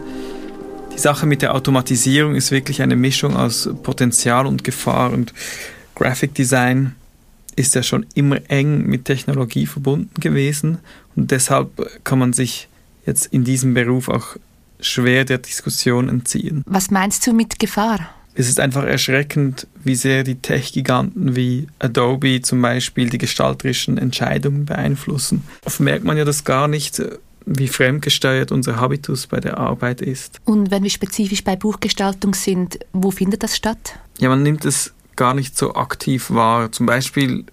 Die 0.94 1.00
Sache 1.00 1.26
mit 1.26 1.42
der 1.42 1.56
Automatisierung 1.56 2.36
ist 2.36 2.52
wirklich 2.52 2.82
eine 2.82 2.96
Mischung 2.96 3.36
aus 3.36 3.70
Potenzial 3.84 4.46
und 4.46 4.64
Gefahr 4.64 5.12
und 5.12 5.34
Graphic 5.96 6.34
Design 6.36 6.96
ist 7.56 7.76
ja 7.76 7.84
schon 7.84 8.06
immer 8.14 8.40
eng 8.50 8.86
mit 8.86 9.06
Technologie 9.06 9.66
verbunden 9.66 10.20
gewesen 10.20 10.80
und 11.16 11.32
deshalb 11.32 11.70
kann 12.04 12.20
man 12.20 12.34
sich 12.34 12.68
jetzt 13.06 13.28
in 13.28 13.44
diesem 13.44 13.74
Beruf 13.74 14.10
auch 14.10 14.38
schwer 14.80 15.26
der 15.26 15.38
Diskussion 15.38 16.10
entziehen. 16.10 16.64
Was 16.66 16.92
meinst 16.92 17.26
du 17.28 17.34
mit 17.34 17.60
Gefahr? 17.60 18.10
Es 18.34 18.48
ist 18.48 18.60
einfach 18.60 18.86
erschreckend, 18.86 19.68
wie 19.84 19.96
sehr 19.96 20.24
die 20.24 20.36
Tech-Giganten 20.36 21.36
wie 21.36 21.68
Adobe 21.80 22.42
zum 22.42 22.62
Beispiel 22.62 23.10
die 23.10 23.18
gestalterischen 23.18 23.98
Entscheidungen 23.98 24.66
beeinflussen. 24.66 25.44
Oft 25.66 25.82
merkt 25.82 26.06
man 26.06 26.18
ja 26.18 26.24
das 26.24 26.46
gar 26.46 26.68
nicht, 26.70 27.02
wie 27.46 27.68
fremdgesteuert 27.68 28.52
unser 28.52 28.78
Habitus 28.78 29.28
bei 29.28 29.40
der 29.40 29.58
Arbeit 29.58 30.02
ist. 30.02 30.40
Und 30.46 30.72
wenn 30.72 30.84
wir 30.84 30.90
spezifisch 30.90 31.44
bei 31.44 31.56
Buchgestaltung 31.56 32.34
sind, 32.34 32.80
wo 32.94 33.12
findet 33.12 33.44
das 33.44 33.56
statt? 33.56 33.96
Ja, 34.20 34.30
man 34.30 34.44
nimmt 34.44 34.66
es 34.66 34.94
gar 35.16 35.34
nicht 35.34 35.58
so 35.58 35.76
aktiv 35.76 36.32
wahr. 36.32 36.72
Zum 36.72 36.86
Beispiel 36.86 37.46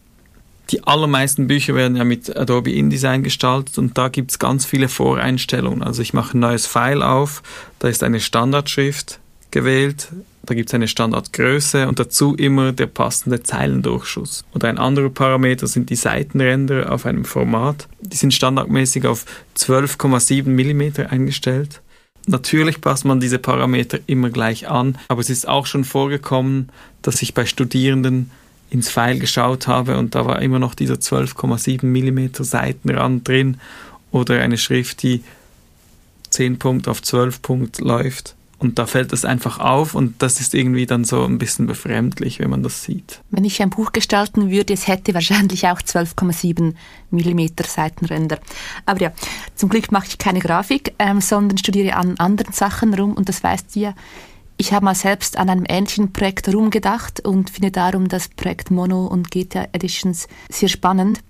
die 0.70 0.86
allermeisten 0.86 1.47
Bücher 1.47 1.74
werden 1.74 1.97
ja 1.97 2.05
mit 2.05 2.36
Adobe 2.36 2.72
InDesign 2.72 3.22
gestaltet 3.22 3.78
und 3.78 3.97
da 3.97 4.09
gibt 4.09 4.32
es 4.32 4.39
ganz 4.39 4.66
viele 4.66 4.89
Voreinstellungen. 4.89 5.82
Also 5.82 6.03
ich 6.03 6.12
mache 6.12 6.36
ein 6.36 6.41
neues 6.41 6.66
File 6.66 7.03
auf, 7.03 7.43
da 7.78 7.89
ist 7.89 8.03
eine 8.03 8.20
Standardschrift 8.20 9.18
gewählt, 9.51 10.09
da 10.49 10.55
gibt 10.55 10.70
es 10.70 10.74
eine 10.74 10.88
Standardgröße 10.88 11.86
und 11.88 11.99
dazu 11.99 12.34
immer 12.34 12.72
der 12.72 12.86
passende 12.86 13.42
Zeilendurchschuss. 13.42 14.46
Und 14.53 14.64
ein 14.64 14.78
anderer 14.78 15.11
Parameter 15.11 15.66
sind 15.66 15.90
die 15.90 15.96
Seitenränder 15.96 16.90
auf 16.90 17.05
einem 17.05 17.26
Format. 17.26 17.86
Die 18.01 18.16
sind 18.16 18.32
standardmäßig 18.32 19.07
auf 19.07 19.26
12,7 19.59 20.49
mm 20.49 21.07
eingestellt. 21.07 21.82
Natürlich 22.26 22.80
passt 22.80 23.05
man 23.05 23.20
diese 23.20 23.38
Parameter 23.38 23.99
immer 24.07 24.30
gleich 24.30 24.68
an, 24.68 24.96
aber 25.09 25.20
es 25.20 25.28
ist 25.28 25.46
auch 25.46 25.66
schon 25.66 25.84
vorgekommen, 25.84 26.70
dass 27.03 27.20
ich 27.20 27.34
bei 27.34 27.44
Studierenden 27.44 28.30
ins 28.70 28.90
Pfeil 28.90 29.18
geschaut 29.18 29.66
habe 29.66 29.99
und 29.99 30.14
da 30.14 30.24
war 30.24 30.40
immer 30.40 30.59
noch 30.59 30.74
dieser 30.74 30.94
12,7 30.94 31.84
mm 31.84 32.42
Seitenrand 32.42 33.28
drin 33.28 33.59
oder 34.12 34.40
eine 34.40 34.57
Schrift, 34.57 35.03
die 35.03 35.22
10 36.30 36.59
Punkt 36.59 36.88
auf 36.88 37.03
12 37.03 37.42
Punkt 37.42 37.80
läuft. 37.80 38.34
Und 38.59 38.80
da 38.80 38.86
fällt 38.86 39.12
es 39.12 39.24
einfach 39.24 39.61
auf 39.61 39.94
und 39.94 40.20
das 40.20 40.40
ist 40.40 40.52
irgendwie 40.52 40.86
dann 40.86 41.04
so 41.04 41.24
ein 41.24 41.38
bisschen 41.38 41.66
befremdlich, 41.66 42.40
wenn 42.40 42.50
man 42.50 42.64
das 42.64 42.82
sieht. 42.82 43.20
Wenn 43.30 43.44
ich 43.44 43.62
ein 43.62 43.70
Buch 43.70 43.92
gestalten 43.92 44.50
würde, 44.50 44.74
es 44.74 44.88
hätte 44.88 45.14
wahrscheinlich 45.14 45.68
auch 45.68 45.80
12,7 45.80 46.74
mm 47.12 47.46
Seitenränder. 47.64 48.40
Aber 48.84 49.00
ja, 49.00 49.12
zum 49.54 49.68
Glück 49.68 49.92
mache 49.92 50.09
ich 50.09 50.18
keine 50.18 50.40
Grafik, 50.40 50.92
ähm, 50.98 51.20
sondern 51.20 51.56
studiere 51.59 51.94
an 51.94 52.16
anderen 52.18 52.52
Sachen 52.52 52.94
rum 52.94 53.14
und 53.14 53.28
das 53.28 53.44
weißt 53.44 53.76
ja. 53.76 53.94
Ich 54.61 54.72
habe 54.72 54.84
mal 54.84 54.96
selbst 54.96 55.36
an 55.36 55.48
einem 55.48 55.64
ähnlichen 55.68 56.12
Projekt 56.12 56.52
rumgedacht 56.52 57.24
und 57.24 57.50
finde 57.50 57.70
darum 57.70 58.09
das 58.09 58.28
Projekt 58.28 58.72
Mono 58.72 59.06
und 59.06 59.30
GTA 59.30 59.68
Editions 59.70 60.26
sehr 60.50 60.68
spannend. 60.68 61.20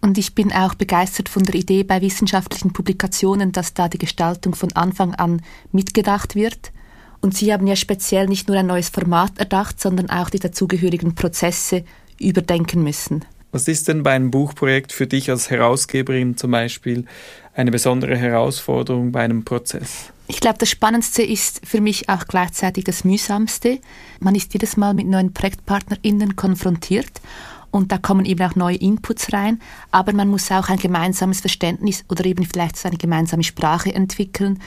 Und 0.00 0.16
ich 0.16 0.34
bin 0.34 0.52
auch 0.52 0.74
begeistert 0.74 1.28
von 1.28 1.42
der 1.42 1.56
Idee 1.56 1.82
bei 1.82 2.00
wissenschaftlichen 2.00 2.72
Publikationen, 2.72 3.52
dass 3.52 3.74
da 3.74 3.88
die 3.88 3.98
Gestaltung 3.98 4.54
von 4.54 4.72
Anfang 4.72 5.14
an 5.14 5.42
mitgedacht 5.72 6.34
wird. 6.34 6.72
Und 7.20 7.36
Sie 7.36 7.52
haben 7.52 7.66
ja 7.66 7.74
speziell 7.74 8.26
nicht 8.26 8.48
nur 8.48 8.56
ein 8.56 8.66
neues 8.66 8.90
Format 8.90 9.38
erdacht, 9.38 9.80
sondern 9.80 10.08
auch 10.08 10.30
die 10.30 10.38
dazugehörigen 10.38 11.16
Prozesse 11.16 11.84
überdenken 12.20 12.84
müssen. 12.84 13.24
Was 13.50 13.66
ist 13.66 13.88
denn 13.88 14.02
bei 14.02 14.12
einem 14.12 14.30
Buchprojekt 14.30 14.92
für 14.92 15.06
dich 15.06 15.30
als 15.30 15.50
Herausgeberin 15.50 16.36
zum 16.36 16.50
Beispiel 16.50 17.06
eine 17.54 17.70
besondere 17.70 18.16
Herausforderung 18.16 19.10
bei 19.10 19.22
einem 19.22 19.44
Prozess? 19.44 20.12
Ich 20.28 20.40
glaube, 20.40 20.58
das 20.58 20.68
Spannendste 20.68 21.22
ist 21.22 21.66
für 21.66 21.80
mich 21.80 22.10
auch 22.10 22.26
gleichzeitig 22.26 22.84
das 22.84 23.02
Mühsamste. 23.04 23.78
Man 24.20 24.34
ist 24.34 24.52
jedes 24.52 24.76
Mal 24.76 24.92
mit 24.92 25.06
neuen 25.06 25.32
ProjektpartnerInnen 25.32 26.36
konfrontiert 26.36 27.22
und 27.70 27.92
da 27.92 27.98
kommen 27.98 28.24
eben 28.24 28.42
auch 28.42 28.56
neue 28.56 28.76
Inputs 28.76 29.32
rein, 29.32 29.60
aber 29.90 30.12
man 30.12 30.28
muss 30.28 30.50
auch 30.50 30.68
ein 30.68 30.78
gemeinsames 30.78 31.40
Verständnis 31.40 32.04
oder 32.08 32.24
eben 32.24 32.44
vielleicht 32.44 32.76
so 32.76 32.88
eine 32.88 32.98
gemeinsame 32.98 33.44
Sprache 33.44 33.94
entwickeln, 33.94 34.60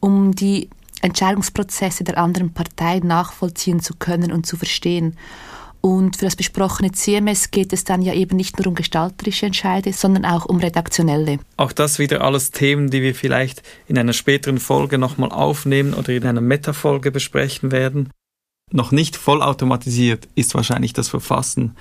um 0.00 0.34
die 0.34 0.68
Entscheidungsprozesse 1.02 2.04
der 2.04 2.18
anderen 2.18 2.52
Partei 2.52 3.00
nachvollziehen 3.00 3.80
zu 3.80 3.94
können 3.94 4.32
und 4.32 4.46
zu 4.46 4.56
verstehen. 4.56 5.16
Und 5.80 6.16
für 6.16 6.24
das 6.24 6.34
besprochene 6.34 6.90
CMS 6.90 7.52
geht 7.52 7.72
es 7.72 7.84
dann 7.84 8.02
ja 8.02 8.12
eben 8.12 8.36
nicht 8.36 8.58
nur 8.58 8.66
um 8.66 8.74
gestalterische 8.74 9.46
Entscheide, 9.46 9.92
sondern 9.92 10.24
auch 10.24 10.44
um 10.46 10.56
redaktionelle. 10.56 11.38
Auch 11.56 11.70
das 11.70 12.00
wieder 12.00 12.22
alles 12.22 12.50
Themen, 12.50 12.90
die 12.90 13.02
wir 13.02 13.14
vielleicht 13.14 13.62
in 13.86 13.96
einer 13.96 14.12
späteren 14.12 14.58
Folge 14.58 14.98
nochmal 14.98 15.30
aufnehmen 15.30 15.94
oder 15.94 16.12
in 16.12 16.24
einer 16.24 16.40
Metafolge 16.40 17.12
besprechen 17.12 17.70
werden. 17.70 18.10
Noch 18.72 18.90
nicht 18.90 19.14
vollautomatisiert 19.14 20.26
ist 20.34 20.56
wahrscheinlich 20.56 20.92
das 20.92 21.08
Verfassen 21.08 21.76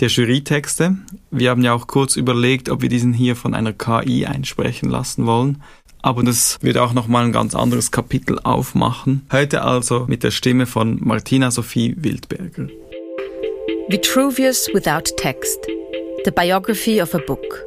der 0.00 0.08
Jurytexte. 0.08 0.96
Wir 1.30 1.50
haben 1.50 1.62
ja 1.62 1.74
auch 1.74 1.86
kurz 1.86 2.16
überlegt, 2.16 2.70
ob 2.70 2.80
wir 2.80 2.88
diesen 2.88 3.12
hier 3.12 3.36
von 3.36 3.52
einer 3.52 3.74
KI 3.74 4.24
einsprechen 4.24 4.88
lassen 4.88 5.26
wollen. 5.26 5.62
Aber 6.00 6.22
das 6.22 6.56
wird 6.62 6.78
auch 6.78 6.94
nochmal 6.94 7.26
ein 7.26 7.32
ganz 7.32 7.54
anderes 7.54 7.90
Kapitel 7.90 8.38
aufmachen. 8.38 9.26
Heute 9.30 9.60
also 9.60 10.06
mit 10.08 10.22
der 10.22 10.30
Stimme 10.30 10.64
von 10.64 10.98
Martina 11.02 11.50
Sophie 11.50 11.94
Wildberger. 11.98 12.68
Vitruvius 13.88 14.70
Without 14.72 15.14
Text. 15.18 15.58
The 16.24 16.30
Biography 16.30 17.02
of 17.02 17.14
a 17.14 17.18
Book. 17.18 17.66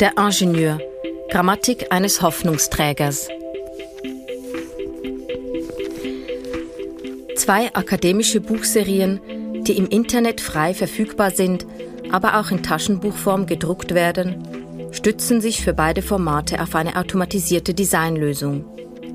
Der 0.00 0.16
Ingenieur. 0.16 0.80
Grammatik 1.28 1.92
eines 1.92 2.22
Hoffnungsträgers. 2.22 3.28
Zwei 7.46 7.72
akademische 7.76 8.40
Buchserien, 8.40 9.20
die 9.68 9.78
im 9.78 9.86
Internet 9.86 10.40
frei 10.40 10.74
verfügbar 10.74 11.30
sind, 11.30 11.64
aber 12.10 12.40
auch 12.40 12.50
in 12.50 12.64
Taschenbuchform 12.64 13.46
gedruckt 13.46 13.94
werden, 13.94 14.42
stützen 14.90 15.40
sich 15.40 15.62
für 15.62 15.72
beide 15.72 16.02
Formate 16.02 16.60
auf 16.60 16.74
eine 16.74 16.96
automatisierte 16.96 17.72
Designlösung. 17.72 18.64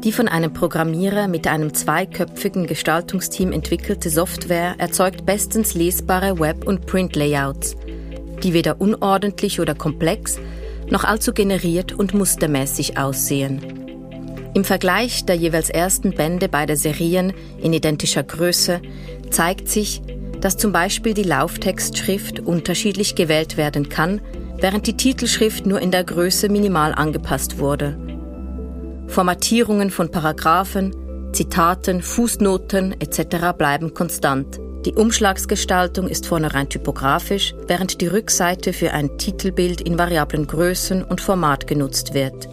Die 0.06 0.14
von 0.14 0.30
einem 0.30 0.54
Programmierer 0.54 1.28
mit 1.28 1.46
einem 1.46 1.74
zweiköpfigen 1.74 2.68
Gestaltungsteam 2.68 3.52
entwickelte 3.52 4.10
Software 4.10 4.76
erzeugt 4.78 5.26
bestens 5.26 5.74
lesbare 5.74 6.40
Web- 6.40 6.66
und 6.66 6.86
Print-Layouts, 6.86 7.76
die 8.44 8.54
weder 8.54 8.80
unordentlich 8.80 9.60
oder 9.60 9.76
komplex 9.76 10.40
noch 10.90 11.04
allzu 11.04 11.34
generiert 11.34 11.92
und 11.92 12.14
mustermäßig 12.14 12.98
aussehen. 12.98 13.91
Im 14.54 14.66
Vergleich 14.66 15.26
der 15.26 15.36
jeweils 15.36 15.70
ersten 15.70 16.12
Bände 16.12 16.50
beider 16.50 16.76
Serien 16.76 17.34
in 17.62 17.72
identischer 17.72 18.24
Größe 18.24 18.82
zeigt 19.30 19.70
sich, 19.70 20.02
dass 20.42 20.58
zum 20.58 20.74
Beispiel 20.74 21.14
die 21.14 21.24
Lauftextschrift 21.24 22.42
unterschiedlich 22.42 23.16
gewählt 23.16 23.56
werden 23.56 23.88
kann, 23.88 24.20
während 24.60 24.88
die 24.88 24.98
Titelschrift 24.98 25.66
nur 25.66 25.80
in 25.80 25.92
der 25.92 26.04
Größe 26.04 26.50
minimal 26.50 26.94
angepasst 26.94 27.60
wurde. 27.60 27.98
Formatierungen 29.08 29.90
von 29.90 30.12
Paragraphen, 30.12 30.96
Zitaten, 31.32 32.02
Fußnoten 32.02 33.00
etc. 33.00 33.58
bleiben 33.58 33.94
konstant. 33.94 34.60
Die 34.86 34.94
Umschlagsgestaltung 34.94 36.08
ist 36.08 36.26
vorne 36.26 36.54
rein 36.54 36.68
typografisch, 36.68 37.54
während 37.68 38.02
die 38.02 38.08
Rückseite 38.08 38.74
für 38.74 38.92
ein 38.92 39.18
Titelbild 39.18 39.80
in 39.80 39.98
variablen 39.98 40.48
Größen 40.48 41.04
und 41.04 41.22
Format 41.22 41.68
genutzt 41.68 42.14
wird. 42.14 42.50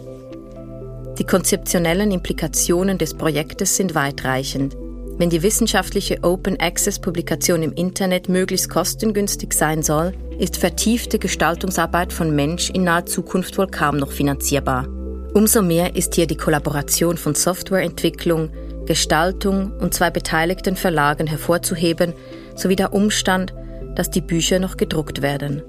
Die 1.19 1.25
konzeptionellen 1.25 2.11
Implikationen 2.11 2.97
des 2.97 3.13
Projektes 3.13 3.75
sind 3.75 3.93
weitreichend. 3.93 4.77
Wenn 5.17 5.29
die 5.29 5.43
wissenschaftliche 5.43 6.23
Open 6.23 6.57
Access 6.61 6.97
Publikation 6.97 7.61
im 7.61 7.73
Internet 7.73 8.29
möglichst 8.29 8.69
kostengünstig 8.69 9.51
sein 9.51 9.83
soll, 9.83 10.13
ist 10.39 10.55
vertiefte 10.55 11.19
Gestaltungsarbeit 11.19 12.13
von 12.13 12.33
Mensch 12.33 12.69
in 12.69 12.85
naher 12.85 13.05
Zukunft 13.05 13.57
wohl 13.57 13.67
kaum 13.67 13.97
noch 13.97 14.13
finanzierbar. 14.13 14.87
Umso 15.33 15.61
mehr 15.61 15.97
ist 15.97 16.15
hier 16.15 16.25
die 16.25 16.37
Kollaboration 16.37 17.17
von 17.17 17.35
Softwareentwicklung, 17.35 18.49
Gestaltung 18.85 19.73
und 19.77 19.93
zwei 19.93 20.11
beteiligten 20.11 20.77
Verlagen 20.77 21.27
hervorzuheben, 21.27 22.13
sowie 22.55 22.77
der 22.77 22.93
Umstand, 22.93 23.53
dass 23.95 24.09
die 24.09 24.21
Bücher 24.21 24.59
noch 24.59 24.77
gedruckt 24.77 25.21
werden. 25.21 25.63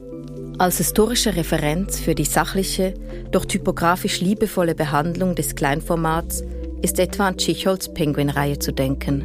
Als 0.61 0.77
historische 0.77 1.37
Referenz 1.37 2.01
für 2.01 2.15
die 2.15 2.27
sachliche, 2.27 2.93
doch 3.31 3.47
typografisch 3.47 4.21
liebevolle 4.21 4.75
Behandlung 4.75 5.35
des 5.35 5.55
Kleinformats 5.55 6.45
ist 6.83 6.99
etwa 6.99 7.29
an 7.29 7.39
Tschicholz 7.39 7.95
Penguin-Reihe 7.95 8.59
zu 8.59 8.71
denken. 8.71 9.25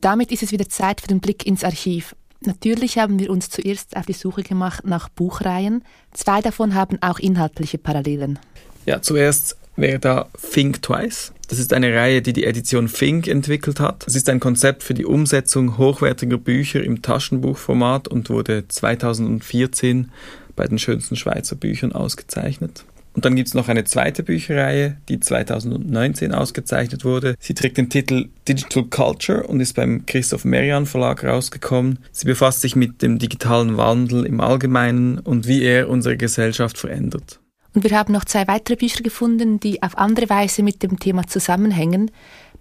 Damit 0.00 0.32
ist 0.32 0.42
es 0.42 0.50
wieder 0.50 0.68
Zeit 0.68 1.00
für 1.00 1.06
den 1.06 1.20
Blick 1.20 1.46
ins 1.46 1.62
Archiv. 1.62 2.16
Natürlich 2.40 2.98
haben 2.98 3.20
wir 3.20 3.30
uns 3.30 3.48
zuerst 3.48 3.96
auf 3.96 4.06
die 4.06 4.12
Suche 4.12 4.42
gemacht 4.42 4.84
nach 4.84 5.08
Buchreihen. 5.08 5.84
Zwei 6.12 6.40
davon 6.40 6.74
haben 6.74 7.00
auch 7.00 7.20
inhaltliche 7.20 7.78
Parallelen. 7.78 8.40
Ja, 8.86 9.00
zuerst 9.00 9.56
wäre 9.76 10.00
da 10.00 10.28
Think 10.52 10.82
Twice. 10.82 11.32
Das 11.48 11.58
ist 11.58 11.72
eine 11.72 11.94
Reihe, 11.94 12.22
die 12.22 12.32
die 12.32 12.44
Edition 12.44 12.86
Think 12.86 13.28
entwickelt 13.28 13.80
hat. 13.80 14.06
Es 14.06 14.16
ist 14.16 14.28
ein 14.28 14.40
Konzept 14.40 14.82
für 14.82 14.94
die 14.94 15.04
Umsetzung 15.04 15.78
hochwertiger 15.78 16.38
Bücher 16.38 16.82
im 16.82 17.02
Taschenbuchformat 17.02 18.08
und 18.08 18.30
wurde 18.30 18.66
2014 18.68 20.10
bei 20.56 20.66
den 20.66 20.78
schönsten 20.78 21.16
Schweizer 21.16 21.56
Büchern 21.56 21.92
ausgezeichnet. 21.92 22.84
Und 23.14 23.24
dann 23.24 23.36
gibt 23.36 23.46
es 23.48 23.54
noch 23.54 23.68
eine 23.68 23.84
zweite 23.84 24.24
Bücherreihe, 24.24 24.96
die 25.08 25.20
2019 25.20 26.32
ausgezeichnet 26.32 27.04
wurde. 27.04 27.36
Sie 27.38 27.54
trägt 27.54 27.78
den 27.78 27.88
Titel 27.88 28.28
Digital 28.48 28.84
Culture 28.84 29.44
und 29.44 29.60
ist 29.60 29.74
beim 29.74 30.04
Christoph 30.04 30.44
Merian 30.44 30.84
Verlag 30.84 31.22
rausgekommen. 31.22 32.00
Sie 32.10 32.26
befasst 32.26 32.60
sich 32.60 32.74
mit 32.74 33.02
dem 33.02 33.20
digitalen 33.20 33.76
Wandel 33.76 34.26
im 34.26 34.40
Allgemeinen 34.40 35.20
und 35.20 35.46
wie 35.46 35.62
er 35.62 35.88
unsere 35.88 36.16
Gesellschaft 36.16 36.76
verändert. 36.76 37.38
Und 37.74 37.82
wir 37.82 37.98
haben 37.98 38.12
noch 38.12 38.24
zwei 38.24 38.46
weitere 38.46 38.76
Bücher 38.76 39.02
gefunden, 39.02 39.58
die 39.58 39.82
auf 39.82 39.98
andere 39.98 40.30
Weise 40.30 40.62
mit 40.62 40.82
dem 40.82 40.98
Thema 41.00 41.26
zusammenhängen. 41.26 42.10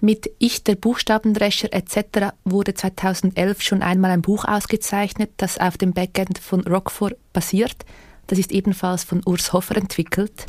Mit 0.01 0.29
Ich, 0.39 0.63
der 0.63 0.75
Buchstabendrescher 0.75 1.71
etc. 1.71 2.33
wurde 2.43 2.73
2011 2.73 3.61
schon 3.61 3.83
einmal 3.83 4.11
ein 4.11 4.23
Buch 4.23 4.43
ausgezeichnet, 4.45 5.29
das 5.37 5.59
auf 5.59 5.77
dem 5.77 5.93
Backend 5.93 6.39
von 6.39 6.61
Rockford 6.61 7.15
basiert. 7.31 7.85
Das 8.27 8.39
ist 8.39 8.51
ebenfalls 8.51 9.03
von 9.03 9.21
Urs 9.25 9.53
Hoffer 9.53 9.77
entwickelt. 9.77 10.47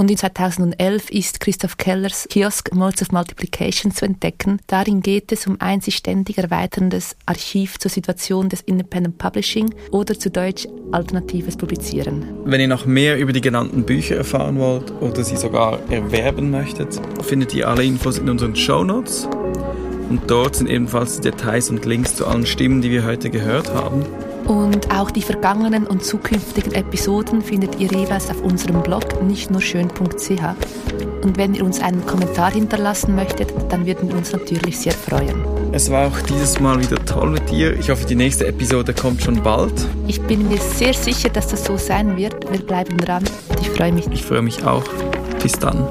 Und 0.00 0.10
in 0.10 0.16
2011 0.16 1.10
ist 1.10 1.40
Christoph 1.40 1.76
Kellers 1.76 2.26
Kiosk 2.30 2.74
Modes 2.74 3.02
of 3.02 3.12
Multiplication 3.12 3.92
zu 3.92 4.06
entdecken. 4.06 4.58
Darin 4.66 5.02
geht 5.02 5.30
es 5.30 5.46
um 5.46 5.60
ein 5.60 5.82
sich 5.82 5.96
ständig 5.96 6.38
erweiterndes 6.38 7.16
Archiv 7.26 7.78
zur 7.78 7.90
Situation 7.90 8.48
des 8.48 8.62
Independent 8.62 9.18
Publishing 9.18 9.74
oder 9.90 10.18
zu 10.18 10.30
Deutsch 10.30 10.66
alternatives 10.90 11.58
Publizieren. 11.58 12.24
Wenn 12.46 12.62
ihr 12.62 12.68
noch 12.68 12.86
mehr 12.86 13.18
über 13.18 13.34
die 13.34 13.42
genannten 13.42 13.84
Bücher 13.84 14.16
erfahren 14.16 14.58
wollt 14.58 14.90
oder 15.02 15.22
sie 15.22 15.36
sogar 15.36 15.78
erwerben 15.90 16.50
möchtet, 16.50 16.98
findet 17.22 17.52
ihr 17.52 17.68
alle 17.68 17.84
Infos 17.84 18.16
in 18.16 18.30
unseren 18.30 18.56
Show 18.56 18.82
Notes. 18.82 19.28
Und 20.08 20.30
dort 20.30 20.56
sind 20.56 20.70
ebenfalls 20.70 21.16
die 21.16 21.30
Details 21.30 21.68
und 21.68 21.84
Links 21.84 22.16
zu 22.16 22.26
allen 22.26 22.46
Stimmen, 22.46 22.80
die 22.80 22.90
wir 22.90 23.04
heute 23.04 23.28
gehört 23.28 23.68
haben. 23.74 24.06
Und 24.50 24.90
auch 24.90 25.12
die 25.12 25.22
vergangenen 25.22 25.86
und 25.86 26.04
zukünftigen 26.04 26.72
Episoden 26.72 27.40
findet 27.40 27.78
ihr 27.78 27.86
jeweils 27.86 28.28
auf 28.30 28.42
unserem 28.42 28.82
Blog 28.82 29.22
nicht 29.22 29.48
nur 29.48 29.60
schön.ch. 29.60 30.42
Und 31.22 31.38
wenn 31.38 31.54
ihr 31.54 31.64
uns 31.64 31.80
einen 31.80 32.04
Kommentar 32.04 32.50
hinterlassen 32.50 33.14
möchtet, 33.14 33.54
dann 33.68 33.86
würden 33.86 34.08
wir 34.08 34.16
uns 34.16 34.32
natürlich 34.32 34.76
sehr 34.80 34.92
freuen. 34.92 35.44
Es 35.70 35.88
war 35.88 36.08
auch 36.08 36.20
dieses 36.22 36.58
Mal 36.58 36.80
wieder 36.80 36.96
toll 37.04 37.30
mit 37.30 37.48
dir. 37.48 37.78
Ich 37.78 37.90
hoffe, 37.90 38.04
die 38.06 38.16
nächste 38.16 38.44
Episode 38.48 38.92
kommt 38.92 39.22
schon 39.22 39.40
bald. 39.40 39.86
Ich 40.08 40.20
bin 40.20 40.48
mir 40.48 40.58
sehr 40.58 40.94
sicher, 40.94 41.28
dass 41.28 41.46
das 41.46 41.64
so 41.64 41.76
sein 41.76 42.16
wird. 42.16 42.50
Wir 42.50 42.58
bleiben 42.58 42.98
dran 42.98 43.22
und 43.50 43.60
ich 43.60 43.70
freue 43.70 43.92
mich. 43.92 44.08
Ich 44.10 44.24
freue 44.24 44.42
mich 44.42 44.64
auch. 44.64 44.82
Bis 45.40 45.52
dann. 45.52 45.86